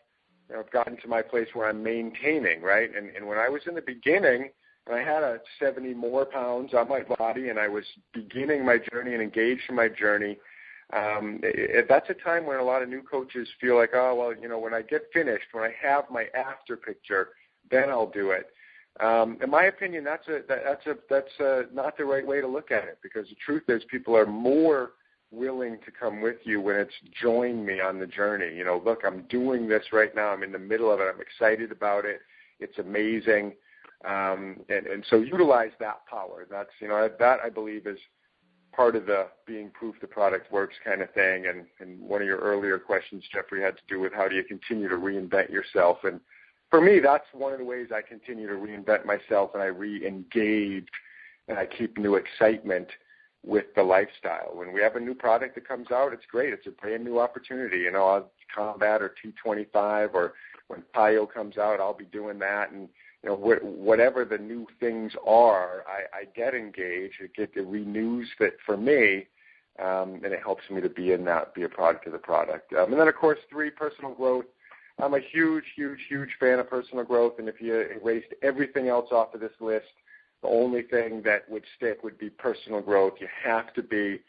you 0.49 0.55
know, 0.55 0.63
gotten 0.71 0.97
to 1.01 1.07
my 1.07 1.21
place 1.21 1.49
where 1.53 1.67
I'm 1.67 1.83
maintaining, 1.83 2.61
right? 2.61 2.89
And, 2.95 3.09
and 3.15 3.27
when 3.27 3.37
I 3.37 3.49
was 3.49 3.63
in 3.67 3.75
the 3.75 3.81
beginning, 3.81 4.49
and 4.85 4.95
I 4.95 5.03
had 5.03 5.23
a 5.23 5.39
70 5.59 5.93
more 5.95 6.25
pounds 6.25 6.73
on 6.73 6.87
my 6.87 7.01
body, 7.01 7.49
and 7.49 7.59
I 7.59 7.67
was 7.67 7.83
beginning 8.13 8.65
my 8.65 8.77
journey 8.91 9.13
and 9.13 9.21
engaged 9.21 9.63
in 9.67 9.75
my 9.75 9.89
journey, 9.89 10.37
um, 10.93 11.41
that's 11.89 12.09
a 12.09 12.13
time 12.13 12.45
when 12.45 12.59
a 12.59 12.63
lot 12.63 12.81
of 12.81 12.87
new 12.89 13.01
coaches 13.01 13.47
feel 13.59 13.75
like, 13.75 13.91
oh, 13.93 14.15
well, 14.15 14.33
you 14.33 14.47
know, 14.47 14.59
when 14.59 14.73
I 14.73 14.81
get 14.81 15.03
finished, 15.13 15.47
when 15.51 15.63
I 15.63 15.73
have 15.81 16.05
my 16.09 16.27
after 16.33 16.77
picture, 16.77 17.29
then 17.69 17.89
I'll 17.89 18.09
do 18.09 18.31
it. 18.31 18.47
Um, 18.99 19.37
in 19.43 19.49
my 19.49 19.65
opinion, 19.65 20.03
that's 20.03 20.27
a 20.27 20.41
that, 20.47 20.63
that's 20.63 20.87
a 20.87 20.95
that's 21.09 21.39
a, 21.39 21.63
not 21.73 21.97
the 21.97 22.05
right 22.05 22.25
way 22.25 22.41
to 22.41 22.47
look 22.47 22.71
at 22.71 22.85
it 22.85 22.97
because 23.03 23.27
the 23.29 23.35
truth 23.45 23.63
is, 23.67 23.83
people 23.91 24.15
are 24.15 24.25
more 24.25 24.91
willing 25.29 25.77
to 25.85 25.91
come 25.91 26.21
with 26.21 26.37
you 26.45 26.61
when 26.61 26.77
it's 26.77 26.93
join 27.21 27.65
me 27.65 27.81
on 27.81 27.99
the 27.99 28.07
journey. 28.07 28.55
You 28.55 28.63
know, 28.63 28.81
look, 28.83 29.01
I'm 29.05 29.23
doing 29.23 29.67
this 29.67 29.83
right 29.91 30.15
now. 30.15 30.29
I'm 30.29 30.41
in 30.41 30.51
the 30.51 30.59
middle 30.59 30.91
of 30.91 30.99
it. 30.99 31.13
I'm 31.13 31.21
excited 31.21 31.71
about 31.71 32.05
it. 32.05 32.21
It's 32.59 32.79
amazing. 32.79 33.53
Um, 34.05 34.61
and, 34.69 34.87
and 34.87 35.03
so 35.09 35.17
utilize 35.17 35.71
that 35.79 36.05
power. 36.09 36.47
That's, 36.49 36.69
you 36.79 36.87
know, 36.87 37.09
that 37.19 37.39
I 37.43 37.49
believe 37.49 37.87
is 37.87 37.99
part 38.77 38.95
of 38.95 39.07
the 39.07 39.25
being 39.47 39.71
proof 39.71 39.95
the 39.99 40.07
product 40.07 40.51
works 40.51 40.75
kind 40.85 41.01
of 41.01 41.11
thing. 41.13 41.47
And, 41.47 41.65
and 41.79 41.99
one 41.99 42.21
of 42.21 42.27
your 42.27 42.37
earlier 42.37 42.77
questions, 42.77 43.23
Jeffrey, 43.33 43.59
had 43.59 43.75
to 43.75 43.81
do 43.89 43.99
with 43.99 44.13
how 44.13 44.27
do 44.27 44.35
you 44.35 44.43
continue 44.43 44.87
to 44.87 44.95
reinvent 44.95 45.49
yourself. 45.49 45.97
And 46.03 46.21
for 46.69 46.79
me, 46.79 46.99
that's 46.99 47.25
one 47.33 47.53
of 47.53 47.59
the 47.59 47.65
ways 47.65 47.87
I 47.93 48.01
continue 48.03 48.47
to 48.47 48.53
reinvent 48.53 49.03
myself 49.03 49.51
and 49.55 49.63
I 49.63 49.67
re-engage 49.67 50.87
and 51.47 51.57
I 51.57 51.65
keep 51.65 51.97
new 51.97 52.15
excitement 52.15 52.87
with 53.43 53.65
the 53.75 53.81
lifestyle. 53.81 54.51
When 54.53 54.73
we 54.73 54.81
have 54.81 54.95
a 54.95 54.99
new 54.99 55.15
product 55.15 55.55
that 55.55 55.67
comes 55.67 55.87
out, 55.91 56.13
it's 56.13 56.25
great. 56.29 56.53
It's 56.53 56.67
a 56.67 56.71
brand 56.71 57.03
new 57.03 57.19
opportunity. 57.19 57.79
You 57.79 57.91
know, 57.91 58.25
Combat 58.53 59.01
or 59.01 59.15
T25 59.45 60.13
or 60.13 60.33
when 60.67 60.83
PiYo 60.95 61.31
comes 61.33 61.57
out, 61.57 61.79
I'll 61.79 61.93
be 61.93 62.05
doing 62.05 62.37
that. 62.39 62.71
And 62.71 62.89
you 63.23 63.29
know, 63.29 63.35
wh- 63.35 63.63
whatever 63.63 64.25
the 64.25 64.37
new 64.37 64.67
things 64.79 65.13
are, 65.25 65.83
I, 65.87 66.19
I 66.19 66.25
get 66.35 66.53
engaged. 66.53 67.15
It 67.19 67.33
get 67.35 67.51
it 67.55 67.67
renews 67.67 68.27
that 68.39 68.53
for 68.65 68.77
me, 68.77 69.27
um, 69.79 70.21
and 70.23 70.25
it 70.25 70.41
helps 70.41 70.63
me 70.69 70.81
to 70.81 70.89
be 70.89 71.11
in 71.11 71.25
that, 71.25 71.53
be 71.53 71.63
a 71.63 71.69
product 71.69 72.05
of 72.07 72.13
the 72.13 72.19
product. 72.19 72.73
Um, 72.73 72.91
and 72.91 72.99
then 72.99 73.07
of 73.07 73.15
course, 73.15 73.39
three 73.49 73.69
personal 73.69 74.13
growth. 74.13 74.45
I'm 74.99 75.13
a 75.13 75.19
huge, 75.19 75.65
huge, 75.75 75.99
huge 76.09 76.29
fan 76.39 76.59
of 76.59 76.69
personal 76.69 77.03
growth. 77.03 77.33
And 77.37 77.47
if 77.47 77.61
you 77.61 77.75
erased 77.75 78.33
everything 78.41 78.87
else 78.87 79.09
off 79.11 79.33
of 79.35 79.39
this 79.39 79.51
list, 79.59 79.85
the 80.41 80.47
only 80.47 80.83
thing 80.83 81.21
that 81.23 81.49
would 81.49 81.63
stick 81.75 82.03
would 82.03 82.17
be 82.17 82.29
personal 82.29 82.81
growth. 82.81 83.13
You 83.19 83.27
have 83.43 83.73
to 83.75 83.83
be 83.83 84.21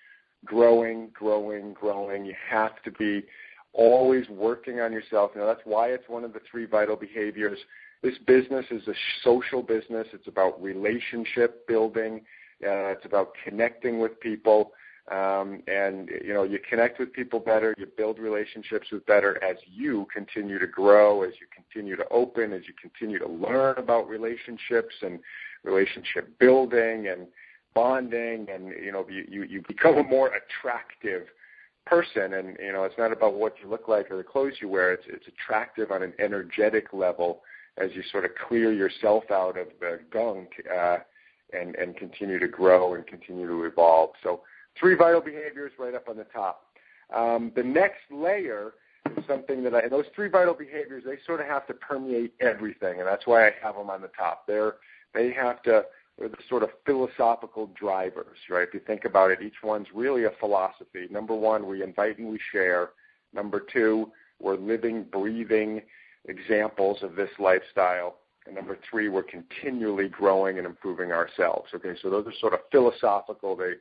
growing, 0.44 1.08
growing, 1.14 1.72
growing. 1.72 2.26
You 2.26 2.34
have 2.50 2.82
to 2.84 2.90
be 2.90 3.24
always 3.72 4.28
working 4.28 4.80
on 4.80 4.92
yourself. 4.92 5.32
You 5.34 5.40
know, 5.40 5.46
that's 5.46 5.60
why 5.64 5.88
it's 5.88 6.08
one 6.08 6.24
of 6.24 6.32
the 6.32 6.40
three 6.50 6.66
vital 6.66 6.96
behaviors. 6.96 7.58
This 8.02 8.16
business 8.26 8.64
is 8.70 8.86
a 8.86 8.94
social 9.24 9.62
business. 9.62 10.06
It's 10.12 10.28
about 10.28 10.62
relationship 10.62 11.66
building. 11.66 12.22
Uh, 12.64 12.94
it's 12.94 13.04
about 13.04 13.32
connecting 13.44 13.98
with 13.98 14.18
people. 14.20 14.72
Um, 15.10 15.62
and 15.66 16.10
you 16.22 16.34
know, 16.34 16.42
you 16.42 16.58
connect 16.68 16.98
with 16.98 17.12
people 17.12 17.40
better, 17.40 17.74
you 17.78 17.86
build 17.86 18.18
relationships 18.18 18.88
with 18.92 19.06
better 19.06 19.42
as 19.42 19.56
you 19.64 20.06
continue 20.12 20.58
to 20.58 20.66
grow, 20.66 21.22
as 21.22 21.32
you 21.40 21.46
continue 21.54 21.96
to 21.96 22.06
open, 22.10 22.52
as 22.52 22.62
you 22.68 22.74
continue 22.80 23.18
to 23.18 23.28
learn 23.28 23.78
about 23.78 24.06
relationships 24.06 24.94
and 25.00 25.18
relationship 25.64 26.38
building 26.38 27.08
and 27.08 27.26
bonding, 27.74 28.48
and 28.52 28.68
you 28.84 28.92
know, 28.92 29.06
you 29.08 29.24
you, 29.28 29.44
you 29.44 29.62
become 29.66 29.96
a 29.96 30.02
more 30.02 30.30
attractive 30.34 31.26
person. 31.86 32.34
And 32.34 32.58
you 32.60 32.72
know, 32.72 32.84
it's 32.84 32.98
not 32.98 33.10
about 33.10 33.34
what 33.34 33.54
you 33.62 33.70
look 33.70 33.88
like 33.88 34.10
or 34.10 34.18
the 34.18 34.22
clothes 34.22 34.54
you 34.60 34.68
wear. 34.68 34.92
It's 34.92 35.04
it's 35.08 35.26
attractive 35.26 35.90
on 35.90 36.02
an 36.02 36.12
energetic 36.18 36.92
level 36.92 37.40
as 37.80 37.90
you 37.94 38.02
sort 38.10 38.24
of 38.24 38.32
clear 38.48 38.72
yourself 38.72 39.24
out 39.30 39.56
of 39.58 39.68
the 39.80 40.00
gunk 40.10 40.50
uh, 40.74 40.98
and 41.52 41.74
and 41.76 41.96
continue 41.96 42.38
to 42.38 42.48
grow 42.48 42.94
and 42.94 43.06
continue 43.06 43.46
to 43.46 43.64
evolve. 43.64 44.10
So 44.22 44.42
three 44.78 44.94
vital 44.94 45.20
behaviors 45.20 45.72
right 45.78 45.94
up 45.94 46.08
on 46.08 46.16
the 46.16 46.24
top. 46.24 46.64
Um, 47.14 47.52
the 47.56 47.62
next 47.62 48.00
layer 48.10 48.74
is 49.16 49.24
something 49.26 49.62
that 49.64 49.74
I, 49.74 49.80
and 49.80 49.92
those 49.92 50.04
three 50.14 50.28
vital 50.28 50.54
behaviors, 50.54 51.04
they 51.04 51.18
sort 51.26 51.40
of 51.40 51.46
have 51.46 51.66
to 51.68 51.74
permeate 51.74 52.34
everything, 52.40 52.98
and 52.98 53.06
that's 53.06 53.26
why 53.26 53.46
I 53.46 53.52
have 53.62 53.76
them 53.76 53.90
on 53.90 54.02
the 54.02 54.08
top. 54.08 54.46
They're, 54.46 54.74
they 55.14 55.32
have 55.32 55.62
to, 55.62 55.84
they're 56.18 56.28
the 56.28 56.36
sort 56.48 56.62
of 56.62 56.70
philosophical 56.84 57.70
drivers, 57.78 58.36
right? 58.50 58.68
If 58.68 58.74
you 58.74 58.80
think 58.80 59.04
about 59.04 59.30
it, 59.30 59.40
each 59.40 59.62
one's 59.62 59.86
really 59.94 60.24
a 60.24 60.32
philosophy. 60.38 61.06
Number 61.10 61.34
one, 61.34 61.66
we 61.66 61.82
invite 61.82 62.18
and 62.18 62.28
we 62.28 62.38
share. 62.52 62.90
Number 63.32 63.60
two, 63.60 64.10
we're 64.40 64.56
living, 64.56 65.04
breathing 65.04 65.82
examples 66.28 67.02
of 67.02 67.16
this 67.16 67.30
lifestyle. 67.38 68.16
And 68.46 68.54
number 68.54 68.78
three, 68.88 69.08
we're 69.08 69.24
continually 69.24 70.08
growing 70.08 70.58
and 70.58 70.66
improving 70.66 71.12
ourselves. 71.12 71.68
Okay, 71.74 71.94
so 72.00 72.08
those 72.08 72.26
are 72.26 72.32
sort 72.40 72.54
of 72.54 72.60
philosophical. 72.70 73.56
They 73.56 73.72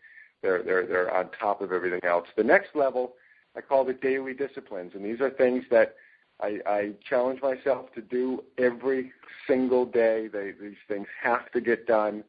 they're 0.42 0.64
they're 0.64 0.86
they're 0.86 1.16
on 1.16 1.30
top 1.40 1.62
of 1.62 1.72
everything 1.72 2.04
else. 2.04 2.28
The 2.36 2.44
next 2.44 2.76
level 2.76 3.14
I 3.56 3.62
call 3.62 3.86
the 3.86 3.94
daily 3.94 4.34
disciplines, 4.34 4.92
and 4.94 5.04
these 5.04 5.22
are 5.22 5.30
things 5.30 5.64
that 5.72 5.96
I, 6.42 6.60
I 6.66 6.92
challenge 7.10 7.42
myself 7.42 7.92
to 7.96 8.02
do 8.02 8.44
every 8.58 9.12
single 9.48 9.86
day. 9.86 10.28
They, 10.28 10.52
these 10.60 10.76
things 10.88 11.08
have 11.24 11.52
to 11.52 11.62
get 11.62 11.88
done. 11.88 12.24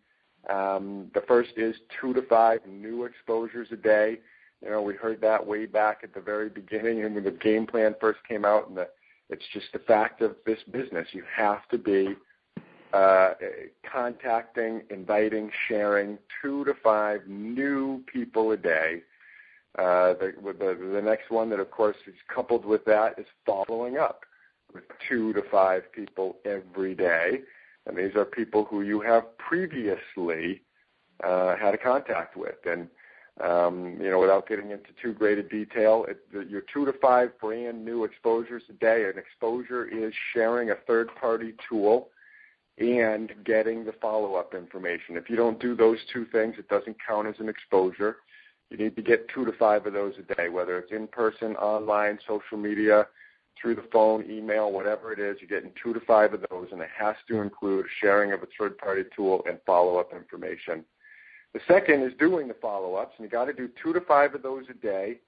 Um, 0.49 1.11
the 1.15 1.21
first 1.29 1.51
is 1.57 1.77
two 2.01 2.15
to 2.15 2.23
five 2.23 2.61
new 2.67 3.05
exposures 3.05 3.69
a 3.71 3.77
day. 3.77 4.21
You 4.63 4.71
know, 4.71 4.81
we 4.81 4.95
heard 4.95 5.21
that 5.21 5.47
way 5.47 5.67
back 5.67 6.01
at 6.03 6.15
the 6.15 6.21
very 6.21 6.49
beginning, 6.49 7.03
when 7.03 7.23
the 7.23 7.31
game 7.31 7.67
plan 7.67 7.95
first 8.01 8.21
came 8.27 8.45
out, 8.45 8.69
and 8.69 8.77
the, 8.79 8.89
it's 9.31 9.45
just 9.53 9.67
the 9.73 9.79
fact 9.81 10.23
of 10.23 10.37
this 10.47 10.59
business. 10.71 11.09
You 11.13 11.23
have 11.35 11.69
to 11.69 11.79
be 11.79 12.17
uh, 12.93 13.35
contacting, 13.91 14.83
inviting, 14.91 15.51
sharing 15.69 16.19
two 16.41 16.65
to 16.65 16.75
five 16.83 17.27
new 17.27 18.03
people 18.13 18.53
a 18.53 18.57
day. 18.57 19.03
Uh, 19.79 20.15
the, 20.15 20.33
the, 20.59 20.91
the 20.95 21.03
next 21.03 21.31
one 21.31 21.51
that, 21.51 21.61
of 21.61 21.71
course, 21.71 21.97
is 22.07 22.15
coupled 22.35 22.65
with 22.65 22.85
that 22.87 23.19
is 23.19 23.27
following 23.45 23.99
up 23.99 24.25
with 24.73 24.85
two 25.09 25.33
to 25.35 25.43
five 25.51 25.83
people 25.93 26.37
every 26.45 26.95
day. 26.95 27.41
And 27.87 27.97
these 27.97 28.15
are 28.17 28.25
people 28.25 28.65
who 28.65 28.83
you 28.83 29.01
have 29.01 29.37
previously 29.39 30.63
uh, 31.23 31.57
had 31.57 31.75
a 31.75 31.79
contact 31.79 32.37
with. 32.37 32.57
And, 32.65 32.89
Um, 33.41 33.97
you 34.01 34.11
know, 34.11 34.19
without 34.19 34.49
getting 34.49 34.73
into 34.73 34.89
too 35.01 35.13
great 35.13 35.39
a 35.39 35.45
detail, 35.45 36.07
your 36.33 36.63
two 36.75 36.85
to 36.85 36.93
five 36.95 37.39
brand 37.39 37.85
new 37.85 38.03
exposures 38.03 38.65
a 38.69 38.73
day. 38.73 39.05
An 39.05 39.17
exposure 39.17 39.87
is 39.87 40.13
sharing 40.33 40.71
a 40.71 40.75
third 40.89 41.09
party 41.21 41.55
tool 41.69 42.09
and 42.79 43.33
getting 43.45 43.85
the 43.85 43.93
follow-up 44.01 44.55
information. 44.55 45.17
If 45.17 45.31
you 45.31 45.37
don't 45.37 45.61
do 45.61 45.77
those 45.77 45.99
two 46.13 46.27
things, 46.33 46.57
it 46.59 46.69
doesn't 46.69 46.97
count 47.07 47.29
as 47.29 47.37
an 47.39 47.49
exposure. 47.49 48.17
You 48.71 48.77
need 48.77 48.97
to 48.97 49.03
get 49.03 49.29
two 49.29 49.45
to 49.45 49.53
five 49.53 49.87
of 49.87 49.93
those 49.93 50.15
a 50.19 50.35
day, 50.35 50.49
whether 50.49 50.77
it's 50.79 50.91
in 50.91 51.07
person, 51.07 51.55
online, 51.57 52.19
social 52.27 52.59
media, 52.59 53.07
through 53.61 53.77
the 53.77 53.85
phone, 53.93 54.29
email, 54.31 54.73
whatever 54.73 55.13
it 55.13 55.19
is. 55.19 55.37
You're 55.41 55.61
getting 55.61 55.73
two 55.83 55.93
to 55.95 56.01
five 56.01 56.35
of 56.35 56.45
those, 56.51 56.69
and 56.73 56.81
it 56.81 56.91
has 56.97 57.17
to 57.29 57.41
include 57.41 57.87
sharing 58.01 58.33
of 58.33 58.43
a 58.43 58.49
third-party 58.59 59.05
tool 59.15 59.43
and 59.49 59.59
follow-up 59.65 60.13
information. 60.13 60.85
The 61.55 61.61
second 61.67 62.03
is 62.03 62.13
doing 62.19 62.49
the 62.49 62.55
follow-ups, 62.55 63.15
and 63.17 63.25
you 63.25 63.31
got 63.31 63.47
to 63.47 63.53
do 63.53 63.69
two 63.83 63.93
to 63.93 64.01
five 64.03 64.35
of 64.35 64.43
those 64.43 64.65
a 64.71 64.75
day. 64.75 65.21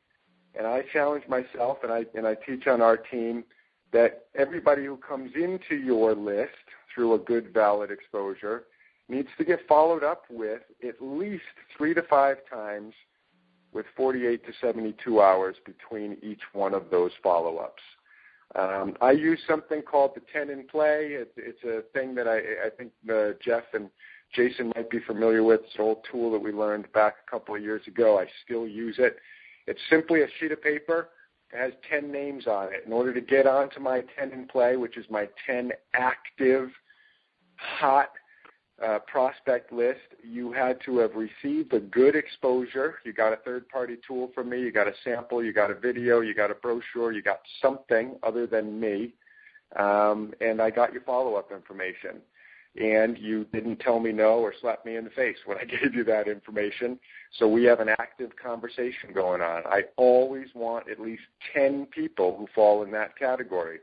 And 0.55 0.67
I 0.67 0.83
challenge 0.93 1.25
myself, 1.29 1.79
and 1.83 1.93
I 1.93 2.05
and 2.15 2.27
I 2.27 2.35
teach 2.35 2.67
on 2.67 2.83
our 2.83 2.97
team 2.97 3.45
that 3.93 4.27
everybody 4.35 4.85
who 4.85 4.97
comes 4.97 5.33
into 5.35 5.77
your 5.77 6.15
list 6.15 6.53
through 6.95 7.15
a 7.15 7.19
good, 7.19 7.53
valid 7.53 7.91
exposure 7.91 8.65
needs 9.09 9.29
to 9.39 9.45
get 9.45 9.61
followed 9.69 10.05
up 10.05 10.25
with 10.31 10.63
at 10.87 10.95
least 11.01 11.43
three 11.77 11.95
to 11.95 12.03
five 12.03 12.39
times 12.49 12.95
with 13.73 13.87
48 13.97 14.45
to 14.47 14.53
72 14.61 15.21
hours 15.21 15.57
between 15.65 16.17
each 16.23 16.41
one 16.53 16.75
of 16.75 16.91
those 16.91 17.13
follow-ups. 17.23 17.83
Um, 18.57 18.97
I 19.01 19.13
use 19.13 19.39
something 19.47 19.83
called 19.83 20.13
the 20.17 20.23
10 20.33 20.51
in 20.51 20.67
play. 20.67 21.11
It, 21.13 21.33
it's 21.37 21.63
a 21.63 21.83
thing 21.97 22.15
that 22.17 22.27
I, 22.27 22.39
I 22.67 22.71
think 22.77 22.91
uh, 23.09 23.39
Jeff 23.45 23.63
and 23.75 23.91
Jason 24.35 24.73
might 24.77 24.91
be 24.91 25.01
familiar 25.01 25.43
with. 25.43 25.61
It's 25.65 25.75
an 25.77 25.83
old 25.83 26.07
tool 26.11 26.31
that 26.33 26.39
we 26.39 26.53
learned 26.53 26.91
back 26.93 27.17
a 27.27 27.31
couple 27.31 27.55
of 27.55 27.63
years 27.63 27.83
ago. 27.87 28.19
I 28.19 28.27
still 28.45 28.67
use 28.67 28.97
it. 28.99 29.17
It's 29.67 29.81
simply 29.89 30.23
a 30.23 30.27
sheet 30.39 30.53
of 30.53 30.63
paper 30.63 31.09
that 31.53 31.61
has 31.61 31.73
10 31.89 32.11
names 32.11 32.47
on 32.47 32.73
it. 32.73 32.85
In 32.87 32.93
order 32.93 33.13
to 33.13 33.21
get 33.21 33.47
onto 33.47 33.81
my 33.81 34.03
10 34.19 34.33
in 34.33 34.47
play, 34.47 34.77
which 34.77 34.97
is 34.97 35.05
my 35.11 35.29
10 35.47 35.73
active, 35.95 36.71
hot 37.57 38.11
uh, 38.85 38.99
prospect 39.07 39.73
list, 39.73 40.01
you 40.23 40.53
had 40.53 40.79
to 40.87 40.99
have 40.99 41.11
received 41.15 41.73
a 41.75 41.81
good 41.81 42.15
exposure. 42.15 42.97
You 43.05 43.13
got 43.13 43.33
a 43.33 43.37
third 43.37 43.69
party 43.69 43.97
tool 44.07 44.31
from 44.35 44.49
me, 44.49 44.61
you 44.61 44.73
got 44.73 44.87
a 44.87 44.95
sample, 45.05 45.45
you 45.45 45.53
got 45.53 45.71
a 45.71 45.75
video, 45.75 46.21
you 46.21 46.35
got 46.35 46.51
a 46.51 46.55
brochure, 46.55 47.13
you 47.13 47.23
got 47.23 47.41
something 47.61 48.17
other 48.23 48.47
than 48.47 48.81
me, 48.81 49.15
um, 49.77 50.33
and 50.41 50.63
I 50.63 50.71
got 50.71 50.93
your 50.93 51.03
follow 51.03 51.35
up 51.35 51.53
information 51.53 52.23
and 52.77 53.19
you 53.19 53.45
didn't 53.53 53.81
tell 53.81 53.99
me 53.99 54.13
no 54.13 54.39
or 54.39 54.55
slap 54.61 54.85
me 54.85 54.97
in 54.97 55.05
the 55.05 55.11
face 55.11 55.37
when 55.45 55.59
I 55.59 55.65
gave 55.83 55.95
you 55.95 56.05
that 56.05 56.29
information. 56.29 56.99
So 57.39 57.49
we 57.49 57.65
have 57.65 57.81
an 57.81 57.89
active 57.89 58.31
conversation 58.43 59.13
going 59.15 59.41
on. 59.41 59.63
I 59.67 59.83
always 59.97 60.49
want 60.55 60.89
at 60.89 61.01
least 61.01 61.23
10 61.55 61.87
people 61.87 62.37
who 62.39 62.47
fall 62.55 62.83
in 62.83 62.91
that 62.93 63.17
category. 63.19 63.79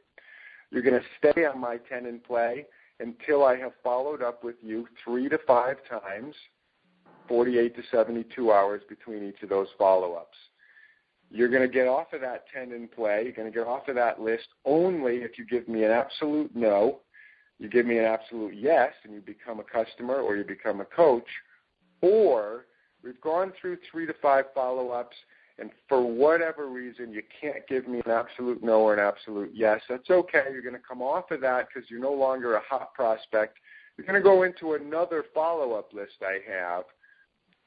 You're 0.71 0.81
going 0.81 0.99
to 0.99 1.31
stay 1.31 1.45
on 1.45 1.59
my 1.59 1.77
10 1.89 2.05
in 2.05 2.19
play 2.19 2.65
until 2.99 3.45
I 3.45 3.57
have 3.57 3.73
followed 3.83 4.21
up 4.21 4.43
with 4.43 4.55
you 4.61 4.87
three 5.03 5.29
to 5.29 5.37
five 5.45 5.77
times, 5.89 6.35
48 7.27 7.75
to 7.75 7.81
72 7.91 8.51
hours 8.51 8.81
between 8.89 9.23
each 9.23 9.41
of 9.43 9.49
those 9.49 9.67
follow 9.77 10.13
ups. 10.13 10.37
You're 11.29 11.49
going 11.49 11.61
to 11.61 11.67
get 11.67 11.87
off 11.87 12.13
of 12.13 12.21
that 12.21 12.45
10 12.53 12.71
in 12.71 12.87
play. 12.87 13.23
You're 13.23 13.33
going 13.33 13.51
to 13.51 13.57
get 13.57 13.67
off 13.67 13.87
of 13.89 13.95
that 13.95 14.21
list 14.21 14.47
only 14.65 15.17
if 15.17 15.37
you 15.37 15.45
give 15.45 15.67
me 15.67 15.83
an 15.83 15.91
absolute 15.91 16.55
no 16.55 17.01
you 17.59 17.69
give 17.69 17.85
me 17.85 17.97
an 17.97 18.05
absolute 18.05 18.53
yes 18.55 18.93
and 19.03 19.13
you 19.13 19.21
become 19.21 19.59
a 19.59 19.63
customer 19.63 20.15
or 20.15 20.35
you 20.35 20.43
become 20.43 20.81
a 20.81 20.85
coach, 20.85 21.27
or 22.01 22.65
we've 23.03 23.19
gone 23.21 23.51
through 23.59 23.77
three 23.89 24.05
to 24.05 24.13
five 24.21 24.45
follow 24.53 24.89
ups 24.89 25.15
and 25.59 25.71
for 25.89 26.01
whatever 26.05 26.67
reason 26.67 27.11
you 27.11 27.23
can't 27.41 27.67
give 27.67 27.87
me 27.87 27.99
an 28.05 28.11
absolute 28.11 28.63
no 28.63 28.81
or 28.81 28.93
an 28.93 28.99
absolute 28.99 29.51
yes, 29.55 29.81
that's 29.89 30.09
okay. 30.09 30.43
You're 30.51 30.61
going 30.61 30.75
to 30.75 30.81
come 30.87 31.01
off 31.01 31.31
of 31.31 31.41
that 31.41 31.67
because 31.67 31.89
you're 31.89 31.99
no 31.99 32.13
longer 32.13 32.55
a 32.55 32.61
hot 32.61 32.93
prospect. 32.93 33.57
You're 33.97 34.05
going 34.05 34.21
to 34.21 34.23
go 34.23 34.43
into 34.43 34.73
another 34.73 35.25
follow 35.33 35.73
up 35.73 35.91
list 35.93 36.13
I 36.21 36.39
have. 36.47 36.83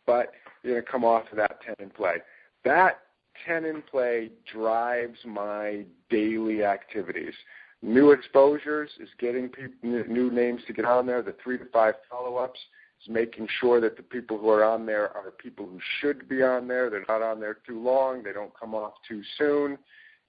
but 0.06 0.32
you're 0.62 0.74
going 0.74 0.84
to 0.84 0.90
come 0.90 1.04
off 1.04 1.24
of 1.32 1.36
that 1.38 1.60
10 1.62 1.74
in 1.80 1.90
play. 1.90 2.16
That 2.64 3.00
10 3.46 3.64
in 3.64 3.82
play 3.82 4.30
drives 4.52 5.18
my 5.24 5.84
daily 6.10 6.64
activities. 6.64 7.34
New 7.82 8.10
exposures 8.10 8.90
is 9.00 9.08
getting 9.18 9.50
new 9.82 10.30
names 10.30 10.60
to 10.66 10.72
get 10.72 10.84
on 10.84 11.06
there. 11.06 11.22
The 11.22 11.34
three 11.42 11.56
to 11.56 11.64
five 11.72 11.94
follow-ups 12.10 12.60
is 13.02 13.08
making 13.08 13.48
sure 13.58 13.80
that 13.80 13.96
the 13.96 14.02
people 14.02 14.36
who 14.36 14.50
are 14.50 14.62
on 14.64 14.84
there 14.84 15.16
are 15.16 15.30
people 15.38 15.66
who 15.66 15.80
should 16.00 16.28
be 16.28 16.42
on 16.42 16.68
there. 16.68 16.90
They're 16.90 17.06
not 17.08 17.22
on 17.22 17.40
there 17.40 17.58
too 17.66 17.80
long. 17.80 18.22
They 18.22 18.34
don't 18.34 18.52
come 18.58 18.74
off 18.74 18.94
too 19.08 19.22
soon. 19.38 19.78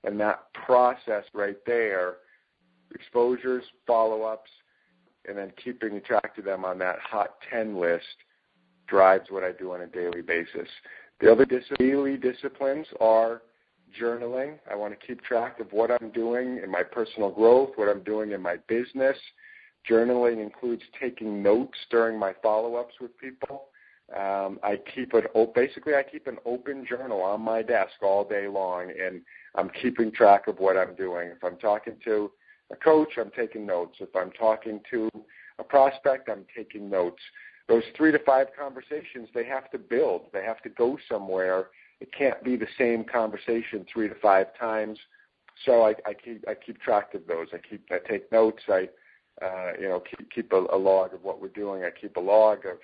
And 0.06 0.20
that 0.22 0.54
process 0.54 1.26
right 1.34 1.58
there, 1.66 2.18
exposures, 2.96 3.66
follow-ups, 3.86 4.50
and 5.28 5.38
then 5.38 5.52
keeping 5.62 6.02
track 6.02 6.38
of 6.38 6.46
them 6.46 6.64
on 6.64 6.80
that 6.80 7.00
hot 7.00 7.36
10 7.52 7.78
list 7.78 8.06
drives 8.88 9.30
what 9.30 9.44
I 9.44 9.52
do 9.52 9.74
on 9.74 9.82
a 9.82 9.88
daily 9.88 10.22
basis. 10.22 10.68
The 11.20 11.32
other 11.32 11.46
dis- 11.46 11.66
daily 11.78 12.18
disciplines 12.18 12.88
are 13.00 13.42
journaling. 14.00 14.58
I 14.70 14.76
want 14.76 14.98
to 14.98 15.08
keep 15.08 15.22
track 15.24 15.60
of 15.60 15.72
what 15.72 15.92
I'm 15.92 16.12
doing 16.12 16.60
in 16.64 16.70
my 16.70 16.84
personal 16.84 17.32
growth, 17.32 17.72
what 17.76 17.90
I'm 17.90 18.04
doing 18.04 18.32
in 18.32 18.42
my 18.42 18.58
business. 18.68 19.18
Journaling 19.90 20.42
includes 20.42 20.84
taking 21.00 21.42
notes 21.42 21.78
during 21.90 22.20
my 22.20 22.34
follow-ups 22.44 22.96
with 23.02 23.18
people. 23.18 23.66
Um, 24.16 24.60
I 24.62 24.78
keep 24.94 25.14
it 25.14 25.32
basically 25.56 25.96
I 25.96 26.04
keep 26.04 26.28
an 26.28 26.38
open 26.46 26.86
journal 26.88 27.22
on 27.22 27.42
my 27.42 27.62
desk 27.62 27.94
all 28.02 28.28
day 28.28 28.48
long, 28.48 28.92
and 28.92 29.22
I'm 29.56 29.70
keeping 29.82 30.12
track 30.12 30.48
of 30.48 30.60
what 30.60 30.76
I'm 30.76 30.96
doing. 30.96 31.30
If 31.30 31.44
I'm 31.44 31.58
talking 31.58 31.96
to 32.04 32.32
a 32.72 32.76
coach, 32.76 33.14
I'm 33.18 33.32
taking 33.32 33.66
notes. 33.66 33.98
If 34.00 34.14
I'm 34.16 34.32
talking 34.32 34.82
to 34.92 35.10
a 35.60 35.64
prospect, 35.64 36.30
I'm 36.30 36.46
taking 36.56 36.90
notes. 36.90 37.22
Those 37.70 37.84
three 37.96 38.12
to 38.12 38.20
five 38.20 38.48
conversations, 38.58 39.30
they 39.34 39.46
have 39.46 39.72
to 39.72 39.78
build. 39.78 40.24
They 40.34 40.44
have 40.44 40.62
to 40.64 40.70
go 40.70 40.98
somewhere 41.10 41.68
it 42.02 42.10
can't 42.18 42.44
be 42.44 42.58
the 42.58 42.68
same 42.78 43.04
conversation 43.04 43.86
three 43.92 44.10
to 44.10 44.16
five 44.16 44.48
times. 44.60 44.98
So 45.66 45.84
I, 45.84 45.92
I 46.06 46.14
keep 46.14 46.44
I 46.48 46.56
keep 46.56 46.82
track 46.82 47.14
of 47.14 47.28
those. 47.28 47.48
I 47.54 47.58
keep 47.58 47.86
I 47.92 48.00
take 48.10 48.32
notes. 48.32 48.64
I 48.68 48.90
uh, 49.42 49.74
you 49.80 49.88
know 49.88 50.02
keep 50.02 50.30
keep 50.32 50.52
a, 50.52 50.66
a 50.74 50.78
log 50.78 51.14
of 51.14 51.24
what 51.24 51.40
we're 51.40 51.50
doing. 51.50 51.84
I 51.84 51.92
keep 51.92 52.18
a 52.18 52.20
log 52.20 52.60
of 52.66 52.78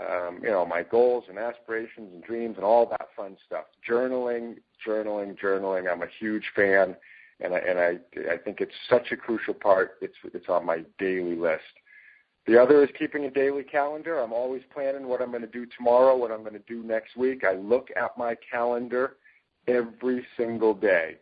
um, 0.00 0.40
you 0.42 0.48
know 0.48 0.64
my 0.64 0.82
goals 0.82 1.24
and 1.28 1.38
aspirations 1.38 2.10
and 2.14 2.24
dreams 2.24 2.54
and 2.56 2.64
all 2.64 2.86
that 2.86 3.08
fun 3.14 3.36
stuff. 3.46 3.66
Journaling, 3.88 4.56
journaling, 4.86 5.38
journaling. 5.38 5.92
I'm 5.92 6.02
a 6.02 6.08
huge 6.18 6.44
fan, 6.56 6.96
and 7.40 7.54
I, 7.54 7.58
and 7.58 7.78
I 7.78 7.98
I 8.32 8.38
think 8.38 8.62
it's 8.62 8.72
such 8.88 9.12
a 9.12 9.16
crucial 9.16 9.54
part. 9.54 9.98
It's 10.00 10.16
it's 10.32 10.48
on 10.48 10.64
my 10.64 10.82
daily 10.98 11.36
list. 11.36 11.60
The 12.46 12.60
other 12.62 12.84
is 12.84 12.90
keeping 12.96 13.24
a 13.24 13.30
daily 13.30 13.64
calendar. 13.64 14.20
I'm 14.20 14.32
always 14.32 14.62
planning 14.72 15.08
what 15.08 15.20
I'm 15.20 15.30
going 15.30 15.42
to 15.42 15.48
do 15.48 15.66
tomorrow, 15.76 16.16
what 16.16 16.30
I'm 16.30 16.42
going 16.42 16.52
to 16.52 16.60
do 16.60 16.82
next 16.84 17.16
week. 17.16 17.42
I 17.44 17.54
look 17.54 17.88
at 17.96 18.16
my 18.16 18.36
calendar 18.50 19.16
every 19.66 20.24
single 20.36 20.72
day. 20.72 21.16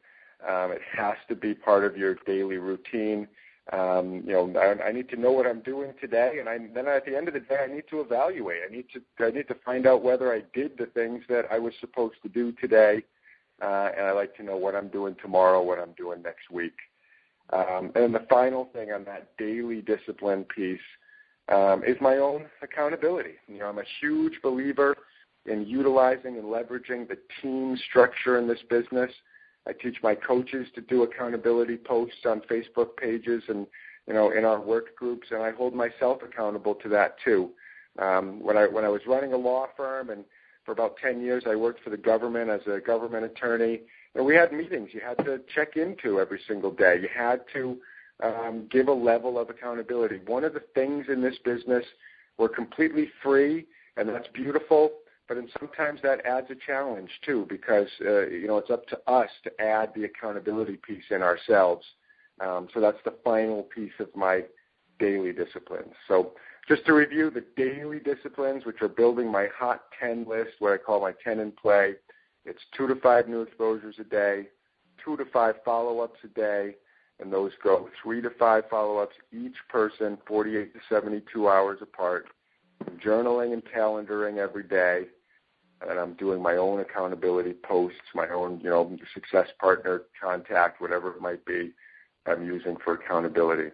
Um, 0.47 0.73
it 0.73 0.83
has 0.95 1.15
to 1.29 1.35
be 1.35 1.55
part 1.55 1.85
of 1.85 1.97
your 1.97 2.17
daily 2.27 2.59
routine. 2.59 3.27
Um, 3.73 4.23
you 4.27 4.33
know, 4.35 4.53
I, 4.61 4.89
I 4.89 4.93
need 4.93 5.09
to 5.09 5.17
know 5.17 5.33
what 5.33 5.47
I'm 5.47 5.61
doing 5.61 5.95
today, 5.99 6.37
and 6.39 6.49
I, 6.51 6.59
then 6.75 6.87
at 6.87 7.07
the 7.07 7.17
end 7.17 7.29
of 7.29 7.35
the 7.35 7.41
day, 7.41 7.57
I 7.65 7.73
need 7.73 7.85
to 7.89 8.01
evaluate. 8.01 8.59
I 8.69 8.71
need 8.71 8.85
to 8.93 9.25
I 9.25 9.31
need 9.31 9.49
to 9.49 9.57
find 9.65 9.87
out 9.87 10.03
whether 10.03 10.31
I 10.31 10.43
did 10.53 10.77
the 10.77 10.85
things 10.85 11.23
that 11.31 11.47
I 11.51 11.59
was 11.59 11.73
supposed 11.81 12.17
to 12.25 12.29
do 12.29 12.53
today, 12.53 13.03
uh, 13.63 13.89
and 13.97 14.05
I 14.05 14.13
like 14.13 14.37
to 14.37 14.43
know 14.43 14.59
what 14.59 14.75
I'm 14.75 14.89
doing 14.89 15.17
tomorrow, 15.23 15.63
what 15.63 15.79
I'm 15.79 15.95
doing 15.97 16.21
next 16.21 16.51
week. 16.51 16.77
Um, 17.55 17.91
and 17.95 18.15
the 18.15 18.27
final 18.29 18.67
thing 18.75 18.93
on 18.93 19.05
that 19.05 19.35
daily 19.39 19.81
discipline 19.81 20.45
piece 20.45 20.79
um, 21.49 21.83
is 21.85 21.97
my 22.01 22.17
own 22.17 22.47
accountability. 22.63 23.35
You 23.49 23.59
know, 23.59 23.67
I'm 23.67 23.79
a 23.79 23.85
huge 24.01 24.41
believer 24.43 24.97
in 25.47 25.67
utilizing 25.67 26.37
and 26.37 26.45
leveraging 26.45 27.09
the 27.09 27.19
team 27.43 27.77
structure 27.89 28.39
in 28.39 28.49
this 28.49 28.61
business. 28.71 29.11
I 29.67 29.73
teach 29.73 29.97
my 30.03 30.15
coaches 30.15 30.69
to 30.75 30.81
do 30.81 31.03
accountability 31.03 31.77
posts 31.77 32.25
on 32.27 32.43
Facebook 32.51 32.97
pages 32.97 33.43
and 33.49 33.67
you 34.07 34.15
know 34.15 34.31
in 34.31 34.45
our 34.45 34.61
work 34.61 34.97
groups, 34.97 35.29
and 35.31 35.43
I 35.43 35.53
hold 35.53 35.75
myself 35.75 36.23
accountable 36.23 36.75
to 36.77 36.89
that 36.91 37.17
too. 37.25 37.51
Um, 37.99 38.41
when 38.43 38.57
I 38.57 38.67
when 38.67 38.85
I 38.85 38.89
was 38.89 39.03
running 39.07 39.33
a 39.33 39.37
law 39.37 39.67
firm 39.77 40.11
and 40.11 40.25
for 40.65 40.73
about 40.73 40.97
10 40.97 41.21
years 41.21 41.45
I 41.47 41.55
worked 41.55 41.83
for 41.83 41.91
the 41.91 41.97
government 41.97 42.51
as 42.51 42.61
a 42.67 42.81
government 42.81 43.25
attorney. 43.25 43.83
And 44.15 44.25
we 44.25 44.35
had 44.35 44.53
meetings 44.53 44.91
you 44.93 45.01
had 45.01 45.19
to 45.25 45.41
check 45.55 45.77
into 45.77 46.21
every 46.21 46.41
single 46.49 46.71
day. 46.71 46.99
You 47.03 47.09
had 47.15 47.41
to 47.53 47.79
um, 48.23 48.69
give 48.71 48.89
a 48.89 48.93
level 48.93 49.39
of 49.39 49.51
accountability. 49.51 50.21
One 50.27 50.45
of 50.45 50.55
the 50.55 50.63
things 50.75 51.07
in 51.09 51.21
this 51.21 51.37
business, 51.45 51.85
we're 52.39 52.49
completely 52.49 53.09
free, 53.23 53.67
and 53.97 54.09
that's 54.09 54.29
beautiful. 54.29 54.93
But 55.27 55.37
then 55.37 55.49
sometimes 55.59 56.01
that 56.03 56.25
adds 56.27 56.49
a 56.51 56.55
challenge 56.67 57.11
too, 57.25 57.47
because 57.49 57.89
uh, 58.03 58.27
you 58.27 58.47
know 58.47 58.59
it's 58.59 58.71
up 58.71 58.87
to 58.89 58.99
us 59.11 59.31
to 59.45 59.61
add 59.61 59.93
the 59.95 60.05
accountability 60.05 60.77
piece 60.77 61.05
in 61.11 61.23
ourselves. 61.23 61.85
Um, 62.41 62.69
so 62.75 62.81
that's 62.81 62.99
the 63.05 63.15
final 63.25 63.63
piece 63.63 63.93
of 64.01 64.15
my 64.15 64.43
daily 64.99 65.33
disciplines. 65.33 65.93
So 66.09 66.33
just 66.69 66.85
to 66.87 66.95
review 66.95 67.31
the 67.31 67.45
daily 67.57 68.01
disciplines, 68.01 68.65
which 68.65 68.83
are 68.83 68.89
building 68.89 69.31
my 69.31 69.49
hot 69.57 69.83
10 70.01 70.27
list, 70.29 70.53
what 70.59 70.73
I 70.73 70.79
call 70.79 71.01
my 71.01 71.13
10 71.23 71.41
in 71.41 71.53
play. 71.53 71.95
It's 72.45 72.61
two 72.77 72.87
to 72.89 72.97
five 72.97 73.29
new 73.29 73.43
exposures 73.43 73.97
a 73.99 74.05
day, 74.05 74.49
two 75.03 75.17
to 75.17 75.25
five 75.27 75.57
follow-ups 75.65 76.21
a 76.25 76.29
day, 76.29 76.77
and 77.21 77.33
those 77.33 77.53
go 77.63 77.89
three 78.03 78.21
to 78.21 78.31
five 78.31 78.65
follow-ups 78.69 79.17
each 79.33 79.57
person, 79.69 80.19
48 80.27 80.75
to 80.75 80.81
72 80.89 81.49
hours 81.49 81.79
apart. 81.81 82.27
I'm 82.87 82.99
journaling 82.99 83.53
and 83.53 83.63
calendaring 83.65 84.39
every 84.39 84.65
day, 84.65 85.05
and 85.89 85.99
I'm 85.99 86.15
doing 86.15 86.43
my 86.43 86.57
own 86.57 86.81
accountability 86.81 87.55
posts, 87.65 87.99
my 88.15 88.29
own, 88.29 88.61
you 88.63 88.71
know, 88.71 88.97
success 89.13 89.49
partner 89.61 90.03
contact, 90.21 90.81
whatever 90.81 91.11
it 91.15 91.21
might 91.21 91.45
be. 91.45 91.73
I'm 92.27 92.45
using 92.45 92.77
for 92.85 92.95
accountability. 92.95 93.71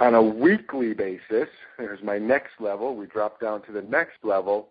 On 0.00 0.14
a 0.14 0.22
weekly 0.22 0.92
basis, 0.92 1.48
here's 1.78 2.02
my 2.02 2.18
next 2.18 2.60
level. 2.60 2.96
We 2.96 3.06
drop 3.06 3.40
down 3.40 3.62
to 3.62 3.72
the 3.72 3.82
next 3.82 4.24
level. 4.24 4.70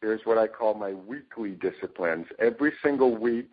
Here's 0.00 0.22
what 0.24 0.38
I 0.38 0.46
call 0.46 0.74
my 0.74 0.92
weekly 0.92 1.50
disciplines. 1.52 2.26
Every 2.38 2.72
single 2.82 3.16
week, 3.16 3.52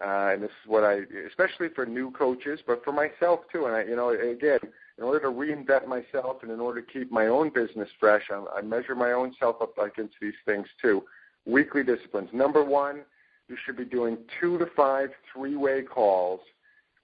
uh, 0.00 0.30
and 0.32 0.42
this 0.42 0.50
is 0.50 0.68
what 0.68 0.84
I, 0.84 1.00
especially 1.26 1.68
for 1.74 1.86
new 1.86 2.10
coaches, 2.10 2.60
but 2.66 2.84
for 2.84 2.92
myself 2.92 3.40
too. 3.50 3.66
And 3.66 3.74
I, 3.74 3.84
you 3.84 3.96
know, 3.96 4.10
again, 4.10 4.58
in 4.98 5.04
order 5.04 5.20
to 5.20 5.28
reinvent 5.28 5.86
myself 5.86 6.38
and 6.42 6.50
in 6.50 6.60
order 6.60 6.82
to 6.82 6.92
keep 6.92 7.10
my 7.10 7.28
own 7.28 7.50
business 7.50 7.88
fresh, 7.98 8.24
I, 8.30 8.44
I 8.58 8.62
measure 8.62 8.94
my 8.94 9.12
own 9.12 9.34
self 9.38 9.56
up 9.62 9.76
against 9.78 10.14
these 10.20 10.34
things 10.44 10.66
too. 10.82 11.02
Weekly 11.46 11.82
disciplines. 11.82 12.28
Number 12.32 12.62
one, 12.62 13.02
you 13.48 13.56
should 13.64 13.76
be 13.76 13.84
doing 13.84 14.18
two 14.40 14.58
to 14.58 14.66
five 14.76 15.10
three-way 15.32 15.82
calls 15.82 16.40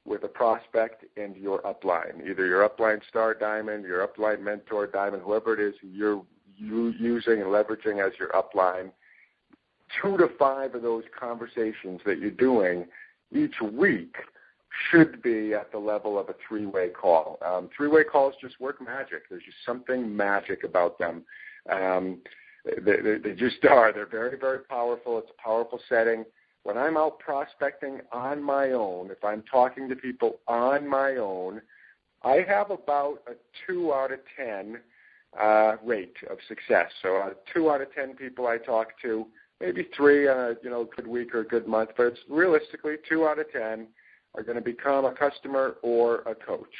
with 0.04 0.24
a 0.24 0.28
prospect 0.28 1.04
and 1.16 1.36
your 1.36 1.62
upline, 1.62 2.28
either 2.28 2.46
your 2.46 2.68
upline 2.68 3.00
star 3.08 3.34
diamond, 3.34 3.84
your 3.84 4.06
upline 4.06 4.40
mentor 4.40 4.86
diamond, 4.86 5.22
whoever 5.22 5.54
it 5.54 5.60
is 5.60 5.74
you're 5.80 6.22
you 6.56 6.92
using 6.98 7.40
and 7.40 7.46
leveraging 7.46 8.04
as 8.04 8.12
your 8.18 8.28
upline 8.30 8.90
two 10.00 10.16
to 10.18 10.28
five 10.38 10.74
of 10.74 10.82
those 10.82 11.04
conversations 11.18 12.00
that 12.06 12.18
you're 12.18 12.30
doing 12.30 12.86
each 13.34 13.60
week 13.60 14.16
should 14.90 15.22
be 15.22 15.52
at 15.52 15.70
the 15.70 15.78
level 15.78 16.18
of 16.18 16.28
a 16.28 16.34
three-way 16.46 16.88
call. 16.88 17.38
Um, 17.44 17.68
three-way 17.76 18.04
calls 18.04 18.34
just 18.40 18.58
work 18.60 18.80
magic. 18.80 19.28
There's 19.28 19.42
just 19.44 19.58
something 19.66 20.16
magic 20.16 20.64
about 20.64 20.98
them. 20.98 21.24
Um, 21.70 22.18
they, 22.64 22.96
they, 23.02 23.18
they 23.18 23.34
just 23.34 23.64
are. 23.68 23.92
They're 23.92 24.06
very, 24.06 24.38
very 24.38 24.60
powerful. 24.60 25.18
It's 25.18 25.30
a 25.38 25.42
powerful 25.42 25.80
setting. 25.88 26.24
When 26.62 26.78
I'm 26.78 26.96
out 26.96 27.18
prospecting 27.18 28.00
on 28.12 28.42
my 28.42 28.70
own, 28.70 29.10
if 29.10 29.22
I'm 29.24 29.42
talking 29.50 29.88
to 29.88 29.96
people 29.96 30.38
on 30.46 30.88
my 30.88 31.16
own, 31.16 31.60
I 32.22 32.44
have 32.48 32.70
about 32.70 33.18
a 33.26 33.32
two 33.66 33.92
out 33.92 34.12
of 34.12 34.20
ten 34.36 34.78
uh, 35.38 35.76
rate 35.84 36.16
of 36.30 36.38
success. 36.46 36.90
So 37.02 37.16
uh, 37.16 37.30
two 37.52 37.70
out 37.70 37.80
of 37.80 37.92
ten 37.92 38.14
people 38.14 38.46
I 38.46 38.58
talk 38.58 38.88
to 39.02 39.26
maybe 39.62 39.88
three 39.96 40.28
on 40.28 40.36
a 40.36 40.54
you 40.62 40.68
know 40.68 40.88
good 40.96 41.06
week 41.06 41.34
or 41.34 41.40
a 41.40 41.46
good 41.46 41.66
month, 41.66 41.90
but 41.96 42.06
it's 42.08 42.20
realistically 42.28 42.96
two 43.08 43.26
out 43.26 43.38
of 43.38 43.50
ten 43.52 43.86
are 44.34 44.42
going 44.42 44.56
to 44.56 44.64
become 44.64 45.04
a 45.04 45.12
customer 45.12 45.76
or 45.82 46.20
a 46.20 46.34
coach. 46.34 46.74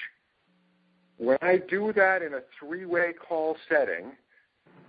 When 1.19 1.39
I 1.43 1.59
do 1.69 1.93
that 1.95 2.23
in 2.23 2.35
a 2.35 2.41
three-way 2.59 3.13
call 3.13 3.57
setting, 3.69 4.13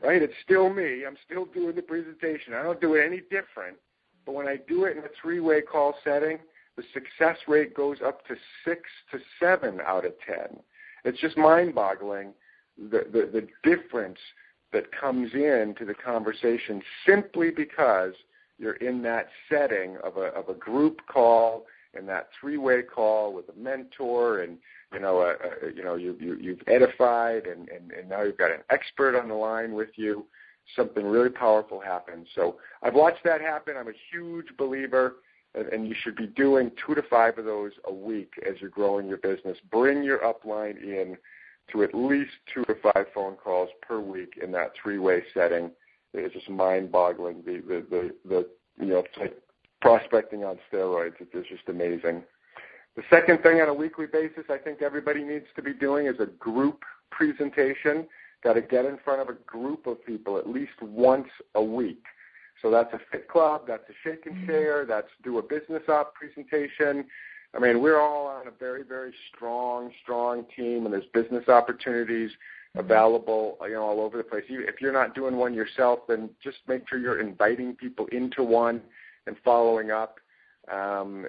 right, 0.01 0.21
it's 0.21 0.33
still 0.43 0.73
me. 0.73 1.05
I'm 1.05 1.17
still 1.25 1.45
doing 1.45 1.75
the 1.75 1.81
presentation. 1.81 2.53
I 2.53 2.63
don't 2.63 2.79
do 2.79 2.95
it 2.95 3.05
any 3.05 3.19
different. 3.19 3.77
But 4.25 4.31
when 4.31 4.47
I 4.47 4.55
do 4.55 4.85
it 4.85 4.97
in 4.97 5.03
a 5.03 5.09
three-way 5.21 5.61
call 5.61 5.95
setting, 6.03 6.39
the 6.77 6.83
success 6.93 7.37
rate 7.47 7.75
goes 7.75 7.97
up 8.03 8.25
to 8.27 8.35
six 8.65 8.81
to 9.11 9.19
seven 9.39 9.79
out 9.85 10.05
of 10.05 10.13
ten. 10.25 10.59
It's 11.03 11.19
just 11.19 11.37
mind-boggling 11.37 12.33
the, 12.77 13.05
the, 13.11 13.29
the 13.41 13.47
difference 13.69 14.19
that 14.74 14.91
comes 14.91 15.34
into 15.34 15.86
the 15.86 15.93
conversation 15.93 16.82
simply 17.05 17.51
because 17.51 18.13
you're 18.59 18.76
in 18.76 19.01
that 19.03 19.30
setting 19.49 19.97
of 20.03 20.17
a 20.17 20.28
of 20.34 20.49
a 20.49 20.53
group 20.53 21.01
call 21.07 21.65
and 21.95 22.09
that 22.09 22.30
three-way 22.39 22.82
call 22.82 23.34
with 23.34 23.45
a 23.49 23.59
mentor 23.59 24.41
and 24.41 24.57
you 24.93 24.99
know 24.99 25.21
a, 25.21 25.32
a, 25.32 25.74
you 25.76 25.84
know 25.84 25.95
you, 25.95 26.17
you 26.19 26.38
you've 26.39 26.61
edified 26.67 27.45
and, 27.45 27.69
and 27.69 27.91
and 27.91 28.09
now 28.09 28.24
you've 28.24 28.38
got 28.38 28.51
an 28.51 28.61
expert 28.69 29.17
on 29.17 29.28
the 29.30 29.34
line 29.34 29.74
with 29.74 29.89
you 29.95 30.26
something 30.76 31.05
really 31.05 31.30
powerful 31.30 31.80
happens. 31.80 32.28
So 32.36 32.57
I've 32.82 32.95
watched 32.95 33.24
that 33.26 33.41
happen. 33.41 33.76
I'm 33.78 33.88
a 33.88 33.93
huge 34.11 34.47
believer, 34.57 35.15
and, 35.55 35.67
and 35.67 35.88
you 35.88 35.95
should 36.01 36.15
be 36.15 36.28
doing 36.28 36.71
two 36.86 36.95
to 36.95 37.01
five 37.03 37.38
of 37.38 37.45
those 37.45 37.71
a 37.86 37.93
week 37.93 38.34
as 38.47 38.55
you're 38.59 38.69
growing 38.69 39.07
your 39.07 39.17
business. 39.17 39.57
Bring 39.71 40.03
your 40.03 40.19
upline 40.19 40.82
in 40.82 41.17
to 41.72 41.84
at 41.84 41.93
least 41.93 42.32
two 42.53 42.64
to 42.66 42.76
five 42.76 43.05
phone 43.14 43.36
calls 43.36 43.70
per 43.82 43.99
week 43.99 44.34
in 44.41 44.51
that 44.51 44.74
three-way 44.82 45.24
setting. 45.34 45.72
It's 46.14 46.34
just 46.34 46.49
mind-boggling. 46.49 47.43
The 47.45 47.61
the 47.68 47.86
the, 47.89 48.16
the 48.28 48.49
you 48.80 48.91
know 48.91 48.99
it's 48.99 49.18
like 49.18 49.38
prospecting 49.82 50.43
on 50.43 50.59
steroids. 50.72 51.16
It's 51.20 51.49
just 51.49 51.68
amazing. 51.68 52.24
The 52.95 53.03
second 53.09 53.41
thing 53.41 53.59
on 53.59 53.70
a 53.70 53.74
weekly 53.74 54.05
basis, 54.05 54.43
I 54.49 54.57
think 54.57 54.82
everybody 54.82 55.24
needs 55.24 55.47
to 55.55 55.64
be 55.64 55.74
doing 55.74 56.05
is 56.05 56.20
a 56.20 56.28
group 56.28 56.84
presentation. 57.09 58.07
Got 58.43 58.53
to 58.53 58.61
get 58.61 58.86
in 58.86 58.99
front 59.03 59.22
of 59.22 59.30
a 59.30 59.34
group 59.47 59.88
of 59.88 60.05
people 60.05 60.38
at 60.38 60.47
least 60.47 60.74
once 60.82 61.30
a 61.55 61.64
week. 61.64 62.03
So 62.61 62.70
that's 62.70 62.93
a 62.93 62.99
fit 63.11 63.28
club, 63.28 63.64
that's 63.68 63.84
a 63.89 63.93
shake 64.03 64.26
and 64.26 64.36
mm-hmm. 64.36 64.47
share, 64.47 64.86
that's 64.86 65.07
do 65.24 65.38
a 65.39 65.41
business 65.41 65.84
op 65.89 66.14
presentation. 66.14 67.05
I 67.55 67.59
mean, 67.59 67.81
we're 67.81 67.99
all 67.99 68.27
on 68.27 68.47
a 68.47 68.51
very, 68.51 68.83
very 68.83 69.13
strong, 69.33 69.91
strong 70.01 70.45
team, 70.55 70.85
and 70.85 70.93
there's 70.93 71.05
business 71.13 71.47
opportunities 71.47 72.31
available, 72.75 73.57
you 73.61 73.73
know, 73.73 73.83
all 73.83 74.01
over 74.01 74.17
the 74.17 74.23
place. 74.23 74.43
If 74.49 74.81
you're 74.81 74.93
not 74.93 75.13
doing 75.13 75.37
one 75.37 75.53
yourself, 75.53 75.99
then 76.07 76.29
just 76.43 76.57
make 76.67 76.87
sure 76.89 76.97
you're 76.97 77.19
inviting 77.19 77.75
people 77.75 78.07
into 78.11 78.43
one 78.43 78.81
and 79.27 79.35
following 79.45 79.91
up. 79.91 80.19
Um, 80.71 81.25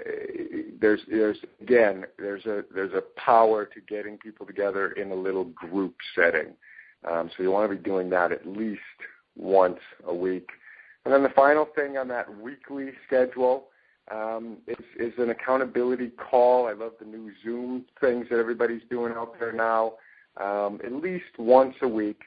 there's, 0.80 1.00
there's 1.10 1.36
again, 1.60 2.04
there's 2.18 2.46
a 2.46 2.64
there's 2.72 2.92
a 2.92 3.02
power 3.20 3.66
to 3.66 3.80
getting 3.80 4.16
people 4.16 4.46
together 4.46 4.92
in 4.92 5.10
a 5.10 5.14
little 5.14 5.44
group 5.44 5.96
setting. 6.14 6.54
Um, 7.10 7.30
so 7.36 7.42
you 7.42 7.50
want 7.50 7.70
to 7.70 7.76
be 7.76 7.82
doing 7.82 8.08
that 8.10 8.32
at 8.32 8.46
least 8.46 8.80
once 9.36 9.80
a 10.06 10.14
week. 10.14 10.48
And 11.04 11.12
then 11.12 11.22
the 11.22 11.30
final 11.30 11.66
thing 11.74 11.98
on 11.98 12.08
that 12.08 12.34
weekly 12.40 12.92
schedule 13.06 13.66
um, 14.10 14.58
is, 14.66 14.84
is 14.98 15.12
an 15.18 15.30
accountability 15.30 16.08
call. 16.08 16.66
I 16.66 16.72
love 16.72 16.92
the 16.98 17.06
new 17.06 17.30
Zoom 17.42 17.84
things 18.00 18.26
that 18.30 18.38
everybody's 18.38 18.82
doing 18.90 19.12
out 19.14 19.38
there 19.38 19.52
now. 19.52 19.94
Um, 20.36 20.80
at 20.84 20.92
least 20.92 21.38
once 21.38 21.74
a 21.82 21.88
week, 21.88 22.22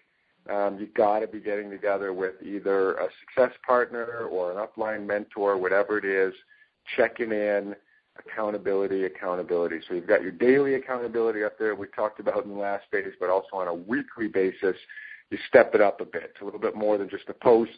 um, 0.50 0.78
you've 0.80 0.94
got 0.94 1.20
to 1.20 1.28
be 1.28 1.40
getting 1.40 1.70
together 1.70 2.14
with 2.14 2.36
either 2.42 2.94
a 2.94 3.08
success 3.20 3.56
partner 3.66 4.28
or 4.32 4.52
an 4.52 4.66
upline 4.66 5.06
mentor, 5.06 5.58
whatever 5.58 5.98
it 5.98 6.06
is, 6.06 6.34
checking 6.96 7.32
in, 7.32 7.76
accountability, 8.18 9.04
accountability. 9.04 9.80
So 9.88 9.94
you've 9.94 10.08
got 10.08 10.22
your 10.22 10.32
daily 10.32 10.76
accountability 10.76 11.44
up 11.44 11.60
there 11.60 11.76
we 11.76 11.88
talked 11.88 12.20
about 12.20 12.46
in 12.46 12.52
the 12.52 12.58
last 12.58 12.86
phase, 12.92 13.14
but 13.20 13.30
also 13.30 13.56
on 13.56 13.68
a 13.68 13.74
weekly 13.74 14.28
basis, 14.28 14.76
you 15.30 15.38
step 15.48 15.76
it 15.76 15.82
up 15.82 16.00
a 16.00 16.06
bit. 16.06 16.32
It's 16.34 16.42
a 16.42 16.46
little 16.46 16.60
bit 16.60 16.76
more 16.76 16.98
than 16.98 17.10
just 17.10 17.28
a 17.28 17.34
post 17.34 17.78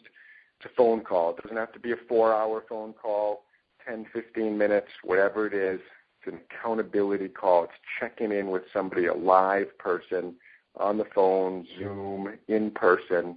to 0.62 0.68
phone 0.76 1.00
call. 1.00 1.30
It 1.30 1.42
doesn't 1.42 1.56
have 1.56 1.72
to 1.72 1.80
be 1.80 1.92
a 1.92 1.96
four-hour 2.08 2.64
phone 2.68 2.92
call, 2.92 3.44
10, 3.86 4.06
15 4.12 4.56
minutes, 4.56 4.88
whatever 5.02 5.46
it 5.46 5.54
is. 5.54 5.80
It's 6.22 6.34
an 6.34 6.40
accountability 6.50 7.28
call. 7.28 7.64
It's 7.64 7.72
checking 7.98 8.32
in 8.32 8.50
with 8.50 8.62
somebody, 8.72 9.06
a 9.06 9.14
live 9.14 9.76
person, 9.78 10.34
on 10.76 10.98
the 10.98 11.06
phone, 11.14 11.66
Zoom, 11.78 12.38
in 12.48 12.70
person, 12.70 13.36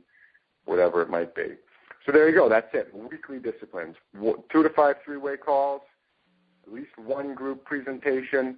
whatever 0.65 1.01
it 1.01 1.09
might 1.09 1.33
be. 1.33 1.53
So 2.05 2.11
there 2.11 2.29
you 2.29 2.35
go. 2.35 2.49
That's 2.49 2.67
it. 2.73 2.93
Weekly 2.93 3.39
disciplines. 3.39 3.95
Two 4.51 4.63
to 4.63 4.69
five 4.69 4.97
three-way 5.05 5.37
calls, 5.37 5.81
at 6.65 6.73
least 6.73 6.97
one 6.97 7.33
group 7.33 7.63
presentation, 7.63 8.57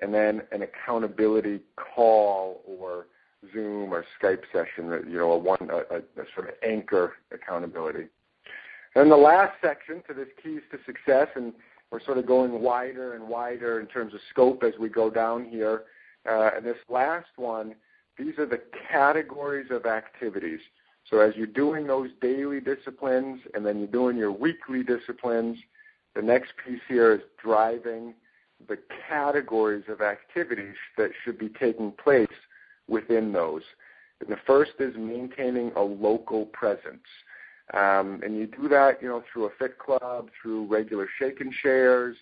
and 0.00 0.14
then 0.14 0.42
an 0.52 0.62
accountability 0.62 1.60
call 1.76 2.62
or 2.64 3.06
Zoom 3.52 3.92
or 3.92 4.04
Skype 4.20 4.42
session. 4.52 5.04
You 5.10 5.18
know, 5.18 5.32
a 5.32 5.38
one 5.38 5.68
a, 5.70 5.96
a 5.96 6.24
sort 6.34 6.48
of 6.48 6.54
anchor 6.62 7.14
accountability. 7.32 8.06
And 8.96 9.10
the 9.10 9.16
last 9.16 9.52
section 9.60 10.02
to 10.08 10.14
this 10.14 10.28
keys 10.42 10.62
to 10.70 10.78
success, 10.86 11.28
and 11.36 11.52
we're 11.90 12.00
sort 12.00 12.16
of 12.16 12.26
going 12.26 12.62
wider 12.62 13.12
and 13.12 13.28
wider 13.28 13.78
in 13.78 13.86
terms 13.86 14.14
of 14.14 14.20
scope 14.30 14.62
as 14.62 14.72
we 14.80 14.88
go 14.88 15.10
down 15.10 15.44
here. 15.44 15.82
Uh, 16.26 16.52
and 16.56 16.64
this 16.64 16.78
last 16.88 17.28
one, 17.36 17.74
these 18.18 18.38
are 18.38 18.46
the 18.46 18.62
categories 18.90 19.66
of 19.70 19.84
activities. 19.84 20.60
So 21.10 21.20
as 21.20 21.36
you're 21.36 21.46
doing 21.46 21.86
those 21.86 22.08
daily 22.22 22.58
disciplines 22.58 23.40
and 23.52 23.66
then 23.66 23.80
you're 23.80 23.86
doing 23.86 24.16
your 24.16 24.32
weekly 24.32 24.82
disciplines, 24.82 25.58
the 26.14 26.22
next 26.22 26.54
piece 26.66 26.80
here 26.88 27.12
is 27.12 27.20
driving 27.36 28.14
the 28.66 28.78
categories 29.06 29.84
of 29.88 30.00
activities 30.00 30.74
that 30.96 31.10
should 31.22 31.38
be 31.38 31.50
taking 31.50 31.92
place 31.92 32.26
within 32.88 33.30
those. 33.30 33.62
And 34.22 34.30
the 34.30 34.40
first 34.46 34.72
is 34.78 34.96
maintaining 34.96 35.70
a 35.76 35.82
local 35.82 36.46
presence. 36.46 37.04
Um, 37.74 38.20
and 38.24 38.36
you 38.36 38.46
do 38.46 38.68
that, 38.68 39.02
you 39.02 39.08
know, 39.08 39.22
through 39.32 39.46
a 39.46 39.50
fit 39.58 39.78
club, 39.78 40.30
through 40.40 40.66
regular 40.66 41.08
shake 41.18 41.40
and 41.40 41.52
shares, 41.62 42.16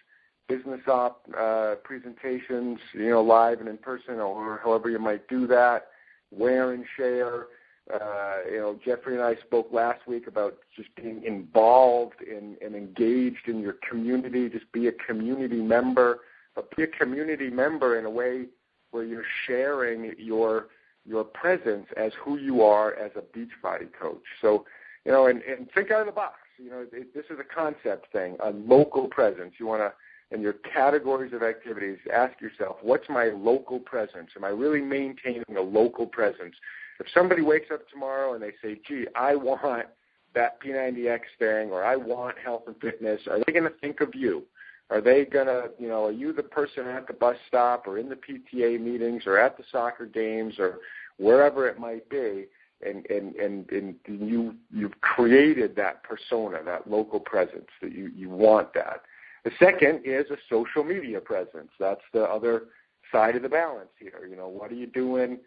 business 0.49 0.81
op 0.89 1.27
uh, 1.39 1.75
presentations, 1.85 2.79
you 2.93 3.11
know, 3.11 3.23
live 3.23 3.61
and 3.61 3.69
in 3.69 3.79
person, 3.79 4.21
or 4.21 4.61
however 4.63 4.91
you 4.91 4.99
might 4.99 5.29
do 5.29 5.47
that. 5.47 5.89
Wear 6.31 6.73
and 6.73 6.85
share. 6.97 7.47
Uh, 7.93 8.37
you 8.51 8.59
know, 8.59 8.79
Jeffrey 8.83 9.15
and 9.15 9.23
I 9.23 9.37
spoke 9.47 9.69
last 9.71 10.07
week 10.07 10.27
about 10.27 10.57
just 10.75 10.89
being 10.97 11.23
involved 11.25 12.23
in, 12.23 12.57
and 12.65 12.75
engaged 12.75 13.47
in 13.47 13.61
your 13.61 13.77
community. 13.89 14.49
Just 14.49 14.71
be 14.73 14.87
a 14.87 14.93
community 14.93 15.61
member, 15.61 16.21
but 16.55 16.75
be 16.75 16.85
a 16.85 16.87
community 16.87 17.51
member 17.51 17.99
in 17.99 18.07
a 18.07 18.11
way 18.11 18.47
where 18.91 19.05
you're 19.05 19.27
sharing 19.47 20.15
your 20.19 20.69
your 21.07 21.25
presence 21.25 21.87
as 21.99 22.13
who 22.25 22.39
you 22.39 22.63
are 22.63 22.95
as 22.95 23.11
a 23.17 23.21
Beachbody 23.21 23.89
coach. 24.01 24.23
So, 24.41 24.65
you 25.05 25.13
know, 25.13 25.27
and, 25.27 25.43
and 25.43 25.71
think 25.73 25.91
out 25.91 26.01
of 26.01 26.07
the 26.07 26.13
box. 26.13 26.35
You 26.59 26.71
know, 26.71 26.87
it, 26.93 27.15
this 27.15 27.25
is 27.31 27.39
a 27.39 27.55
concept 27.55 28.13
thing, 28.13 28.37
a 28.43 28.51
local 28.51 29.09
presence. 29.09 29.55
You 29.59 29.67
want 29.67 29.83
to, 29.83 29.93
in 30.35 30.41
your 30.41 30.55
categories 30.55 31.33
of 31.33 31.43
activities, 31.43 31.99
ask 32.13 32.41
yourself, 32.41 32.77
what's 32.83 33.09
my 33.09 33.27
local 33.27 33.79
presence? 33.79 34.31
Am 34.37 34.45
I 34.45 34.49
really 34.49 34.81
maintaining 34.81 35.45
a 35.57 35.61
local 35.61 36.07
presence? 36.07 36.55
If 37.01 37.07
somebody 37.13 37.43
wakes 37.43 37.71
up 37.73 37.89
tomorrow 37.89 38.35
and 38.35 38.43
they 38.43 38.53
say, 38.63 38.81
gee, 38.87 39.07
I 39.15 39.35
want 39.35 39.87
that 40.35 40.61
P90X 40.63 41.21
thing 41.39 41.71
or 41.71 41.85
I 41.85 41.97
want 41.97 42.39
health 42.39 42.63
and 42.67 42.77
fitness, 42.81 43.21
are 43.29 43.39
they 43.45 43.53
going 43.53 43.65
to 43.65 43.79
think 43.81 44.01
of 44.01 44.15
you? 44.15 44.45
Are 44.91 45.01
they 45.01 45.25
going 45.25 45.47
to, 45.47 45.71
you 45.79 45.89
know, 45.89 46.07
are 46.07 46.13
you 46.13 46.33
the 46.33 46.43
person 46.43 46.87
at 46.87 47.07
the 47.07 47.15
bus 47.15 47.37
stop 47.49 47.87
or 47.87 47.99
in 47.99 48.09
the 48.09 48.17
PTA 48.17 48.81
meetings 48.81 49.23
or 49.27 49.39
at 49.39 49.57
the 49.57 49.65
soccer 49.73 50.07
games 50.07 50.59
or 50.59 50.79
wherever 51.19 51.67
it 51.67 51.79
might 51.79 52.09
be? 52.09 52.47
And, 52.85 53.07
and, 53.11 53.35
and, 53.37 53.71
and 53.71 53.95
you, 54.07 54.55
you've 54.73 55.01
created 55.01 55.75
that 55.77 56.03
persona, 56.03 56.59
that 56.65 56.91
local 56.91 57.21
presence 57.21 57.69
that 57.81 57.93
you, 57.93 58.11
you 58.15 58.29
want 58.29 58.75
that. 58.75 59.03
The 59.45 59.51
second 59.59 60.03
is 60.05 60.27
a 60.31 60.37
social 60.51 60.85
media 60.85 61.21
presence. 61.21 61.71
That's 61.79 62.01
the 62.13 62.25
other 62.25 62.65
side 63.13 63.37
of 63.37 63.43
the 63.43 63.49
balance 63.49 63.91
here. 63.99 64.27
You 64.29 64.37
know, 64.37 64.49
what 64.49 64.71
are 64.71 64.77
you 64.77 64.87
doing 64.87 65.39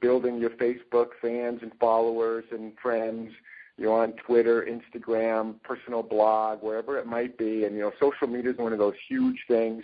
building 0.00 0.38
your 0.38 0.50
Facebook 0.50 1.08
fans 1.20 1.60
and 1.62 1.72
followers 1.78 2.44
and 2.50 2.72
friends. 2.80 3.30
You're 3.78 3.92
on 4.02 4.12
Twitter, 4.12 4.66
Instagram, 4.66 5.62
personal 5.62 6.02
blog, 6.02 6.62
wherever 6.62 6.98
it 6.98 7.06
might 7.06 7.38
be. 7.38 7.64
And, 7.64 7.74
you 7.74 7.82
know, 7.82 7.92
social 8.00 8.26
media 8.26 8.52
is 8.52 8.58
one 8.58 8.72
of 8.72 8.78
those 8.78 8.94
huge 9.08 9.38
things. 9.48 9.82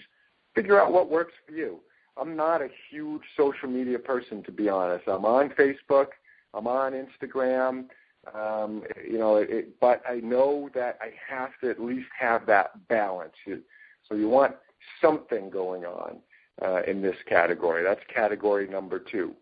Figure 0.54 0.80
out 0.80 0.92
what 0.92 1.10
works 1.10 1.32
for 1.46 1.52
you. 1.52 1.80
I'm 2.20 2.36
not 2.36 2.60
a 2.60 2.68
huge 2.90 3.22
social 3.36 3.68
media 3.68 3.98
person, 3.98 4.42
to 4.44 4.52
be 4.52 4.68
honest. 4.68 5.04
I'm 5.06 5.24
on 5.24 5.50
Facebook. 5.50 6.08
I'm 6.54 6.66
on 6.66 6.92
Instagram. 6.92 7.86
Um, 8.34 8.82
you 9.08 9.18
know, 9.18 9.36
it, 9.36 9.80
but 9.80 10.02
I 10.08 10.16
know 10.16 10.68
that 10.74 10.98
I 11.00 11.12
have 11.28 11.50
to 11.62 11.70
at 11.70 11.80
least 11.80 12.08
have 12.18 12.46
that 12.46 12.88
balance. 12.88 13.34
So 13.46 14.14
you 14.14 14.28
want 14.28 14.54
something 15.00 15.50
going 15.50 15.84
on 15.84 16.18
uh, 16.62 16.82
in 16.86 17.00
this 17.00 17.16
category. 17.26 17.82
That's 17.82 18.00
category 18.12 18.68
number 18.68 18.98
two. 18.98 19.34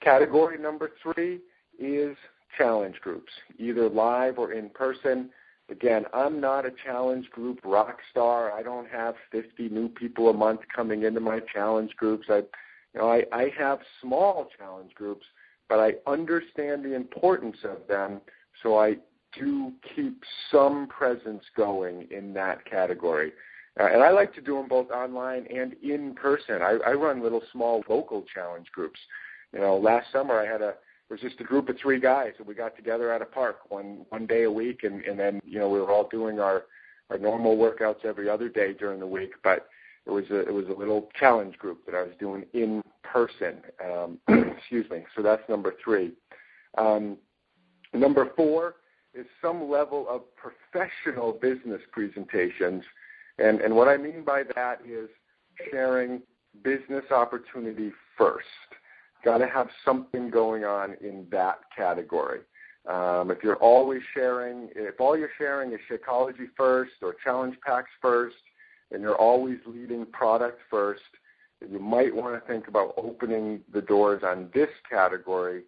Category 0.00 0.58
number 0.58 0.92
three 1.02 1.40
is 1.78 2.16
challenge 2.56 2.96
groups, 3.00 3.32
either 3.58 3.88
live 3.88 4.38
or 4.38 4.52
in 4.52 4.68
person. 4.70 5.30
Again, 5.70 6.04
I'm 6.12 6.40
not 6.40 6.66
a 6.66 6.72
challenge 6.84 7.30
group 7.30 7.60
rock 7.64 7.98
star. 8.10 8.52
I 8.52 8.62
don't 8.62 8.88
have 8.88 9.14
50 9.32 9.70
new 9.70 9.88
people 9.88 10.28
a 10.28 10.32
month 10.32 10.60
coming 10.74 11.04
into 11.04 11.20
my 11.20 11.40
challenge 11.40 11.96
groups. 11.96 12.26
I, 12.28 12.38
you 12.38 13.00
know, 13.00 13.10
I, 13.10 13.24
I 13.32 13.50
have 13.58 13.78
small 14.00 14.48
challenge 14.58 14.92
groups, 14.94 15.24
but 15.68 15.78
I 15.78 15.94
understand 16.06 16.84
the 16.84 16.94
importance 16.94 17.58
of 17.64 17.86
them, 17.88 18.20
so 18.62 18.78
I 18.78 18.96
do 19.38 19.72
keep 19.94 20.22
some 20.50 20.86
presence 20.88 21.42
going 21.56 22.06
in 22.10 22.32
that 22.34 22.64
category. 22.64 23.32
Uh, 23.78 23.86
and 23.86 24.02
I 24.02 24.10
like 24.10 24.32
to 24.34 24.40
do 24.40 24.54
them 24.54 24.68
both 24.68 24.90
online 24.90 25.46
and 25.52 25.74
in 25.82 26.14
person. 26.14 26.62
I, 26.62 26.78
I 26.86 26.92
run 26.92 27.20
little 27.20 27.42
small 27.52 27.82
local 27.88 28.24
challenge 28.32 28.66
groups 28.70 29.00
you 29.54 29.60
know, 29.60 29.76
last 29.76 30.10
summer 30.12 30.38
I 30.38 30.46
had 30.50 30.60
a 30.60 30.74
it 31.10 31.12
was 31.12 31.20
just 31.20 31.40
a 31.40 31.44
group 31.44 31.68
of 31.68 31.76
three 31.80 32.00
guys 32.00 32.32
and 32.38 32.46
we 32.46 32.54
got 32.54 32.74
together 32.76 33.12
at 33.12 33.22
a 33.22 33.26
park 33.26 33.70
one 33.70 34.04
one 34.08 34.26
day 34.26 34.44
a 34.44 34.50
week 34.50 34.82
and 34.82 35.02
and 35.04 35.18
then 35.18 35.40
you 35.44 35.58
know 35.58 35.68
we 35.68 35.78
were 35.78 35.92
all 35.92 36.08
doing 36.08 36.40
our 36.40 36.64
our 37.10 37.18
normal 37.18 37.56
workouts 37.56 38.04
every 38.04 38.28
other 38.28 38.48
day 38.48 38.72
during 38.72 38.98
the 38.98 39.06
week 39.06 39.32
but 39.44 39.68
it 40.06 40.10
was 40.10 40.24
a 40.30 40.40
it 40.40 40.52
was 40.52 40.66
a 40.68 40.78
little 40.78 41.08
challenge 41.18 41.56
group 41.58 41.84
that 41.86 41.94
I 41.94 42.02
was 42.02 42.12
doing 42.18 42.44
in 42.52 42.82
person 43.02 43.56
um 43.84 44.18
excuse 44.58 44.88
me 44.90 45.04
so 45.16 45.22
that's 45.22 45.42
number 45.48 45.74
3 45.84 46.12
um 46.78 47.16
Number 47.94 48.30
four 48.36 48.74
is 49.14 49.24
some 49.40 49.70
level 49.70 50.06
of 50.10 50.22
professional 50.36 51.32
business 51.32 51.80
presentations. 51.92 52.82
And, 53.38 53.60
and 53.60 53.74
what 53.74 53.88
I 53.88 53.96
mean 53.96 54.24
by 54.24 54.42
that 54.54 54.80
is 54.86 55.08
sharing 55.70 56.22
business 56.62 57.04
opportunity 57.12 57.92
first. 58.18 58.46
Got 59.24 59.38
to 59.38 59.46
have 59.46 59.68
something 59.84 60.28
going 60.28 60.64
on 60.64 60.96
in 61.00 61.26
that 61.30 61.60
category. 61.74 62.40
Um, 62.88 63.30
if 63.30 63.38
you're 63.42 63.56
always 63.56 64.02
sharing, 64.12 64.68
if 64.74 65.00
all 65.00 65.16
you're 65.16 65.30
sharing 65.38 65.72
is 65.72 65.78
Shakeology 65.90 66.48
first 66.56 66.92
or 67.00 67.14
challenge 67.24 67.56
packs 67.64 67.90
first, 68.02 68.36
and 68.90 69.02
you're 69.02 69.16
always 69.16 69.58
leading 69.66 70.06
product 70.06 70.60
first, 70.70 71.02
you 71.70 71.78
might 71.78 72.14
want 72.14 72.34
to 72.34 72.52
think 72.52 72.68
about 72.68 72.94
opening 72.96 73.60
the 73.72 73.80
doors 73.80 74.22
on 74.24 74.50
this 74.52 74.68
category, 74.88 75.62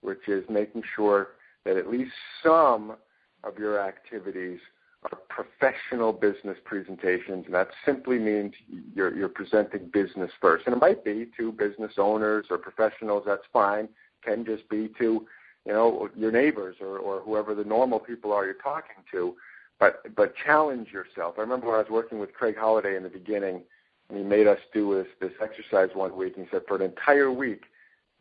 which 0.00 0.28
is 0.28 0.44
making 0.48 0.82
sure 0.94 1.30
that 1.64 1.76
at 1.76 1.90
least 1.90 2.12
some 2.42 2.96
of 3.44 3.58
your 3.58 3.80
activities 3.80 4.60
are 5.04 5.18
professional 5.28 6.12
business 6.12 6.58
presentations, 6.64 7.46
and 7.46 7.54
that 7.54 7.68
simply 7.86 8.18
means 8.18 8.52
you're, 8.94 9.16
you're 9.16 9.28
presenting 9.28 9.88
business 9.92 10.30
first. 10.40 10.66
And 10.66 10.74
it 10.74 10.80
might 10.80 11.04
be 11.04 11.28
to 11.38 11.52
business 11.52 11.92
owners 11.96 12.46
or 12.50 12.58
professionals, 12.58 13.24
that's 13.26 13.46
fine. 13.52 13.88
Can 14.22 14.44
just 14.44 14.68
be 14.68 14.88
to, 14.98 15.26
you 15.64 15.72
know, 15.72 16.08
your 16.14 16.30
neighbors 16.30 16.76
or, 16.80 16.98
or 16.98 17.20
whoever 17.20 17.54
the 17.54 17.64
normal 17.64 17.98
people 17.98 18.32
are 18.32 18.44
you're 18.44 18.54
talking 18.54 19.02
to. 19.10 19.34
But 19.80 20.14
but 20.14 20.34
challenge 20.36 20.88
yourself. 20.92 21.34
I 21.38 21.40
remember 21.40 21.66
when 21.66 21.76
I 21.76 21.78
was 21.78 21.90
working 21.90 22.20
with 22.20 22.34
Craig 22.34 22.56
Holiday 22.56 22.96
in 22.96 23.02
the 23.02 23.08
beginning, 23.08 23.62
and 24.08 24.18
he 24.18 24.22
made 24.22 24.46
us 24.46 24.58
do 24.72 24.94
this 24.94 25.08
this 25.20 25.32
exercise 25.42 25.88
one 25.94 26.16
week. 26.16 26.36
And 26.36 26.44
he 26.44 26.50
said 26.50 26.62
for 26.68 26.76
an 26.76 26.82
entire 26.82 27.32
week, 27.32 27.62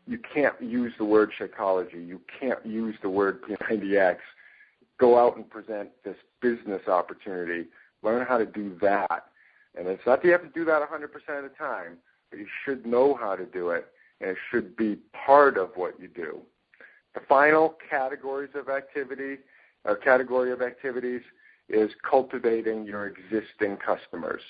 you 0.08 0.18
can't 0.34 0.60
use 0.62 0.94
the 0.98 1.06
word 1.06 1.32
Shakeology. 1.38 2.08
You 2.08 2.22
can't 2.40 2.66
use 2.66 2.96
the 3.02 3.10
word 3.10 3.44
P90X 3.44 4.18
go 5.00 5.18
out 5.18 5.38
and 5.38 5.50
present 5.50 5.90
this 6.04 6.18
business 6.42 6.88
opportunity. 6.88 7.68
Learn 8.04 8.26
how 8.26 8.38
to 8.38 8.46
do 8.46 8.78
that. 8.82 9.26
And 9.78 9.88
it's 9.88 10.06
not 10.06 10.22
that 10.22 10.28
you 10.28 10.32
have 10.32 10.42
to 10.42 10.50
do 10.50 10.66
that 10.66 10.82
100% 10.82 11.04
of 11.06 11.44
the 11.44 11.50
time, 11.58 11.98
but 12.30 12.40
you 12.40 12.48
should 12.66 12.86
know 12.86 13.16
how 13.16 13.36
to 13.36 13.46
do 13.46 13.70
it, 13.70 13.88
and 14.20 14.32
it 14.32 14.38
should 14.52 14.76
be 14.76 14.98
part 15.14 15.58
of 15.58 15.72
what 15.76 16.00
you 16.00 16.08
do. 16.08 16.40
The 17.14 17.22
final 17.28 17.76
categories 17.90 18.52
of 18.56 18.70
activity, 18.70 19.38
or 19.86 19.96
category 19.96 20.52
of 20.52 20.62
activities, 20.62 21.22
is 21.70 21.92
cultivating 22.10 22.86
your 22.86 23.08
existing 23.08 23.78
customers. 23.78 24.42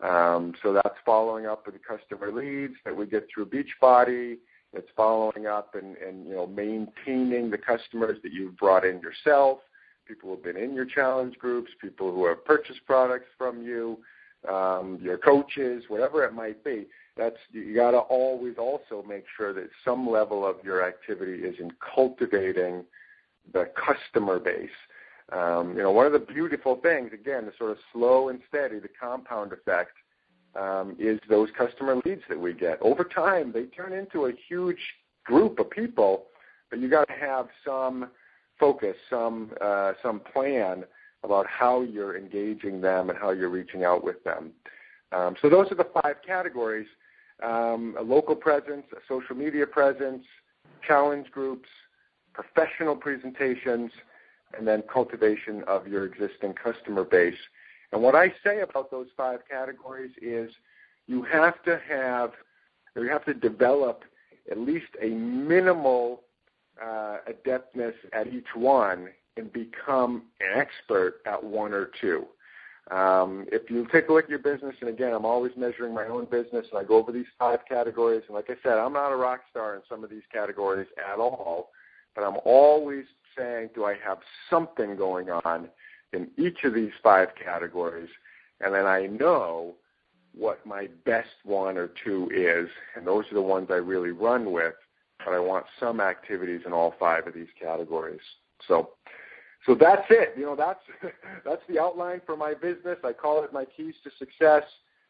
Um, 0.00 0.54
so 0.62 0.72
that's 0.72 0.96
following 1.06 1.46
up 1.46 1.66
with 1.66 1.76
the 1.76 1.80
customer 1.80 2.32
leads 2.32 2.74
that 2.84 2.96
we 2.96 3.06
get 3.06 3.26
through 3.32 3.46
Beachbody. 3.46 4.38
It's 4.72 4.88
following 4.96 5.46
up 5.46 5.74
and, 5.74 5.96
and 5.96 6.26
you 6.26 6.34
know 6.34 6.46
maintaining 6.46 7.50
the 7.50 7.58
customers 7.58 8.18
that 8.22 8.32
you've 8.32 8.56
brought 8.56 8.84
in 8.84 9.00
yourself 9.00 9.60
people 10.06 10.30
who 10.30 10.34
have 10.36 10.44
been 10.44 10.62
in 10.62 10.74
your 10.74 10.84
challenge 10.84 11.36
groups, 11.38 11.70
people 11.80 12.12
who 12.12 12.26
have 12.26 12.44
purchased 12.44 12.84
products 12.86 13.28
from 13.36 13.62
you, 13.62 13.98
um, 14.48 14.98
your 15.02 15.18
coaches, 15.18 15.84
whatever 15.88 16.24
it 16.24 16.34
might 16.34 16.62
be. 16.64 16.86
That's 17.16 17.36
you 17.52 17.74
got 17.74 17.92
to 17.92 17.98
always 17.98 18.56
also 18.58 19.04
make 19.06 19.24
sure 19.36 19.52
that 19.52 19.68
some 19.84 20.08
level 20.08 20.46
of 20.46 20.56
your 20.64 20.86
activity 20.86 21.44
is 21.44 21.54
in 21.60 21.70
cultivating 21.94 22.84
the 23.52 23.70
customer 23.76 24.38
base. 24.38 24.68
Um, 25.32 25.76
you 25.76 25.82
know, 25.82 25.90
one 25.90 26.06
of 26.06 26.12
the 26.12 26.18
beautiful 26.18 26.76
things, 26.76 27.12
again, 27.12 27.46
the 27.46 27.52
sort 27.58 27.70
of 27.70 27.78
slow 27.92 28.28
and 28.28 28.40
steady, 28.48 28.78
the 28.78 28.88
compound 28.88 29.52
effect, 29.52 29.92
um, 30.54 30.96
is 30.98 31.18
those 31.28 31.48
customer 31.56 32.00
leads 32.04 32.22
that 32.28 32.38
we 32.38 32.52
get. 32.52 32.80
Over 32.82 33.04
time, 33.04 33.50
they 33.52 33.64
turn 33.64 33.92
into 33.92 34.26
a 34.26 34.32
huge 34.48 34.78
group 35.24 35.58
of 35.58 35.70
people, 35.70 36.26
but 36.70 36.78
you 36.78 36.88
got 36.88 37.08
to 37.08 37.14
have 37.14 37.48
some 37.64 38.10
focus, 38.60 38.96
some 39.10 39.50
uh, 39.60 39.92
some 40.02 40.20
plan 40.20 40.84
about 41.24 41.46
how 41.46 41.80
you're 41.80 42.16
engaging 42.16 42.80
them 42.80 43.08
and 43.10 43.18
how 43.18 43.30
you're 43.30 43.48
reaching 43.48 43.82
out 43.82 44.04
with 44.04 44.22
them. 44.24 44.52
Um, 45.10 45.34
so 45.40 45.48
those 45.48 45.72
are 45.72 45.74
the 45.74 45.88
five 46.02 46.16
categories: 46.24 46.86
um, 47.42 47.96
a 47.98 48.02
local 48.02 48.36
presence, 48.36 48.84
a 48.92 49.00
social 49.08 49.34
media 49.34 49.66
presence, 49.66 50.24
challenge 50.86 51.30
groups, 51.30 51.68
professional 52.32 52.94
presentations, 52.94 53.90
and 54.56 54.66
then 54.66 54.82
cultivation 54.92 55.62
of 55.64 55.86
your 55.86 56.04
existing 56.04 56.54
customer 56.54 57.04
base. 57.04 57.34
And 57.92 58.02
what 58.02 58.14
I 58.14 58.32
say 58.44 58.60
about 58.60 58.90
those 58.90 59.08
five 59.16 59.40
categories 59.48 60.12
is 60.20 60.50
you 61.06 61.22
have 61.22 61.62
to 61.64 61.80
have, 61.88 62.32
or 62.96 63.04
you 63.04 63.10
have 63.10 63.24
to 63.26 63.34
develop 63.34 64.04
at 64.50 64.58
least 64.58 64.86
a 65.00 65.08
minimal 65.08 66.22
uh, 66.82 67.18
adeptness 67.28 67.94
at 68.12 68.26
each 68.26 68.54
one 68.54 69.08
and 69.36 69.52
become 69.52 70.24
an 70.40 70.58
expert 70.58 71.20
at 71.26 71.42
one 71.42 71.72
or 71.72 71.90
two. 72.00 72.26
Um, 72.90 73.46
if 73.50 73.70
you 73.70 73.86
take 73.90 74.08
a 74.08 74.12
look 74.12 74.24
at 74.24 74.30
your 74.30 74.38
business, 74.40 74.74
and 74.80 74.90
again, 74.90 75.14
I'm 75.14 75.24
always 75.24 75.52
measuring 75.56 75.94
my 75.94 76.04
own 76.04 76.26
business, 76.26 76.66
and 76.70 76.78
I 76.78 76.84
go 76.84 76.96
over 76.96 77.12
these 77.12 77.26
five 77.38 77.60
categories. 77.66 78.22
And 78.26 78.34
like 78.34 78.50
I 78.50 78.56
said, 78.62 78.78
I'm 78.78 78.92
not 78.92 79.10
a 79.10 79.16
rock 79.16 79.40
star 79.50 79.74
in 79.74 79.82
some 79.88 80.04
of 80.04 80.10
these 80.10 80.22
categories 80.30 80.88
at 80.98 81.18
all, 81.18 81.70
but 82.14 82.24
I'm 82.24 82.36
always 82.44 83.04
saying, 83.36 83.70
do 83.74 83.84
I 83.84 83.94
have 84.04 84.18
something 84.50 84.96
going 84.96 85.30
on 85.30 85.68
in 86.12 86.28
each 86.36 86.64
of 86.64 86.74
these 86.74 86.92
five 87.02 87.28
categories? 87.42 88.10
And 88.60 88.74
then 88.74 88.86
I 88.86 89.06
know 89.06 89.74
what 90.34 90.64
my 90.66 90.88
best 91.04 91.28
one 91.44 91.76
or 91.76 91.90
two 92.04 92.28
is, 92.34 92.68
and 92.96 93.06
those 93.06 93.24
are 93.30 93.34
the 93.34 93.42
ones 93.42 93.68
I 93.70 93.74
really 93.74 94.10
run 94.10 94.52
with 94.52 94.74
but 95.24 95.32
I 95.32 95.38
want 95.38 95.66
some 95.80 96.00
activities 96.00 96.62
in 96.66 96.72
all 96.72 96.94
five 96.98 97.26
of 97.26 97.34
these 97.34 97.48
categories. 97.60 98.20
So, 98.66 98.90
so 99.66 99.74
that's 99.74 100.06
it. 100.10 100.34
You 100.36 100.44
know, 100.44 100.56
that's 100.56 100.80
that's 101.44 101.62
the 101.68 101.78
outline 101.78 102.20
for 102.26 102.36
my 102.36 102.54
business. 102.54 102.98
I 103.04 103.12
call 103.12 103.42
it 103.44 103.52
my 103.52 103.64
keys 103.64 103.94
to 104.04 104.10
success, 104.18 104.64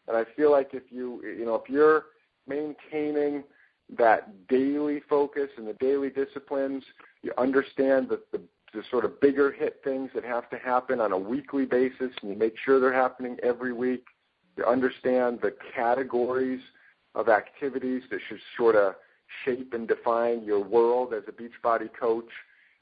and 0.09 0.17
I 0.17 0.25
feel 0.37 0.51
like 0.51 0.71
if 0.73 0.85
you 0.91 1.23
you 1.23 1.45
know 1.45 1.57
if 1.57 1.69
you're 1.69 2.07
maintaining 2.47 3.45
that 3.99 4.49
daily 4.49 5.01
focus 5.09 5.51
and 5.57 5.67
the 5.67 5.75
daily 5.75 6.11
disciplines, 6.11 6.83
you 7.23 7.33
understand 7.37 8.09
that 8.09 8.31
the 8.33 8.41
the 8.75 8.83
sort 8.91 9.05
of 9.05 9.21
bigger 9.21 9.53
hit 9.53 9.81
things 9.85 10.11
that 10.15 10.25
have 10.25 10.51
to 10.51 10.59
happen 10.59 11.01
on 11.01 11.13
a 11.13 11.19
weekly 11.19 11.65
basis, 11.65 12.11
and 12.21 12.31
you 12.31 12.37
make 12.37 12.55
sure 12.65 12.81
they're 12.81 12.93
happening 12.93 13.37
every 13.43 13.73
week. 13.73 14.05
You 14.57 14.65
understand 14.65 15.39
the 15.41 15.55
categories 15.75 16.61
of 17.15 17.29
activities 17.29 18.03
that 18.11 18.19
should 18.29 18.41
sort 18.57 18.75
of 18.75 18.95
shape 19.45 19.73
and 19.73 19.87
define 19.87 20.43
your 20.43 20.63
world 20.63 21.15
as 21.15 21.23
a 21.29 21.33
Beachbody 21.33 21.89
coach. 21.99 22.29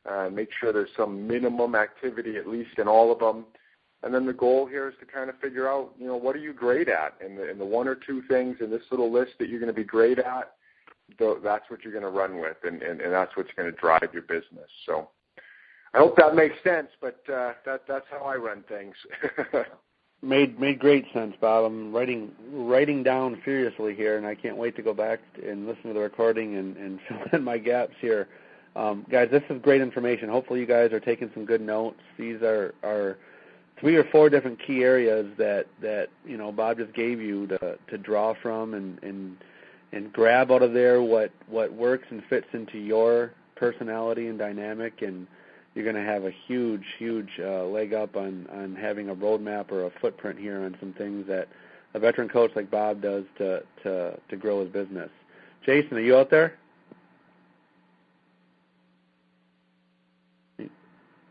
Uh, 0.08 0.28
make 0.32 0.48
sure 0.58 0.72
there's 0.72 0.88
some 0.96 1.26
minimum 1.28 1.74
activity 1.74 2.36
at 2.36 2.48
least 2.48 2.78
in 2.78 2.88
all 2.88 3.12
of 3.12 3.18
them. 3.20 3.44
And 4.02 4.12
then 4.12 4.26
the 4.26 4.32
goal 4.32 4.66
here 4.66 4.88
is 4.88 4.94
to 4.98 5.06
kind 5.06 5.30
of 5.30 5.38
figure 5.38 5.68
out, 5.68 5.92
you 5.96 6.06
know, 6.06 6.16
what 6.16 6.34
are 6.34 6.40
you 6.40 6.52
great 6.52 6.88
at? 6.88 7.14
And 7.24 7.38
the, 7.38 7.48
and 7.48 7.60
the 7.60 7.64
one 7.64 7.86
or 7.86 7.94
two 7.94 8.22
things 8.22 8.56
in 8.60 8.68
this 8.68 8.82
little 8.90 9.12
list 9.12 9.32
that 9.38 9.48
you're 9.48 9.60
going 9.60 9.68
to 9.68 9.72
be 9.72 9.84
great 9.84 10.18
at, 10.18 10.54
that's 11.18 11.68
what 11.68 11.82
you're 11.82 11.92
going 11.92 12.04
to 12.04 12.10
run 12.10 12.40
with, 12.40 12.56
and, 12.64 12.82
and, 12.82 13.00
and 13.00 13.12
that's 13.12 13.36
what's 13.36 13.50
going 13.56 13.70
to 13.70 13.76
drive 13.78 14.08
your 14.12 14.22
business. 14.22 14.68
So 14.86 15.08
I 15.94 15.98
hope 15.98 16.16
that 16.16 16.34
makes 16.34 16.56
sense, 16.64 16.88
but 17.00 17.20
uh, 17.32 17.52
that, 17.66 17.82
that's 17.86 18.06
how 18.10 18.24
I 18.24 18.36
run 18.36 18.64
things. 18.68 18.94
Made 20.24 20.60
made 20.60 20.78
great 20.78 21.04
sense, 21.12 21.34
Bob. 21.40 21.64
I'm 21.64 21.92
writing 21.92 22.30
writing 22.52 23.02
down 23.02 23.42
furiously 23.44 23.96
here, 23.96 24.16
and 24.16 24.24
I 24.24 24.36
can't 24.36 24.56
wait 24.56 24.76
to 24.76 24.82
go 24.82 24.94
back 24.94 25.18
and 25.44 25.66
listen 25.66 25.82
to 25.88 25.94
the 25.94 25.98
recording 25.98 26.54
and, 26.54 26.76
and 26.76 27.00
fill 27.08 27.18
in 27.32 27.42
my 27.42 27.58
gaps 27.58 27.94
here. 28.00 28.28
Um, 28.76 29.04
guys, 29.10 29.30
this 29.32 29.42
is 29.50 29.60
great 29.60 29.80
information. 29.80 30.28
Hopefully, 30.28 30.60
you 30.60 30.66
guys 30.66 30.92
are 30.92 31.00
taking 31.00 31.28
some 31.34 31.44
good 31.44 31.60
notes. 31.60 31.98
These 32.16 32.40
are 32.42 32.72
are 32.84 33.18
three 33.80 33.96
or 33.96 34.04
four 34.12 34.30
different 34.30 34.60
key 34.64 34.84
areas 34.84 35.26
that 35.38 35.66
that 35.80 36.08
you 36.24 36.36
know 36.36 36.52
Bob 36.52 36.78
just 36.78 36.94
gave 36.94 37.20
you 37.20 37.48
to 37.48 37.76
to 37.88 37.98
draw 37.98 38.32
from 38.40 38.74
and 38.74 39.02
and 39.02 39.36
and 39.92 40.12
grab 40.12 40.50
out 40.50 40.62
of 40.62 40.72
there 40.72 41.02
what 41.02 41.30
what 41.48 41.72
works 41.72 42.06
and 42.10 42.22
fits 42.28 42.46
into 42.52 42.78
your 42.78 43.32
personality 43.56 44.28
and 44.28 44.38
dynamic 44.38 45.02
and 45.02 45.26
you're 45.74 45.84
going 45.84 45.96
to 45.96 46.10
have 46.10 46.24
a 46.24 46.32
huge, 46.46 46.84
huge 46.98 47.30
uh, 47.40 47.64
leg 47.64 47.94
up 47.94 48.16
on 48.16 48.46
on 48.52 48.76
having 48.76 49.08
a 49.08 49.14
roadmap 49.14 49.70
or 49.70 49.86
a 49.86 49.90
footprint 50.00 50.38
here 50.38 50.62
on 50.64 50.76
some 50.80 50.92
things 50.92 51.26
that 51.28 51.48
a 51.94 51.98
veteran 51.98 52.28
coach 52.28 52.50
like 52.54 52.70
Bob 52.70 53.00
does 53.00 53.24
to 53.38 53.62
to 53.82 54.18
to 54.28 54.36
grow 54.36 54.60
his 54.60 54.70
business. 54.70 55.10
Jason, 55.64 55.96
are 55.96 56.00
you 56.00 56.16
out 56.16 56.30
there? 56.30 56.58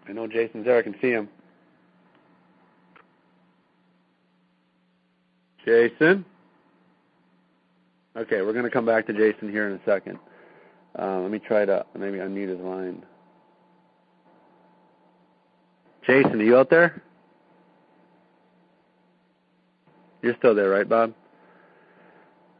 I 0.07 0.13
know 0.13 0.27
Jason's 0.27 0.65
there. 0.65 0.77
I 0.77 0.81
can 0.81 0.95
see 1.01 1.11
him. 1.11 1.29
Jason? 5.65 6.25
Okay, 8.15 8.41
we're 8.41 8.53
going 8.53 8.65
to 8.65 8.71
come 8.71 8.85
back 8.85 9.07
to 9.07 9.13
Jason 9.13 9.49
here 9.49 9.69
in 9.69 9.73
a 9.73 9.79
second. 9.85 10.19
Uh, 10.99 11.19
let 11.19 11.31
me 11.31 11.39
try 11.39 11.63
to 11.63 11.85
maybe 11.97 12.17
unmute 12.17 12.49
his 12.49 12.59
line. 12.59 13.03
Jason, 16.05 16.41
are 16.41 16.43
you 16.43 16.57
out 16.57 16.69
there? 16.69 17.01
You're 20.21 20.35
still 20.37 20.53
there, 20.53 20.69
right, 20.69 20.87
Bob? 20.87 21.13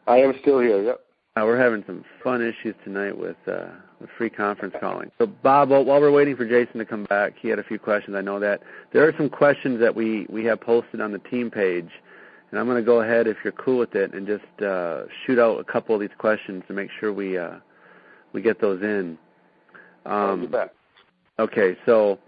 I 0.08 0.18
am 0.18 0.34
still 0.42 0.60
here. 0.60 0.82
Yep. 0.84 1.02
Uh, 1.36 1.44
we're 1.46 1.58
having 1.58 1.84
some 1.86 2.04
fun 2.24 2.42
issues 2.42 2.76
tonight 2.84 3.18
with 3.18 3.38
uh, 3.48 3.68
free 4.18 4.30
conference 4.30 4.76
calling. 4.80 5.12
So, 5.18 5.28
Bob, 5.28 5.70
while 5.70 5.86
we're 5.86 6.12
waiting 6.12 6.36
for 6.36 6.46
Jason 6.46 6.80
to 6.80 6.86
come 6.86 7.06
back, 7.06 7.34
he 7.40 7.48
had 7.48 7.60
a 7.60 7.64
few 7.64 7.80
questions. 7.80 8.16
I 8.16 8.22
know 8.22 8.40
that 8.40 8.62
there 8.92 9.08
are 9.08 9.14
some 9.18 9.30
questions 9.30 9.80
that 9.80 9.96
we 9.96 10.26
we 10.30 10.44
have 10.46 10.60
posted 10.60 11.00
on 11.00 11.12
the 11.12 11.20
team 11.20 11.50
page, 11.50 11.90
and 12.52 12.60
I'm 12.60 12.66
going 12.66 12.78
to 12.78 12.84
go 12.84 13.02
ahead, 13.02 13.28
if 13.28 13.38
you're 13.44 13.54
cool 13.54 13.80
with 13.80 13.96
it, 13.96 14.14
and 14.14 14.28
just 14.28 14.62
uh, 14.62 15.04
shoot 15.26 15.40
out 15.40 15.60
a 15.60 15.64
couple 15.64 15.96
of 15.96 16.02
these 16.02 16.10
questions 16.18 16.64
to 16.68 16.74
make 16.74 16.90
sure 17.00 17.12
we 17.14 17.38
uh, 17.38 17.56
we 18.34 18.42
get 18.42 18.60
those 18.62 18.82
in. 18.82 19.18
Um. 20.06 20.42
Okay, 21.40 21.78
so 21.86 22.20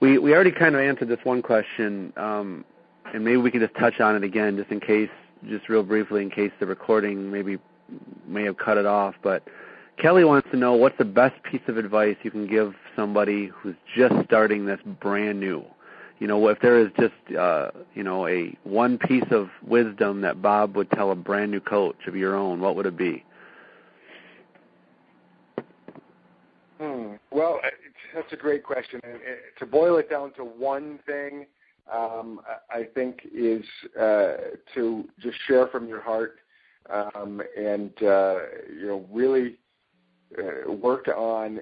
we 0.00 0.18
we 0.18 0.34
already 0.34 0.52
kind 0.52 0.74
of 0.74 0.80
answered 0.80 1.08
this 1.08 1.18
one 1.24 1.42
question, 1.42 2.12
um, 2.16 2.64
and 3.12 3.24
maybe 3.24 3.38
we 3.38 3.50
can 3.50 3.60
just 3.60 3.74
touch 3.74 4.00
on 4.00 4.14
it 4.14 4.22
again, 4.22 4.56
just 4.56 4.70
in 4.70 4.80
case, 4.80 5.10
just 5.48 5.68
real 5.68 5.82
briefly, 5.82 6.22
in 6.22 6.30
case 6.30 6.52
the 6.60 6.66
recording 6.66 7.30
maybe 7.30 7.58
may 8.26 8.44
have 8.44 8.56
cut 8.58 8.76
it 8.76 8.86
off, 8.86 9.14
but 9.22 9.42
Kelly 9.98 10.24
wants 10.24 10.48
to 10.50 10.56
know 10.56 10.74
what's 10.74 10.98
the 10.98 11.04
best 11.04 11.42
piece 11.42 11.62
of 11.68 11.78
advice 11.78 12.16
you 12.22 12.30
can 12.30 12.46
give 12.46 12.74
somebody 12.94 13.46
who's 13.46 13.76
just 13.96 14.14
starting 14.24 14.66
this 14.66 14.80
brand 15.00 15.40
new. 15.40 15.64
You 16.18 16.26
know, 16.26 16.48
if 16.48 16.60
there 16.60 16.78
is 16.78 16.88
just 16.98 17.36
uh, 17.38 17.70
you 17.94 18.02
know 18.02 18.26
a 18.26 18.56
one 18.64 18.98
piece 18.98 19.30
of 19.30 19.50
wisdom 19.62 20.22
that 20.22 20.40
Bob 20.40 20.76
would 20.76 20.90
tell 20.90 21.10
a 21.10 21.14
brand 21.14 21.50
new 21.50 21.60
coach 21.60 22.06
of 22.06 22.16
your 22.16 22.34
own, 22.34 22.60
what 22.60 22.74
would 22.76 22.86
it 22.86 22.96
be? 22.96 23.24
Hmm. 26.80 27.14
Well, 27.30 27.60
that's 28.14 28.32
a 28.32 28.36
great 28.36 28.62
question. 28.64 29.00
And 29.04 29.18
to 29.58 29.66
boil 29.66 29.98
it 29.98 30.08
down 30.08 30.32
to 30.34 30.44
one 30.44 30.98
thing, 31.06 31.46
um, 31.92 32.40
I 32.70 32.84
think 32.94 33.20
is 33.32 33.64
uh, 33.98 34.36
to 34.74 35.04
just 35.20 35.36
share 35.46 35.68
from 35.68 35.86
your 35.86 36.00
heart 36.00 36.38
um, 36.90 37.42
and 37.56 37.90
uh, 38.02 38.38
you 38.72 38.86
know 38.86 39.06
really 39.10 39.56
uh, 40.38 40.72
work 40.72 41.08
on 41.08 41.60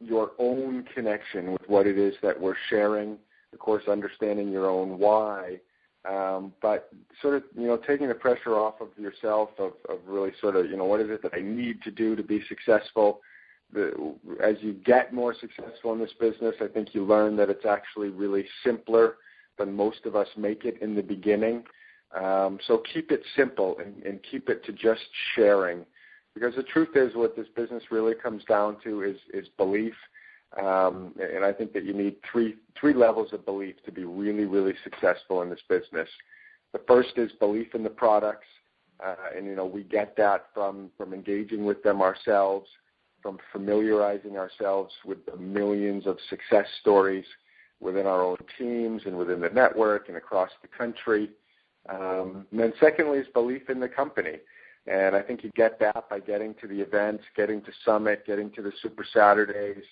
your 0.00 0.32
own 0.38 0.84
connection 0.94 1.52
with 1.52 1.62
what 1.68 1.86
it 1.86 1.98
is 1.98 2.14
that 2.22 2.38
we're 2.40 2.56
sharing. 2.68 3.16
Of 3.52 3.58
course, 3.58 3.84
understanding 3.88 4.50
your 4.50 4.68
own 4.68 4.98
why, 4.98 5.60
um, 6.08 6.52
but 6.62 6.88
sort 7.20 7.36
of 7.36 7.44
you 7.56 7.66
know 7.66 7.76
taking 7.76 8.08
the 8.08 8.14
pressure 8.14 8.54
off 8.54 8.80
of 8.80 8.88
yourself 8.98 9.50
of, 9.58 9.72
of 9.88 9.98
really 10.06 10.32
sort 10.40 10.56
of 10.56 10.70
you 10.70 10.76
know 10.76 10.84
what 10.84 11.00
is 11.00 11.10
it 11.10 11.22
that 11.22 11.34
I 11.34 11.40
need 11.40 11.82
to 11.82 11.90
do 11.90 12.16
to 12.16 12.22
be 12.22 12.42
successful. 12.48 13.20
The, 13.72 14.14
as 14.42 14.56
you 14.60 14.74
get 14.74 15.14
more 15.14 15.34
successful 15.38 15.92
in 15.92 15.98
this 15.98 16.12
business, 16.20 16.54
I 16.60 16.66
think 16.66 16.94
you 16.94 17.04
learn 17.04 17.36
that 17.36 17.48
it's 17.48 17.64
actually 17.64 18.08
really 18.08 18.44
simpler 18.64 19.16
than 19.58 19.74
most 19.74 20.04
of 20.04 20.16
us 20.16 20.28
make 20.36 20.64
it 20.64 20.80
in 20.82 20.94
the 20.94 21.02
beginning. 21.02 21.64
Um, 22.14 22.58
so 22.66 22.82
keep 22.92 23.10
it 23.10 23.22
simple 23.34 23.78
and, 23.78 24.02
and 24.02 24.20
keep 24.30 24.50
it 24.50 24.62
to 24.66 24.72
just 24.72 25.02
sharing 25.34 25.86
because 26.34 26.54
the 26.54 26.62
truth 26.62 26.90
is, 26.94 27.14
what 27.14 27.36
this 27.36 27.48
business 27.54 27.82
really 27.90 28.14
comes 28.14 28.44
down 28.44 28.76
to 28.84 29.02
is 29.02 29.16
is 29.34 29.48
belief, 29.56 29.94
um, 30.60 31.14
and 31.18 31.44
I 31.44 31.52
think 31.52 31.72
that 31.72 31.84
you 31.84 31.92
need 31.92 32.16
three 32.30 32.56
three 32.78 32.94
levels 32.94 33.32
of 33.32 33.44
belief 33.44 33.76
to 33.84 33.92
be 33.92 34.04
really 34.04 34.44
really 34.44 34.74
successful 34.84 35.42
in 35.42 35.50
this 35.50 35.62
business. 35.68 36.08
The 36.72 36.80
first 36.86 37.12
is 37.16 37.30
belief 37.32 37.74
in 37.74 37.82
the 37.82 37.90
products, 37.90 38.46
uh, 39.04 39.14
and 39.36 39.46
you 39.46 39.54
know 39.54 39.66
we 39.66 39.82
get 39.84 40.16
that 40.16 40.46
from 40.54 40.90
from 40.96 41.14
engaging 41.14 41.64
with 41.64 41.82
them 41.82 42.02
ourselves, 42.02 42.68
from 43.22 43.38
familiarizing 43.50 44.36
ourselves 44.36 44.92
with 45.04 45.24
the 45.26 45.36
millions 45.36 46.06
of 46.06 46.18
success 46.28 46.66
stories 46.80 47.24
within 47.80 48.06
our 48.06 48.22
own 48.22 48.36
teams 48.58 49.02
and 49.06 49.16
within 49.16 49.40
the 49.40 49.48
network 49.50 50.08
and 50.08 50.16
across 50.16 50.50
the 50.62 50.68
country. 50.68 51.30
Um, 51.88 52.46
and 52.52 52.60
then 52.60 52.72
secondly 52.78 53.18
is 53.18 53.26
belief 53.34 53.68
in 53.68 53.80
the 53.80 53.88
company. 53.88 54.38
And 54.86 55.14
I 55.14 55.22
think 55.22 55.44
you 55.44 55.50
get 55.54 55.78
that 55.80 56.08
by 56.08 56.20
getting 56.20 56.54
to 56.60 56.66
the 56.66 56.80
events, 56.80 57.24
getting 57.36 57.60
to 57.62 57.72
Summit, 57.84 58.24
getting 58.26 58.50
to 58.52 58.62
the 58.62 58.72
Super 58.82 59.04
Saturdays, 59.12 59.84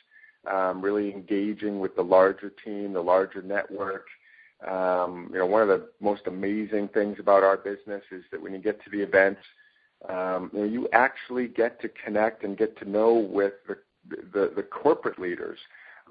um, 0.47 0.81
really 0.81 1.13
engaging 1.13 1.81
with 1.81 1.97
the 1.97 2.03
larger 2.03 2.53
team, 2.65 2.93
the 2.93 3.03
larger 3.03 3.43
network. 3.43 4.07
Um, 4.67 5.31
you 5.33 5.39
know, 5.39 5.47
one 5.47 5.63
of 5.63 5.69
the 5.69 5.89
most 6.01 6.23
amazing 6.27 6.89
things 6.89 7.19
about 7.19 7.43
our 7.43 7.57
business 7.57 8.03
is 8.11 8.25
that 8.31 8.41
when 8.41 8.53
you 8.53 8.59
get 8.59 8.83
to 8.85 8.91
the 8.91 9.01
events, 9.01 9.41
um, 10.09 10.51
you 10.53 10.61
know, 10.61 10.67
you 10.67 10.89
actually 10.93 11.49
get 11.49 11.81
to 11.81 11.89
connect 11.89 12.45
and 12.45 12.57
get 12.57 12.79
to 12.79 12.89
know 12.89 13.15
with 13.15 13.55
the 13.69 13.77
the, 14.09 14.53
the 14.57 14.63
corporate 14.63 15.19
leaders 15.19 15.59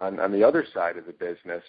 on, 0.01 0.19
on 0.19 0.31
the 0.31 0.43
other 0.43 0.65
side 0.73 0.97
of 0.97 1.05
the 1.05 1.13
business. 1.13 1.63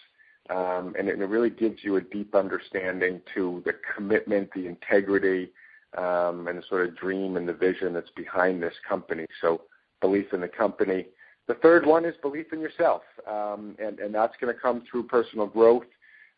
Um, 0.49 0.95
and, 0.99 1.09
it, 1.09 1.17
really 1.17 1.51
gives 1.51 1.85
you 1.85 1.97
a 1.97 2.01
deep 2.01 2.35
understanding 2.35 3.21
to 3.35 3.63
the 3.65 3.75
commitment, 3.95 4.51
the 4.53 4.67
integrity, 4.67 5.53
um, 5.97 6.49
and 6.49 6.59
the 6.59 6.63
sort 6.69 6.89
of 6.89 6.97
dream 6.97 7.37
and 7.37 7.49
the 7.49 7.53
vision 7.53 7.93
that's 7.93 8.11
behind 8.11 8.63
this 8.63 8.75
company. 8.89 9.27
So 9.41 9.63
belief 10.01 10.33
in 10.33 10.41
the 10.41 10.49
company. 10.49 11.07
The 11.49 11.55
third 11.55 11.87
one 11.87 12.05
is 12.05 12.15
belief 12.23 12.53
in 12.53 12.61
yourself, 12.61 13.03
um, 13.27 13.77
and, 13.79 13.99
and 13.99 14.15
that's 14.15 14.35
going 14.41 14.55
to 14.55 14.61
come 14.61 14.83
through 14.89 15.05
personal 15.05 15.47
growth, 15.47 15.87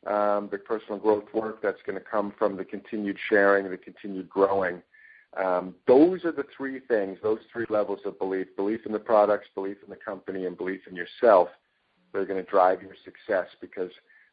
um, 0.07 0.48
the 0.50 0.59
personal 0.59 0.98
growth 0.98 1.24
work 1.34 1.61
that's 1.62 1.82
going 1.86 1.98
to 1.98 2.05
come 2.05 2.32
from 2.38 2.57
the 2.57 2.64
continued 2.64 3.18
sharing, 3.28 3.70
the 3.70 3.76
continued 3.76 4.28
growing. 4.28 4.82
Um, 5.36 5.74
those 5.86 6.24
are 6.24 6.32
the 6.32 6.44
three 6.57 6.80
things, 6.80 7.18
those 7.22 7.38
three 7.53 7.66
levels 7.68 8.00
of 8.05 8.18
belief 8.18 8.48
belief 8.57 8.80
in 8.84 8.92
the 8.92 8.98
products, 8.98 9.48
belief 9.55 9.78
in 9.82 9.90
the 9.90 9.96
company, 9.96 10.46
and 10.46 10.57
belief 10.57 10.80
in 10.88 10.96
yourself 10.96 11.48
that 12.12 12.18
are 12.18 12.26
going 12.26 12.42
to 12.42 12.50
drive 12.50 12.82
your 12.82 12.94
success 13.05 13.46
because 13.61 13.90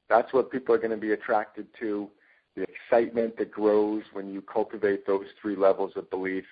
that's 0.09 0.33
what 0.33 0.51
people 0.51 0.75
are 0.75 0.79
going 0.79 0.91
to 0.91 0.97
be 0.97 1.13
attracted 1.13 1.67
to 1.79 2.09
the 2.55 2.63
excitement 2.63 3.37
that 3.37 3.51
grows 3.51 4.03
when 4.11 4.33
you 4.33 4.41
cultivate 4.41 5.05
those 5.07 5.25
three 5.41 5.55
levels 5.55 5.93
of 5.95 6.09
belief 6.09 6.43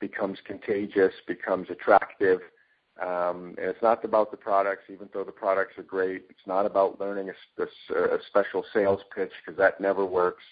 becomes 0.00 0.38
contagious, 0.46 1.12
becomes 1.26 1.68
attractive. 1.68 2.40
Um, 3.00 3.54
and 3.56 3.66
it's 3.70 3.82
not 3.82 4.04
about 4.04 4.30
the 4.30 4.36
products, 4.36 4.82
even 4.92 5.08
though 5.12 5.24
the 5.24 5.32
products 5.32 5.78
are 5.78 5.82
great. 5.82 6.24
It's 6.28 6.46
not 6.46 6.66
about 6.66 7.00
learning 7.00 7.30
a, 7.30 7.62
a, 7.62 8.16
a 8.16 8.18
special 8.28 8.64
sales 8.74 9.00
pitch 9.14 9.30
because 9.44 9.56
that 9.58 9.80
never 9.80 10.04
works. 10.04 10.42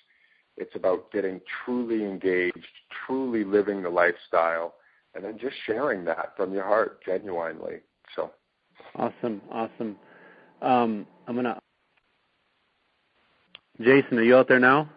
It's 0.57 0.75
about 0.75 1.13
getting 1.13 1.41
truly 1.65 2.05
engaged, 2.05 2.67
truly 3.07 3.45
living 3.45 3.83
the 3.83 3.91
lifestyle, 3.91 4.75
and 5.15 5.23
then 5.23 5.39
just 5.39 5.57
sharing 5.67 6.05
that 6.07 6.35
from 6.37 6.53
your 6.55 6.65
heart 6.65 7.05
genuinely. 7.05 7.81
So 8.17 8.31
awesome, 8.97 9.43
awesome. 9.51 9.97
Um, 10.63 11.07
I'm 11.27 11.37
gonna 11.37 11.61
Jason, 13.81 14.19
are 14.19 14.23
you 14.23 14.37
out 14.37 14.49
there 14.49 14.59
now? 14.59 14.89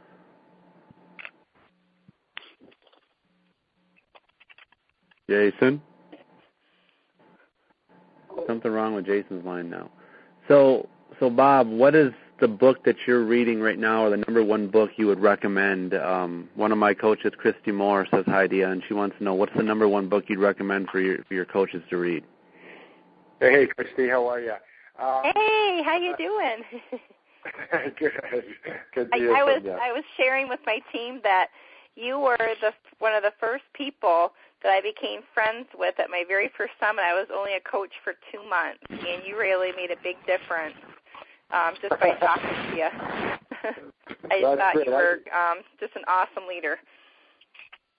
Jason? 5.29 5.81
Something 8.51 8.71
wrong 8.73 8.95
with 8.95 9.05
Jason's 9.05 9.45
line 9.45 9.69
now. 9.69 9.89
So, 10.49 10.89
so 11.21 11.29
Bob, 11.29 11.69
what 11.69 11.95
is 11.95 12.11
the 12.41 12.49
book 12.49 12.83
that 12.83 12.97
you're 13.07 13.23
reading 13.23 13.61
right 13.61 13.79
now, 13.79 14.03
or 14.03 14.09
the 14.09 14.17
number 14.17 14.43
one 14.43 14.67
book 14.67 14.89
you 14.97 15.07
would 15.07 15.21
recommend? 15.21 15.93
Um, 15.93 16.49
one 16.55 16.73
of 16.73 16.77
my 16.77 16.93
coaches, 16.93 17.31
Christy 17.37 17.71
Moore, 17.71 18.05
says 18.11 18.25
hi 18.27 18.47
to 18.47 18.55
you, 18.57 18.67
and 18.67 18.83
she 18.89 18.93
wants 18.93 19.17
to 19.19 19.23
know 19.23 19.33
what's 19.35 19.53
the 19.55 19.63
number 19.63 19.87
one 19.87 20.09
book 20.09 20.25
you'd 20.27 20.39
recommend 20.39 20.89
for 20.89 20.99
your 20.99 21.23
for 21.29 21.33
your 21.33 21.45
coaches 21.45 21.81
to 21.91 21.95
read. 21.95 22.25
Hey, 23.39 23.67
Christy, 23.67 24.09
how 24.09 24.27
are 24.27 24.41
you? 24.41 24.51
Um, 24.99 25.21
hey, 25.33 25.81
how 25.85 25.97
you 25.97 26.13
doing? 26.17 26.81
good. 27.97 28.11
Good 28.93 29.09
I, 29.13 29.17
I 29.17 29.43
was 29.45 29.63
I 29.65 29.93
was 29.93 30.03
sharing 30.17 30.49
with 30.49 30.59
my 30.65 30.79
team 30.91 31.21
that 31.23 31.47
you 31.95 32.19
were 32.19 32.37
the 32.37 32.73
one 32.99 33.15
of 33.15 33.23
the 33.23 33.31
first 33.39 33.63
people 33.73 34.33
that 34.63 34.71
I 34.71 34.81
became 34.81 35.21
friends 35.33 35.67
with 35.77 35.99
at 35.99 36.09
my 36.09 36.23
very 36.27 36.49
first 36.57 36.73
summit. 36.79 37.01
I 37.01 37.13
was 37.13 37.27
only 37.33 37.53
a 37.53 37.61
coach 37.61 37.91
for 38.03 38.13
two 38.31 38.47
months, 38.47 38.81
and 38.89 39.25
you 39.25 39.37
really 39.37 39.71
made 39.75 39.91
a 39.91 39.99
big 40.03 40.17
difference 40.25 40.77
um, 41.51 41.73
just 41.81 41.99
by 41.99 42.13
talking 42.19 42.49
to 42.49 42.77
you. 42.77 42.89
I 44.31 44.41
just 44.41 44.57
thought 44.57 44.85
you 44.85 44.91
were 44.91 45.19
um, 45.33 45.59
just 45.79 45.95
an 45.95 46.03
awesome 46.07 46.47
leader. 46.47 46.77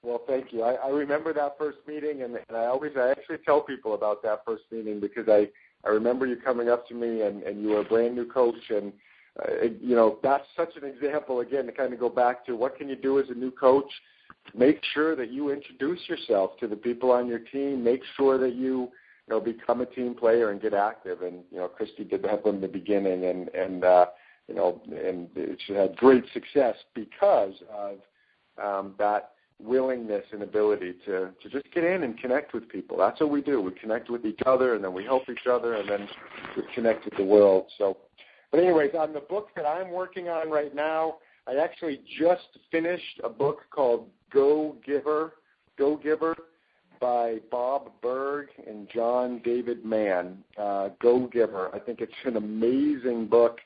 Well, 0.03 0.23
thank 0.27 0.53
you. 0.53 0.63
I, 0.63 0.75
I 0.75 0.89
remember 0.89 1.33
that 1.33 1.57
first 1.59 1.79
meeting, 1.87 2.23
and, 2.23 2.37
and 2.49 2.57
I 2.57 2.67
always 2.67 2.93
I 2.97 3.11
actually 3.11 3.39
tell 3.45 3.61
people 3.61 3.95
about 3.95 4.23
that 4.25 4.43
first 4.45 4.65
meeting 4.71 5.01
because 5.01 5.29
I 5.29 5.49
I 5.85 5.91
remember 5.91 6.27
you 6.27 6.37
coming 6.37 6.69
up 6.69 6.89
to 6.89 6.95
me, 6.95 7.23
and 7.23 7.43
and 7.43 7.63
you 7.63 7.69
were 7.71 7.81
a 7.81 7.85
brand 7.85 8.17
new 8.17 8.27
coach, 8.27 8.71
and 8.71 8.93
uh, 9.41 9.65
you 9.81 9.95
know, 9.95 10.19
that's 10.23 10.45
such 10.57 10.77
an 10.77 10.85
example 10.85 11.41
again 11.41 11.67
to 11.67 11.73
kind 11.73 11.93
of 11.93 12.01
go 12.01 12.09
back 12.09 12.45
to 12.47 12.57
what 12.57 12.77
can 12.77 12.89
you 12.89 12.97
do 12.97 13.19
as 13.19 13.27
a 13.31 13.35
new 13.35 13.51
coach? 13.51 13.91
Make 14.55 14.81
sure 14.93 15.17
that 15.17 15.31
you 15.31 15.51
introduce 15.51 16.01
yourself 16.09 16.59
to 16.61 16.69
the 16.69 16.77
people 16.77 17.11
on 17.11 17.27
your 17.27 17.39
team. 17.39 17.83
Make 17.83 18.03
sure 18.17 18.39
that 18.39 18.55
you, 18.55 18.81
you 18.81 18.91
know, 19.29 19.41
become 19.41 19.81
a 19.81 19.87
team 19.87 20.15
player 20.15 20.51
and 20.51 20.61
get 20.61 20.75
active. 20.75 21.23
And 21.23 21.43
you 21.51 21.59
know, 21.59 21.69
Christy 21.69 22.05
did 22.05 22.23
that 22.25 22.43
from 22.43 22.61
the 22.61 22.69
beginning, 22.69 23.25
and 23.25 23.49
and 23.49 23.85
uh, 23.85 24.07
you 24.49 24.55
know, 24.55 24.81
and 24.91 25.29
she 25.67 25.73
had 25.73 25.97
great 25.97 26.25
success 26.33 26.77
because 26.95 27.55
of 27.73 27.99
um, 28.63 28.95
that 28.99 29.31
willingness 29.59 30.25
and 30.33 30.43
ability 30.43 30.95
to 31.07 31.31
to 31.43 31.49
just 31.49 31.73
get 31.73 31.85
in 31.85 32.03
and 32.03 32.19
connect 32.19 32.53
with 32.53 32.69
people. 32.69 32.99
That's 32.99 33.21
what 33.21 33.31
we 33.31 33.41
do. 33.41 33.61
We 33.61 33.73
connect 33.73 34.11
with 34.11 34.27
each 34.27 34.41
other, 34.45 34.75
and 34.75 34.85
then 34.85 34.93
we 34.93 35.05
help 35.05 35.29
each 35.31 35.47
other, 35.51 35.75
and 35.75 35.89
then 35.89 36.09
we 36.57 36.63
connect 36.75 37.05
with 37.07 37.15
the 37.17 37.25
world. 37.25 37.67
So 37.79 37.97
but 38.53 38.61
anyways, 38.61 38.91
on 38.97 39.15
the 39.15 39.21
book 39.21 39.49
that 39.57 39.65
I'm 39.65 39.91
working 39.91 40.29
on 40.29 40.51
right 40.51 40.75
now, 40.75 41.17
I 41.49 41.57
actually 41.57 42.01
just 42.21 42.59
finished 42.71 43.21
a 43.25 43.29
book 43.29 43.63
called 43.71 44.09
Go 44.33 44.77
Giver. 44.85 45.33
Go 45.79 45.97
Giver. 45.97 46.37
by 47.03 47.39
Bob 47.51 47.91
Burg 48.01 48.47
and 48.67 48.89
John 48.89 49.41
David 49.45 49.85
Mann, 49.85 50.39
uh, 50.57 50.91
Go 51.01 51.27
Giver. 51.27 51.69
I 51.75 51.81
think 51.81 52.01
it's 52.01 52.13
an 52.25 52.37
amazing 52.37 53.27
book. 53.27 53.59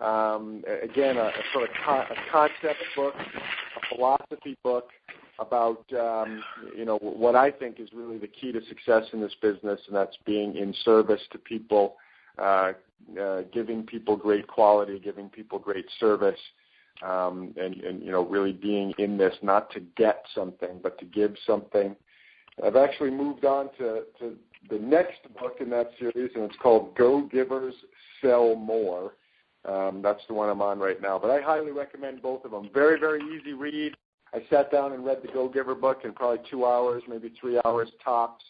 Um, 0.00 0.62
again, 0.82 1.16
a, 1.16 1.28
a 1.28 1.42
sort 1.54 1.70
of 1.70 1.76
a 1.86 2.14
concept 2.30 2.80
book, 2.94 3.14
a 3.16 3.94
philosophy 3.94 4.58
book 4.62 4.90
about 5.38 5.84
um, 5.98 6.42
you 6.76 6.84
know 6.84 6.98
what 6.98 7.34
I 7.34 7.50
think 7.50 7.80
is 7.80 7.88
really 7.94 8.18
the 8.18 8.28
key 8.28 8.52
to 8.52 8.60
success 8.66 9.04
in 9.12 9.20
this 9.20 9.34
business, 9.40 9.80
and 9.86 9.96
that's 9.96 10.16
being 10.26 10.56
in 10.56 10.74
service 10.84 11.22
to 11.32 11.38
people, 11.38 11.96
uh, 12.38 12.72
uh, 13.20 13.42
giving 13.54 13.84
people 13.84 14.16
great 14.16 14.46
quality, 14.46 14.98
giving 14.98 15.30
people 15.30 15.58
great 15.58 15.86
service, 15.98 16.40
um, 17.02 17.54
and, 17.56 17.76
and 17.76 18.02
you 18.02 18.10
know 18.10 18.24
really 18.26 18.52
being 18.52 18.92
in 18.98 19.16
this 19.16 19.34
not 19.42 19.70
to 19.72 19.80
get 19.96 20.24
something 20.34 20.80
but 20.82 20.98
to 20.98 21.04
give 21.04 21.34
something. 21.46 21.96
I've 22.64 22.76
actually 22.76 23.10
moved 23.10 23.44
on 23.44 23.70
to, 23.78 24.02
to 24.18 24.36
the 24.68 24.78
next 24.78 25.20
book 25.38 25.56
in 25.60 25.70
that 25.70 25.90
series, 25.98 26.30
and 26.34 26.44
it's 26.44 26.56
called 26.62 26.94
Go 26.96 27.22
Givers 27.22 27.74
Sell 28.20 28.54
More. 28.54 29.14
Um, 29.64 30.00
that's 30.02 30.20
the 30.28 30.34
one 30.34 30.48
I'm 30.48 30.60
on 30.60 30.78
right 30.78 31.00
now. 31.00 31.18
But 31.18 31.30
I 31.30 31.40
highly 31.40 31.70
recommend 31.70 32.20
both 32.20 32.44
of 32.44 32.50
them. 32.50 32.68
Very, 32.74 32.98
very 32.98 33.20
easy 33.22 33.52
read. 33.52 33.94
I 34.34 34.42
sat 34.50 34.72
down 34.72 34.92
and 34.92 35.04
read 35.04 35.18
the 35.22 35.28
Go 35.28 35.48
Giver 35.48 35.74
book 35.74 36.00
in 36.04 36.12
probably 36.12 36.44
two 36.50 36.66
hours, 36.66 37.02
maybe 37.08 37.32
three 37.40 37.60
hours 37.64 37.90
tops. 38.04 38.44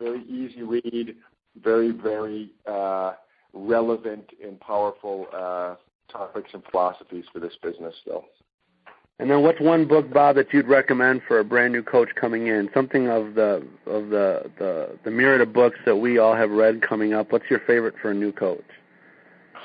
Very 0.00 0.24
easy 0.24 0.62
read. 0.62 1.16
Very, 1.62 1.90
very 1.90 2.50
uh, 2.66 3.14
relevant 3.52 4.30
and 4.42 4.60
powerful 4.60 5.26
uh, 5.34 5.74
topics 6.10 6.50
and 6.52 6.62
philosophies 6.70 7.24
for 7.32 7.40
this 7.40 7.54
business, 7.62 7.94
though. 8.06 8.24
And 9.20 9.28
then, 9.28 9.42
what's 9.42 9.60
one 9.60 9.86
book, 9.86 10.12
Bob, 10.12 10.36
that 10.36 10.52
you'd 10.52 10.68
recommend 10.68 11.22
for 11.26 11.40
a 11.40 11.44
brand 11.44 11.72
new 11.72 11.82
coach 11.82 12.08
coming 12.14 12.46
in? 12.46 12.70
Something 12.72 13.08
of 13.08 13.34
the 13.34 13.66
of 13.86 14.10
the 14.10 14.50
the, 14.58 14.98
the 15.04 15.10
myriad 15.10 15.40
of 15.40 15.52
books 15.52 15.78
that 15.86 15.96
we 15.96 16.18
all 16.18 16.36
have 16.36 16.50
read 16.50 16.82
coming 16.82 17.14
up. 17.14 17.32
What's 17.32 17.46
your 17.50 17.60
favorite 17.60 17.94
for 18.00 18.12
a 18.12 18.14
new 18.14 18.30
coach? 18.30 18.64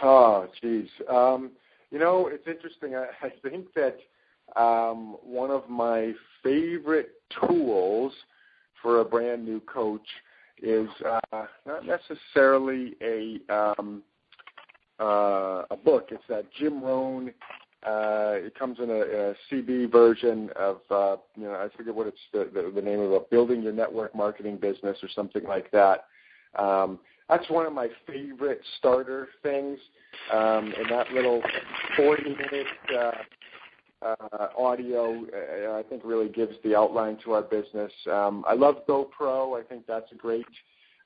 Oh, 0.01 0.47
geez. 0.59 0.89
Um, 1.07 1.51
you 1.91 1.99
know, 1.99 2.27
it's 2.27 2.47
interesting. 2.47 2.95
I, 2.95 3.05
I 3.21 3.31
think 3.47 3.67
that 3.75 3.99
um, 4.59 5.17
one 5.23 5.51
of 5.51 5.69
my 5.69 6.13
favorite 6.43 7.11
tools 7.47 8.11
for 8.81 9.01
a 9.01 9.05
brand 9.05 9.45
new 9.45 9.59
coach 9.61 10.07
is 10.61 10.89
uh, 11.05 11.45
not 11.65 11.85
necessarily 11.85 12.95
a 13.01 13.39
um, 13.53 14.01
uh, 14.99 15.63
a 15.71 15.77
book. 15.77 16.09
It's 16.11 16.23
that 16.29 16.45
Jim 16.57 16.83
Rohn. 16.83 17.33
Uh, 17.85 18.35
it 18.35 18.57
comes 18.57 18.79
in 18.79 18.89
a, 18.89 18.93
a 18.93 19.35
CB 19.51 19.91
version 19.91 20.49
of 20.55 20.77
uh, 20.89 21.17
you 21.35 21.43
know 21.43 21.53
I 21.53 21.67
forget 21.75 21.93
what 21.93 22.07
it's 22.07 22.17
the, 22.31 22.49
the, 22.53 22.71
the 22.73 22.81
name 22.81 22.99
of 22.99 23.11
it, 23.11 23.29
building 23.29 23.61
your 23.61 23.73
network 23.73 24.15
marketing 24.15 24.57
business 24.57 24.97
or 25.03 25.09
something 25.13 25.43
like 25.43 25.69
that. 25.71 26.05
Um, 26.57 26.99
that's 27.29 27.49
one 27.49 27.65
of 27.65 27.73
my 27.73 27.89
favorite 28.05 28.61
starter 28.77 29.29
things. 29.41 29.79
Um, 30.31 30.73
and 30.77 30.89
that 30.89 31.11
little 31.11 31.41
40 31.97 32.23
minute 32.23 32.67
uh, 32.95 33.11
uh, 34.05 34.47
audio, 34.57 35.25
uh, 35.25 35.77
I 35.77 35.83
think, 35.83 36.03
really 36.05 36.29
gives 36.29 36.55
the 36.63 36.75
outline 36.75 37.17
to 37.23 37.33
our 37.33 37.41
business. 37.41 37.91
Um, 38.11 38.43
I 38.47 38.53
love 38.53 38.85
GoPro. 38.87 39.59
I 39.59 39.63
think 39.63 39.87
that's 39.87 40.11
a 40.11 40.15
great 40.15 40.45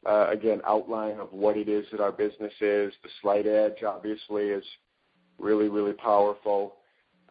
uh, 0.08 0.28
again, 0.30 0.62
outline 0.66 1.20
of 1.20 1.32
what 1.32 1.58
it 1.58 1.68
is 1.68 1.86
that 1.91 1.99
our 1.99 2.12
business 2.12 2.53
is. 2.62 2.93
The 3.03 3.10
slight 3.22 3.45
edge, 3.45 3.84
obviously, 3.86 4.43
is 4.45 4.64
really, 5.38 5.68
really 5.70 5.93
powerful. 5.93 6.76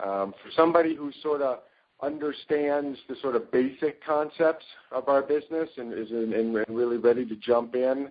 Um, 0.04 0.34
for 0.42 0.50
somebody 0.54 0.94
who 0.94 1.10
sort 1.22 1.40
of 1.40 1.60
understands 2.02 2.98
the 3.08 3.16
sort 3.22 3.34
of 3.34 3.50
basic 3.50 4.04
concepts 4.04 4.66
of 4.92 5.08
our 5.08 5.22
business 5.22 5.68
and 5.78 5.92
is 5.92 6.10
in, 6.10 6.34
and 6.34 6.54
really 6.76 6.98
ready 6.98 7.24
to 7.24 7.36
jump 7.36 7.74
in, 7.74 8.10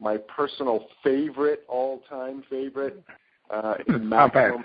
my 0.00 0.16
personal 0.16 0.86
favorite, 1.04 1.64
all-time 1.68 2.42
favorite, 2.48 3.02
uh, 3.50 3.74
is 3.86 4.00
maximum, 4.00 4.62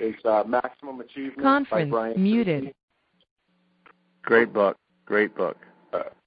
is 0.00 0.14
uh, 0.24 0.42
Maximum 0.46 1.00
Achievement 1.00 1.42
Conference 1.42 1.84
by 1.86 1.90
Brian 1.90 2.22
muted. 2.22 2.74
Great 4.22 4.52
book. 4.52 4.76
Great 5.06 5.34
book. 5.36 5.56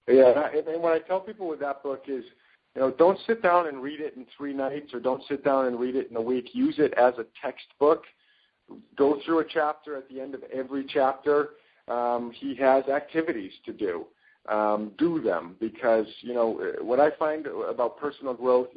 Yeah, 0.09 0.49
and, 0.55 0.67
and 0.67 0.81
what 0.81 0.93
I 0.93 0.99
tell 0.99 1.19
people 1.19 1.47
with 1.47 1.59
that 1.59 1.83
book 1.83 2.05
is, 2.07 2.23
you 2.75 2.81
know, 2.81 2.91
don't 2.91 3.19
sit 3.27 3.41
down 3.41 3.67
and 3.67 3.81
read 3.81 3.99
it 3.99 4.15
in 4.15 4.25
three 4.37 4.53
nights, 4.53 4.93
or 4.93 4.99
don't 4.99 5.23
sit 5.27 5.43
down 5.43 5.67
and 5.67 5.79
read 5.79 5.95
it 5.95 6.09
in 6.09 6.15
a 6.17 6.21
week. 6.21 6.49
Use 6.53 6.75
it 6.77 6.93
as 6.93 7.13
a 7.17 7.25
textbook. 7.41 8.03
Go 8.97 9.19
through 9.25 9.39
a 9.39 9.45
chapter 9.45 9.95
at 9.95 10.09
the 10.09 10.19
end 10.19 10.35
of 10.35 10.43
every 10.53 10.85
chapter. 10.87 11.51
Um, 11.87 12.31
he 12.35 12.55
has 12.55 12.87
activities 12.87 13.51
to 13.65 13.73
do. 13.73 14.05
Um, 14.47 14.93
do 14.97 15.21
them 15.21 15.55
because 15.59 16.07
you 16.21 16.33
know 16.33 16.59
what 16.81 16.99
I 16.99 17.11
find 17.11 17.45
about 17.45 17.99
personal 17.99 18.33
growth. 18.33 18.67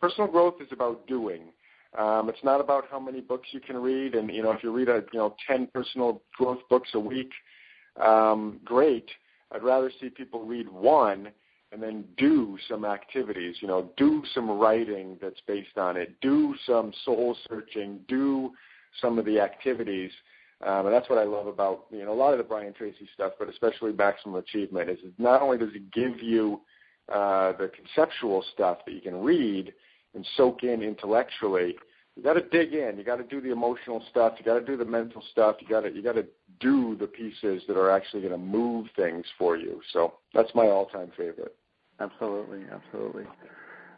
Personal 0.00 0.30
growth 0.30 0.54
is 0.60 0.68
about 0.70 1.06
doing. 1.06 1.52
Um, 1.98 2.28
it's 2.28 2.42
not 2.44 2.60
about 2.60 2.84
how 2.90 3.00
many 3.00 3.20
books 3.20 3.48
you 3.50 3.60
can 3.60 3.76
read, 3.76 4.14
and 4.14 4.30
you 4.30 4.42
know 4.42 4.52
if 4.52 4.62
you 4.62 4.70
read 4.70 4.88
a 4.88 5.02
you 5.12 5.18
know 5.18 5.34
ten 5.46 5.68
personal 5.74 6.22
growth 6.36 6.60
books 6.70 6.90
a 6.94 7.00
week, 7.00 7.30
um, 8.00 8.60
great. 8.64 9.08
I'd 9.52 9.62
rather 9.62 9.90
see 10.00 10.10
people 10.10 10.44
read 10.44 10.68
one 10.68 11.30
and 11.72 11.82
then 11.82 12.04
do 12.16 12.56
some 12.68 12.84
activities, 12.84 13.56
you 13.60 13.68
know, 13.68 13.90
do 13.96 14.22
some 14.34 14.50
writing 14.50 15.18
that's 15.20 15.40
based 15.46 15.76
on 15.76 15.96
it, 15.96 16.18
do 16.20 16.54
some 16.66 16.92
soul 17.04 17.36
searching, 17.48 18.00
do 18.08 18.52
some 19.00 19.18
of 19.18 19.24
the 19.26 19.38
activities. 19.38 20.10
Um, 20.66 20.86
and 20.86 20.94
that's 20.94 21.08
what 21.08 21.18
I 21.18 21.24
love 21.24 21.46
about, 21.46 21.84
you 21.90 22.04
know, 22.04 22.12
a 22.12 22.14
lot 22.14 22.32
of 22.32 22.38
the 22.38 22.44
Brian 22.44 22.72
Tracy 22.72 23.08
stuff, 23.14 23.34
but 23.38 23.48
especially 23.48 23.92
Maximum 23.92 24.36
Achievement, 24.36 24.90
is 24.90 24.98
not 25.18 25.42
only 25.42 25.58
does 25.58 25.74
it 25.74 25.92
give 25.92 26.22
you 26.22 26.60
uh, 27.12 27.52
the 27.52 27.70
conceptual 27.76 28.44
stuff 28.54 28.78
that 28.86 28.92
you 28.92 29.00
can 29.00 29.22
read 29.22 29.72
and 30.14 30.26
soak 30.36 30.64
in 30.64 30.82
intellectually, 30.82 31.76
you 32.18 32.24
got 32.24 32.32
to 32.32 32.42
dig 32.42 32.74
in. 32.74 32.98
You 32.98 33.04
got 33.04 33.16
to 33.16 33.22
do 33.22 33.40
the 33.40 33.52
emotional 33.52 34.02
stuff. 34.10 34.34
You 34.38 34.44
got 34.44 34.58
to 34.58 34.66
do 34.66 34.76
the 34.76 34.84
mental 34.84 35.22
stuff. 35.30 35.56
You 35.60 35.68
got 35.68 35.82
to 35.82 35.92
you 35.92 36.02
got 36.02 36.16
to 36.16 36.26
do 36.58 36.96
the 36.96 37.06
pieces 37.06 37.62
that 37.68 37.76
are 37.76 37.90
actually 37.92 38.22
going 38.22 38.32
to 38.32 38.38
move 38.38 38.88
things 38.96 39.24
for 39.38 39.56
you. 39.56 39.80
So 39.92 40.14
that's 40.34 40.52
my 40.52 40.66
all-time 40.66 41.12
favorite. 41.16 41.54
Absolutely, 42.00 42.62
absolutely. 42.72 43.22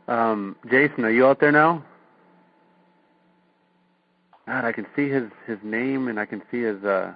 Um, 0.06 0.54
Jason, 0.70 1.04
are 1.06 1.10
you 1.10 1.26
out 1.26 1.40
there 1.40 1.50
now? 1.50 1.82
God, 4.46 4.66
I 4.66 4.72
can 4.72 4.86
see 4.94 5.08
his 5.08 5.30
his 5.46 5.58
name 5.62 6.08
and 6.08 6.20
I 6.20 6.26
can 6.26 6.42
see 6.50 6.60
his 6.60 6.84
uh 6.84 7.14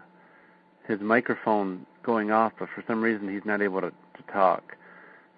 his 0.88 1.00
microphone 1.00 1.84
going 2.02 2.30
off, 2.30 2.52
but 2.58 2.70
for 2.74 2.82
some 2.86 3.02
reason 3.02 3.30
he's 3.30 3.44
not 3.44 3.60
able 3.60 3.82
to, 3.82 3.90
to 3.90 4.32
talk. 4.32 4.74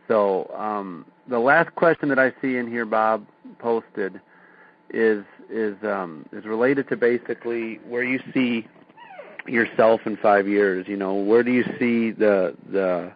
So 0.07 0.49
um, 0.57 1.07
the 1.29 1.41
last 1.41 1.75
question 1.75 2.09
that 2.11 2.21
I 2.21 2.33
see 2.41 2.57
in 2.57 2.69
here, 2.69 2.85
Bob 2.85 3.27
posted, 3.59 4.21
is 4.91 5.25
is 5.51 5.77
um, 5.83 6.27
is 6.33 6.45
related 6.45 6.89
to 6.89 6.97
basically 6.97 7.81
where 7.87 8.03
you 8.03 8.21
see 8.35 8.67
yourself 9.47 10.01
in 10.07 10.17
five 10.17 10.49
years. 10.49 10.87
You 10.89 10.97
know, 10.97 11.15
where 11.15 11.43
do 11.43 11.53
you 11.53 11.65
see 11.79 12.11
the 12.11 12.57
the 12.71 13.13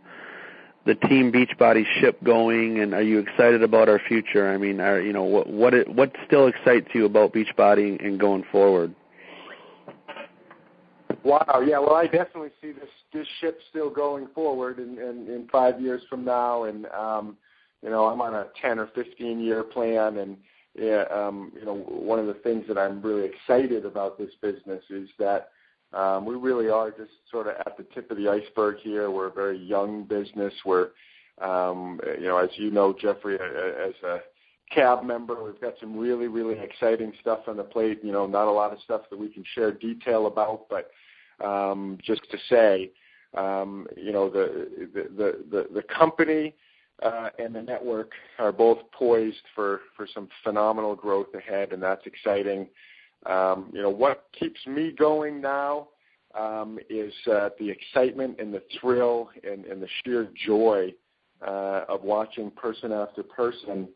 the 0.86 0.94
team 0.94 1.30
Beachbody 1.30 1.84
ship 2.00 2.22
going, 2.24 2.80
and 2.80 2.94
are 2.94 3.02
you 3.02 3.18
excited 3.18 3.62
about 3.62 3.88
our 3.88 4.00
future? 4.08 4.52
I 4.52 4.56
mean, 4.56 4.80
are 4.80 5.00
you 5.00 5.12
know 5.12 5.24
what 5.24 5.48
what 5.48 5.74
it, 5.74 5.88
what 5.88 6.14
still 6.26 6.46
excites 6.46 6.88
you 6.94 7.04
about 7.04 7.32
Beachbody 7.32 8.04
and 8.04 8.18
going 8.18 8.44
forward? 8.50 8.94
Wow, 11.22 11.62
yeah, 11.66 11.78
well, 11.78 11.94
I 11.94 12.06
definitely 12.06 12.50
see 12.62 12.72
this 12.72 12.88
this 13.12 13.26
ship 13.40 13.60
still 13.68 13.90
going 13.90 14.28
forward 14.34 14.78
in 14.78 14.98
in, 14.98 15.28
in 15.28 15.48
five 15.52 15.80
years 15.80 16.02
from 16.08 16.24
now, 16.24 16.64
and 16.64 16.86
um, 16.86 17.36
you 17.82 17.90
know, 17.90 18.06
I'm 18.06 18.20
on 18.20 18.34
a 18.34 18.46
ten 18.60 18.78
or 18.78 18.88
fifteen 18.94 19.40
year 19.40 19.62
plan, 19.62 20.16
and 20.18 20.36
yeah, 20.74 21.04
um, 21.10 21.52
you 21.58 21.64
know, 21.64 21.74
one 21.74 22.18
of 22.18 22.26
the 22.26 22.34
things 22.34 22.64
that 22.68 22.78
I'm 22.78 23.02
really 23.02 23.26
excited 23.26 23.84
about 23.84 24.18
this 24.18 24.30
business 24.40 24.82
is 24.88 25.08
that 25.18 25.50
um, 25.92 26.24
we 26.24 26.36
really 26.36 26.68
are 26.68 26.90
just 26.90 27.10
sort 27.30 27.48
of 27.48 27.54
at 27.66 27.76
the 27.76 27.84
tip 27.94 28.10
of 28.10 28.16
the 28.16 28.28
iceberg 28.28 28.76
here. 28.78 29.10
We're 29.10 29.26
a 29.26 29.32
very 29.32 29.58
young 29.58 30.04
business. 30.04 30.54
Um, 31.40 32.00
you 32.18 32.26
know, 32.26 32.38
as 32.38 32.50
you 32.54 32.70
know, 32.70 32.94
Jeffrey, 32.98 33.34
as 33.34 33.94
a 34.04 34.18
CAB 34.72 35.04
member, 35.04 35.42
we've 35.42 35.60
got 35.60 35.74
some 35.80 35.96
really, 35.96 36.28
really 36.28 36.58
exciting 36.58 37.12
stuff 37.20 37.40
on 37.48 37.56
the 37.56 37.64
plate. 37.64 38.00
You 38.04 38.12
know, 38.12 38.26
not 38.26 38.46
a 38.46 38.52
lot 38.52 38.72
of 38.72 38.78
stuff 38.84 39.02
that 39.10 39.18
we 39.18 39.28
can 39.28 39.44
share 39.54 39.72
detail 39.72 40.26
about, 40.26 40.66
but 40.70 40.90
just 42.04 42.22
to 42.30 42.38
say, 42.48 42.92
you 43.34 44.12
know, 44.12 44.30
the 44.30 44.88
the 44.94 45.44
the, 45.50 45.66
the 45.74 45.82
company 45.82 46.54
and 47.38 47.54
the 47.54 47.62
network 47.62 48.12
are 48.38 48.52
both 48.52 48.78
poised 48.92 49.42
for 49.54 49.80
some 50.14 50.28
phenomenal 50.44 50.94
growth 50.94 51.34
ahead, 51.34 51.72
and 51.72 51.82
that's 51.82 52.06
exciting. 52.06 52.68
Um, 53.26 53.70
you 53.72 53.82
know 53.82 53.90
what 53.90 54.28
keeps 54.38 54.66
me 54.66 54.92
going 54.92 55.40
now 55.40 55.88
um, 56.38 56.78
is 56.88 57.12
uh, 57.30 57.50
the 57.58 57.68
excitement 57.68 58.38
and 58.40 58.52
the 58.52 58.62
thrill 58.80 59.30
and, 59.44 59.64
the 59.64 59.88
sheer 60.04 60.28
joy 60.46 60.92
uh, 61.46 61.84
of 61.88 62.02
watching 62.02 62.50
person 62.50 62.92
after 62.92 63.22
person 63.22 63.88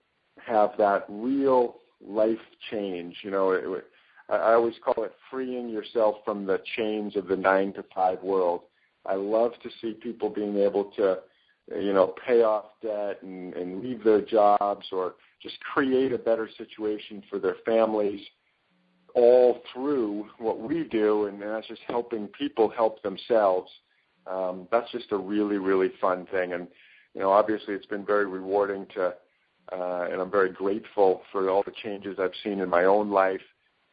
have 0.44 0.72
that 0.78 1.04
real 1.08 1.76
life 2.04 2.38
change. 2.70 3.16
You 3.22 3.30
know, 3.30 3.50
it, 3.52 3.84
I 4.28 4.52
always 4.54 4.74
call 4.84 5.04
it 5.04 5.12
freeing 5.30 5.68
yourself 5.68 6.16
from 6.24 6.46
the 6.46 6.60
chains 6.76 7.16
of 7.16 7.28
the 7.28 7.36
nine 7.36 7.72
to 7.74 7.84
five 7.94 8.22
world. 8.22 8.62
I 9.06 9.14
love 9.14 9.52
to 9.62 9.70
see 9.80 9.92
people 9.92 10.30
being 10.30 10.56
able 10.56 10.84
to 10.96 11.18
you 11.68 11.92
know, 11.92 12.14
pay 12.26 12.42
off 12.42 12.66
debt 12.82 13.22
and, 13.22 13.54
and 13.54 13.82
leave 13.82 14.04
their 14.04 14.20
jobs 14.20 14.86
or 14.92 15.14
just 15.42 15.58
create 15.60 16.12
a 16.12 16.18
better 16.18 16.48
situation 16.58 17.22
for 17.30 17.38
their 17.38 17.56
families 17.64 18.20
all 19.14 19.60
through 19.72 20.26
what 20.38 20.58
we 20.58 20.84
do, 20.84 21.26
and 21.26 21.40
that's 21.40 21.68
just 21.68 21.80
helping 21.86 22.26
people 22.28 22.68
help 22.68 23.02
themselves. 23.02 23.70
Um, 24.26 24.66
that's 24.70 24.90
just 24.90 25.12
a 25.12 25.16
really, 25.16 25.58
really 25.58 25.92
fun 26.00 26.26
thing. 26.32 26.52
And, 26.52 26.66
you 27.14 27.20
know, 27.20 27.30
obviously 27.30 27.74
it's 27.74 27.86
been 27.86 28.04
very 28.04 28.26
rewarding 28.26 28.86
to, 28.94 29.14
uh, 29.72 30.08
and 30.10 30.20
I'm 30.20 30.30
very 30.30 30.50
grateful 30.50 31.22
for 31.30 31.48
all 31.48 31.62
the 31.62 31.72
changes 31.82 32.18
I've 32.18 32.32
seen 32.42 32.60
in 32.60 32.68
my 32.68 32.84
own 32.84 33.10
life. 33.10 33.40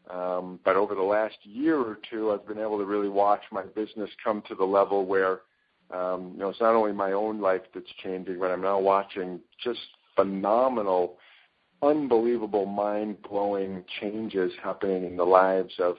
Um, 0.09 0.59
but 0.65 0.75
over 0.75 0.95
the 0.95 1.03
last 1.03 1.37
year 1.43 1.77
or 1.77 1.99
two, 2.09 2.31
I've 2.31 2.47
been 2.47 2.57
able 2.57 2.79
to 2.79 2.85
really 2.85 3.09
watch 3.09 3.41
my 3.51 3.63
business 3.63 4.09
come 4.23 4.41
to 4.47 4.55
the 4.55 4.65
level 4.65 5.05
where 5.05 5.41
um, 5.93 6.31
you 6.33 6.39
know, 6.39 6.49
it's 6.49 6.61
not 6.61 6.75
only 6.75 6.93
my 6.93 7.11
own 7.11 7.41
life 7.41 7.61
that's 7.73 7.91
changing, 8.03 8.39
but 8.39 8.51
I'm 8.51 8.61
now 8.61 8.79
watching 8.79 9.39
just 9.63 9.79
phenomenal, 10.15 11.17
unbelievable, 11.81 12.65
mind-blowing 12.65 13.83
changes 13.99 14.51
happening 14.63 15.05
in 15.05 15.17
the 15.17 15.23
lives 15.23 15.73
of 15.79 15.95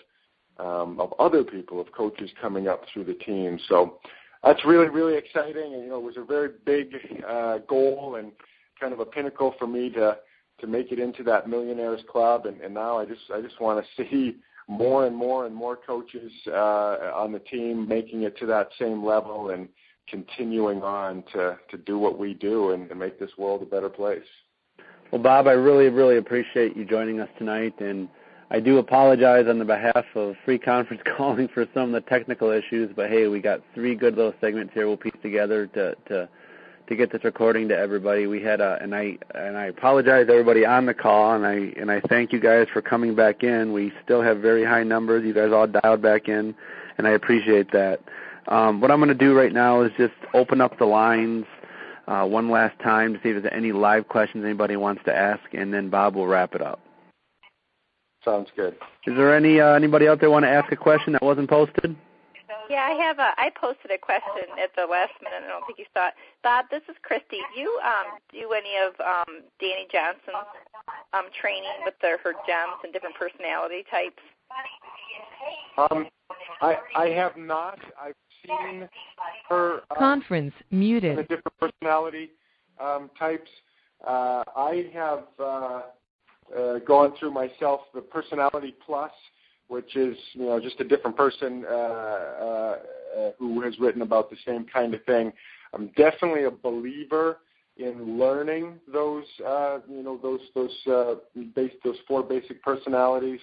um, 0.59 1.01
of 1.01 1.15
other 1.19 1.43
people, 1.43 1.81
of 1.81 1.91
coaches 1.93 2.31
coming 2.41 2.69
up 2.69 2.83
through 2.93 3.05
the 3.05 3.15
team. 3.15 3.59
So 3.69 3.99
that's 4.45 4.65
really, 4.65 4.89
really 4.89 5.17
exciting. 5.17 5.73
And 5.73 5.83
you 5.83 5.89
know, 5.89 5.97
it 5.97 6.05
was 6.05 6.17
a 6.19 6.25
very 6.25 6.51
big 6.65 6.95
uh, 7.27 7.59
goal 7.69 8.17
and 8.19 8.33
kind 8.79 8.93
of 8.93 9.01
a 9.01 9.07
pinnacle 9.07 9.55
for 9.59 9.67
me 9.67 9.91
to 9.91 10.19
to 10.61 10.67
make 10.67 10.93
it 10.93 10.99
into 10.99 11.23
that 11.25 11.49
millionaires 11.49 12.03
club. 12.09 12.47
And, 12.47 12.61
and 12.61 12.75
now 12.75 12.99
I 12.99 13.07
just 13.07 13.23
I 13.35 13.41
just 13.41 13.61
want 13.61 13.85
to 13.85 14.05
see 14.11 14.37
more 14.69 15.07
and 15.07 15.17
more 15.17 15.47
and 15.47 15.55
more 15.55 15.77
coaches 15.77 16.31
uh, 16.49 17.11
on 17.15 17.33
the 17.33 17.41
team 17.41 17.89
making 17.89 18.23
it 18.23 18.37
to 18.39 18.47
that 18.47 18.69
same 18.79 19.05
level 19.05 19.51
and 19.51 19.69
continuing 20.13 20.83
on 20.83 21.25
to, 21.33 21.59
to 21.71 21.79
do 21.79 21.99
what 21.99 22.19
we 22.19 22.35
do 22.35 22.71
and 22.71 22.95
make 22.97 23.19
this 23.19 23.31
world 23.39 23.63
a 23.63 23.67
better 23.67 23.89
place. 23.89 24.21
Well, 25.11 25.23
Bob, 25.23 25.47
I 25.47 25.53
really, 25.53 25.89
really 25.89 26.19
appreciate 26.19 26.77
you 26.77 26.85
joining 26.85 27.19
us 27.19 27.29
tonight, 27.39 27.75
and 27.81 28.09
I 28.51 28.61
do 28.61 28.77
apologize 28.77 29.47
on 29.49 29.59
the 29.59 29.65
behalf 29.65 30.05
of 30.15 30.35
Free 30.45 30.59
Conference 30.59 31.03
Calling 31.17 31.49
for 31.49 31.67
some 31.73 31.95
of 31.95 32.05
the 32.05 32.09
technical 32.09 32.51
issues. 32.51 32.91
But 32.95 33.09
hey, 33.09 33.27
we 33.27 33.41
got 33.41 33.63
three 33.75 33.95
good 33.95 34.17
little 34.17 34.35
segments 34.41 34.75
here 34.75 34.87
we'll 34.87 34.99
piece 34.99 35.13
together 35.23 35.67
to 35.69 35.97
to 36.09 36.29
to 36.89 36.97
get 36.97 37.11
this 37.13 37.25
recording 37.25 37.69
to 37.69 37.77
everybody. 37.77 38.27
We 38.27 38.43
had 38.43 38.61
a 38.61 38.79
and 38.83 38.95
I 38.95 39.17
and 39.35 39.57
I 39.57 39.67
apologize 39.67 40.27
to 40.27 40.33
everybody 40.33 40.67
on 40.67 40.85
the 40.85 40.95
call, 40.95 41.35
and 41.35 41.47
I 41.47 41.73
and 41.81 41.91
I 41.91 42.01
thank 42.09 42.33
you 42.33 42.41
guys 42.41 42.67
for 42.73 42.83
coming 42.83 43.15
back 43.15 43.43
in. 43.43 43.73
We 43.73 43.93
still 44.05 44.21
have 44.21 44.39
very 44.39 44.65
high 44.65 44.83
numbers. 44.83 45.25
You 45.25 45.33
guys 45.33 45.53
all 45.53 45.67
dialed 45.67 46.03
back 46.03 46.29
in, 46.29 46.55
and 46.99 47.07
I 47.07 47.11
appreciate 47.11 47.73
that. 47.73 48.01
Um, 48.49 48.81
what 48.81 48.91
I'm 48.91 48.99
going 48.99 49.09
to 49.09 49.15
do 49.15 49.35
right 49.35 49.53
now 49.53 49.83
is 49.83 49.93
just 49.97 50.15
open 50.35 50.61
up 50.61 50.79
the 50.79 50.85
lines 50.85 51.45
uh, 52.07 52.27
one 52.27 52.51
last 52.51 52.79
time 52.81 53.15
to 53.15 53.21
see 53.23 53.31
if 53.31 53.43
there's 53.43 53.55
any 53.55 53.73
live 53.73 54.09
questions 54.09 54.45
anybody 54.45 54.77
wants 54.77 55.03
to 55.05 55.15
ask, 55.15 55.43
and 55.53 55.73
then 55.73 55.89
Bob 55.89 56.15
will 56.15 56.27
wrap 56.27 56.55
it 56.55 56.63
up. 56.63 56.81
Sounds 58.25 58.49
good. 58.55 58.75
Is 59.07 59.17
there 59.17 59.35
any 59.35 59.61
uh, 59.61 59.75
anybody 59.75 60.07
out 60.07 60.21
there 60.21 60.31
want 60.31 60.45
to 60.45 60.49
ask 60.49 60.71
a 60.73 60.77
question 60.77 61.13
that 61.13 61.23
wasn't 61.23 61.51
posted? 61.51 61.97
Yeah, 62.71 62.85
I 62.85 62.93
have. 62.93 63.19
A, 63.19 63.35
I 63.37 63.51
posted 63.51 63.91
a 63.91 63.99
question 63.99 64.47
at 64.63 64.71
the 64.77 64.87
last 64.87 65.13
minute. 65.23 65.43
I 65.45 65.49
don't 65.49 65.67
think 65.67 65.79
you 65.79 65.87
saw 65.93 66.09
it. 66.09 66.15
Bob, 66.43 66.67
this 66.71 66.83
is 66.89 66.97
Christy. 67.03 67.39
Do 67.55 67.61
you 67.61 67.81
um, 67.85 68.19
do 68.31 68.53
any 68.53 68.77
of 68.79 68.95
um, 69.01 69.43
Dani 69.61 69.91
Johnson's 69.91 70.47
um, 71.13 71.27
training 71.39 71.83
with 71.85 71.95
the, 72.01 72.17
her 72.23 72.33
gems 72.47 72.79
and 72.85 72.93
different 72.93 73.17
personality 73.17 73.85
types? 73.91 74.23
Um, 75.77 76.07
I 76.61 76.79
I 76.95 77.09
have 77.09 77.37
not. 77.37 77.79
I've 78.01 78.15
seen 78.47 78.89
her 79.49 79.81
uh, 79.91 79.95
conference 79.97 80.55
muted. 80.71 81.19
The 81.19 81.23
different 81.23 81.59
personality 81.59 82.31
um, 82.81 83.11
types. 83.19 83.51
Uh, 84.07 84.43
I 84.57 84.91
have 84.93 85.25
uh, 85.39 85.83
uh, 86.57 86.79
gone 86.81 87.15
through 87.19 87.33
myself 87.33 87.81
the 87.95 88.01
Personality 88.01 88.75
Plus, 88.85 89.13
which 89.69 89.97
is 89.97 90.17
you 90.33 90.47
know 90.47 90.61
just 90.61 90.81
a 90.81 90.85
different 90.85 91.17
person 91.17 91.65
uh, 91.69 91.73
uh, 91.73 92.77
who 93.39 93.61
has 93.63 93.79
written 93.79 94.03
about 94.03 94.31
the 94.31 94.37
same 94.47 94.67
kind 94.73 94.95
of 94.95 95.05
thing. 95.05 95.33
I'm 95.73 95.89
definitely 95.97 96.45
a 96.45 96.51
believer 96.51 97.39
in 97.79 98.19
learning 98.19 98.81
those 98.93 99.25
uh, 99.47 99.79
you 99.89 100.03
know 100.03 100.19
those 100.23 100.41
those 100.55 100.77
uh, 100.87 101.15
base, 101.55 101.73
those 101.85 101.97
four 102.07 102.23
basic 102.23 102.63
personalities, 102.63 103.41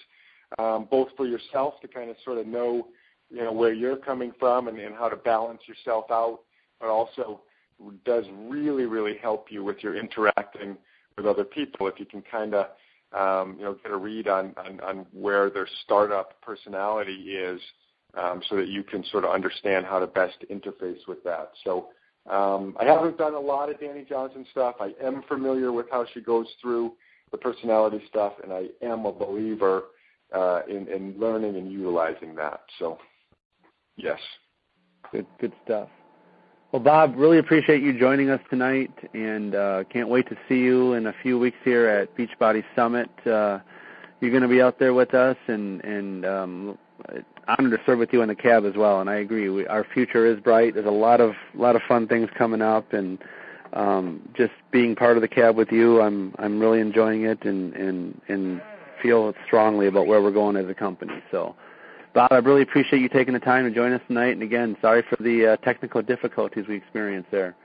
um, 0.60 0.88
both 0.90 1.10
for 1.18 1.26
yourself 1.26 1.80
to 1.82 1.88
kind 1.88 2.10
of 2.10 2.18
sort 2.24 2.38
of 2.38 2.48
know 2.48 2.88
you 3.30 3.44
know 3.44 3.52
where 3.52 3.74
you're 3.74 3.98
coming 3.98 4.32
from 4.40 4.68
and, 4.68 4.80
and 4.80 4.96
how 4.96 5.10
to 5.10 5.16
balance 5.16 5.62
yourself 5.68 6.06
out, 6.12 6.40
but 6.80 6.90
also 6.90 7.42
does 8.06 8.26
really 8.48 8.86
really 8.86 9.18
help 9.18 9.52
you 9.52 9.64
with 9.64 9.84
your 9.84 9.96
interacting 9.96 10.78
with 11.18 11.26
other 11.26 11.44
people 11.44 11.88
if 11.88 12.00
you 12.00 12.06
can 12.06 12.22
kind 12.22 12.54
of 12.54 12.68
um, 13.14 13.56
you 13.58 13.66
know 13.66 13.76
get 13.82 13.92
a 13.92 13.98
read 13.98 14.28
on, 14.28 14.54
on 14.58 14.80
on 14.82 15.06
where 15.12 15.50
their 15.50 15.68
startup 15.84 16.42
personality 16.42 17.36
is, 17.36 17.62
um, 18.16 18.42
so 18.50 18.56
that 18.56 18.68
you 18.68 18.84
can 18.84 19.04
sort 19.06 19.24
of 19.24 19.32
understand 19.32 19.86
how 19.86 20.00
to 20.00 20.08
best 20.08 20.38
interface 20.52 21.08
with 21.08 21.24
that. 21.24 21.52
So. 21.64 21.90
Um, 22.30 22.76
I 22.80 22.86
haven't 22.86 23.18
done 23.18 23.34
a 23.34 23.40
lot 23.40 23.72
of 23.72 23.80
Dani 23.80 24.08
Johnson 24.08 24.46
stuff. 24.52 24.76
I 24.80 24.92
am 25.02 25.24
familiar 25.28 25.72
with 25.72 25.88
how 25.90 26.06
she 26.14 26.22
goes 26.22 26.46
through 26.62 26.94
the 27.32 27.38
personality 27.38 28.02
stuff, 28.08 28.34
and 28.44 28.52
I 28.52 28.68
am 28.84 29.06
a 29.06 29.12
believer 29.12 29.84
uh, 30.34 30.62
in, 30.68 30.88
in 30.88 31.16
learning 31.18 31.56
and 31.56 31.72
utilizing 31.72 32.36
that. 32.36 32.62
So 32.78 32.98
Yes. 34.00 34.20
Good, 35.12 35.26
good 35.40 35.54
stuff. 35.66 35.90
Well, 36.72 36.82
Bob, 36.82 37.16
really 37.18 37.40
appreciate 37.40 37.82
you 37.82 37.98
joining 37.98 38.30
us 38.30 38.40
tonight, 38.50 38.92
and 39.14 39.56
uh, 39.56 39.84
can't 39.92 40.08
wait 40.08 40.30
to 40.30 40.38
see 40.48 40.60
you 40.60 40.94
in 40.94 41.08
a 41.08 41.14
few 41.24 41.40
weeks 41.40 41.58
here 41.64 41.88
at 41.88 42.16
Beachbody 42.16 42.64
Summit. 42.76 43.10
Uh, 43.26 43.60
you're 44.22 44.30
going 44.30 44.44
to 44.44 44.48
be 44.48 44.62
out 44.62 44.78
there 44.78 44.94
with 44.94 45.14
us, 45.16 45.38
and 45.48 45.84
and 45.84 46.26
um, 46.26 46.78
honored 47.48 47.72
to 47.72 47.80
serve 47.86 47.98
with 47.98 48.14
you 48.14 48.22
in 48.22 48.28
the 48.28 48.36
CAB 48.36 48.66
as 48.66 48.76
well. 48.76 49.02
And 49.02 49.10
I 49.10 49.16
agree, 49.16 49.50
we, 49.50 49.66
our 49.66 49.84
future 49.84 50.28
is 50.28 50.40
bright. 50.40 50.76
There's 50.76 50.86
a 50.86 50.92
lot 50.92 51.22
of 51.22 51.34
lot 51.56 51.76
of 51.76 51.82
fun 51.88 52.08
things 52.08 52.30
coming 52.38 52.62
up, 52.62 52.94
and 52.94 53.18
um, 53.74 54.30
just 54.36 54.54
being 54.72 54.96
part 54.96 55.18
of 55.18 55.22
the 55.22 55.28
CAB 55.28 55.56
with 55.56 55.72
you, 55.72 56.02
I'm 56.02 56.36
I'm 56.38 56.60
really 56.60 56.82
enjoying 56.82 57.24
it, 57.24 57.44
and 57.46 57.74
and 57.74 58.22
and 58.28 58.62
feel 59.02 59.34
strongly 59.48 59.88
about 59.88 60.06
where 60.06 60.22
we're 60.22 60.32
going 60.32 60.56
as 60.56 60.70
a 60.70 60.76
company. 60.76 61.14
So. 61.32 61.56
Bob, 62.20 62.34
I 62.34 62.40
really 62.40 62.64
appreciate 62.64 63.02
you 63.02 63.08
taking 63.08 63.34
the 63.34 63.40
time 63.40 63.64
to 63.64 63.74
join 63.74 63.94
us 63.94 64.02
tonight. 64.08 64.34
And 64.34 64.44
again, 64.44 64.76
sorry 64.82 65.06
for 65.10 65.16
the 65.24 65.54
uh, 65.54 65.58
technical 65.64 66.02
difficulties 66.02 66.66
we 66.68 66.76
experienced 66.76 67.32
there. 67.32 67.56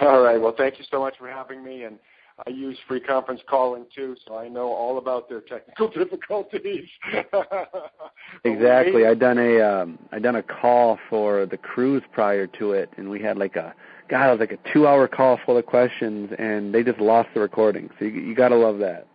All 0.00 0.22
right. 0.22 0.40
Well, 0.40 0.54
thank 0.56 0.78
you 0.78 0.84
so 0.90 0.98
much 0.98 1.18
for 1.18 1.28
having 1.28 1.62
me. 1.62 1.84
And 1.84 1.98
I 2.46 2.48
use 2.48 2.78
free 2.88 3.00
conference 3.00 3.42
calling 3.50 3.84
too, 3.94 4.16
so 4.26 4.38
I 4.38 4.48
know 4.48 4.68
all 4.72 4.96
about 4.96 5.28
their 5.28 5.42
technical 5.42 5.88
difficulties. 5.94 6.88
exactly. 8.44 9.04
I 9.04 9.12
done 9.12 9.36
a 9.36 9.60
um, 9.60 9.98
I 10.10 10.20
done 10.20 10.36
a 10.36 10.42
call 10.42 10.98
for 11.10 11.44
the 11.44 11.58
cruise 11.58 12.02
prior 12.14 12.46
to 12.46 12.72
it, 12.72 12.88
and 12.96 13.10
we 13.10 13.20
had 13.20 13.36
like 13.36 13.56
a 13.56 13.74
God, 14.08 14.28
it 14.28 14.30
was 14.30 14.40
like 14.40 14.58
a 14.58 14.72
two 14.72 14.86
hour 14.86 15.06
call 15.06 15.38
full 15.44 15.58
of 15.58 15.66
questions, 15.66 16.30
and 16.38 16.74
they 16.74 16.82
just 16.82 16.98
lost 16.98 17.28
the 17.34 17.40
recording. 17.40 17.90
So 17.98 18.06
you, 18.06 18.22
you 18.22 18.34
got 18.34 18.48
to 18.48 18.56
love 18.56 18.78
that. 18.78 19.06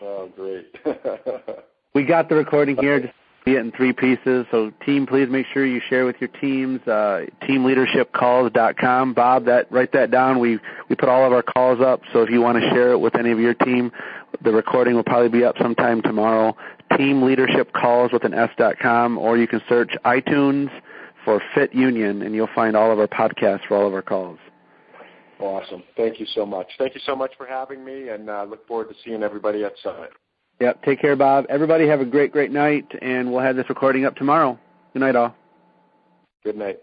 Oh, 0.00 0.30
great. 0.34 0.74
we 1.94 2.04
got 2.04 2.30
the 2.30 2.36
recording 2.36 2.78
here. 2.78 3.00
Just 3.00 3.12
it 3.54 3.58
in 3.58 3.72
three 3.72 3.92
pieces. 3.92 4.46
So, 4.50 4.72
team, 4.84 5.06
please 5.06 5.28
make 5.30 5.46
sure 5.52 5.64
you 5.64 5.80
share 5.88 6.04
with 6.04 6.16
your 6.20 6.28
teams. 6.28 6.80
Uh, 6.82 7.26
teamleadershipcalls.com. 7.42 9.14
Bob, 9.14 9.44
that 9.44 9.70
write 9.70 9.92
that 9.92 10.10
down. 10.10 10.40
We 10.40 10.58
we 10.88 10.96
put 10.96 11.08
all 11.08 11.24
of 11.24 11.32
our 11.32 11.42
calls 11.42 11.80
up. 11.80 12.02
So 12.12 12.22
if 12.22 12.30
you 12.30 12.40
want 12.40 12.60
to 12.60 12.68
share 12.70 12.92
it 12.92 12.98
with 12.98 13.16
any 13.16 13.30
of 13.30 13.38
your 13.38 13.54
team, 13.54 13.92
the 14.42 14.52
recording 14.52 14.94
will 14.94 15.04
probably 15.04 15.28
be 15.28 15.44
up 15.44 15.56
sometime 15.60 16.02
tomorrow. 16.02 16.56
Team 16.96 17.22
Leadership 17.22 17.72
Calls 17.72 18.12
with 18.12 18.24
an 18.24 18.34
S.com, 18.34 19.18
or 19.18 19.36
you 19.36 19.46
can 19.46 19.60
search 19.68 19.90
iTunes 20.04 20.70
for 21.24 21.42
Fit 21.54 21.74
Union, 21.74 22.22
and 22.22 22.34
you'll 22.34 22.48
find 22.54 22.76
all 22.76 22.92
of 22.92 22.98
our 22.98 23.08
podcasts 23.08 23.66
for 23.66 23.76
all 23.76 23.86
of 23.86 23.94
our 23.94 24.02
calls. 24.02 24.38
Awesome. 25.40 25.82
Thank 25.96 26.18
you 26.20 26.26
so 26.34 26.46
much. 26.46 26.66
Thank 26.78 26.94
you 26.94 27.00
so 27.04 27.14
much 27.14 27.32
for 27.36 27.46
having 27.46 27.84
me, 27.84 28.08
and 28.08 28.30
uh, 28.30 28.46
look 28.48 28.66
forward 28.66 28.88
to 28.88 28.94
seeing 29.04 29.22
everybody 29.22 29.64
at 29.64 29.72
Summit. 29.82 30.10
Yep. 30.60 30.82
Take 30.84 31.00
care, 31.00 31.16
Bob. 31.16 31.46
Everybody 31.48 31.86
have 31.86 32.00
a 32.00 32.04
great, 32.04 32.32
great 32.32 32.50
night, 32.50 32.86
and 33.02 33.30
we'll 33.30 33.42
have 33.42 33.56
this 33.56 33.68
recording 33.68 34.04
up 34.04 34.16
tomorrow. 34.16 34.58
Good 34.92 35.00
night, 35.00 35.16
all. 35.16 35.34
Good 36.44 36.56
night. 36.56 36.78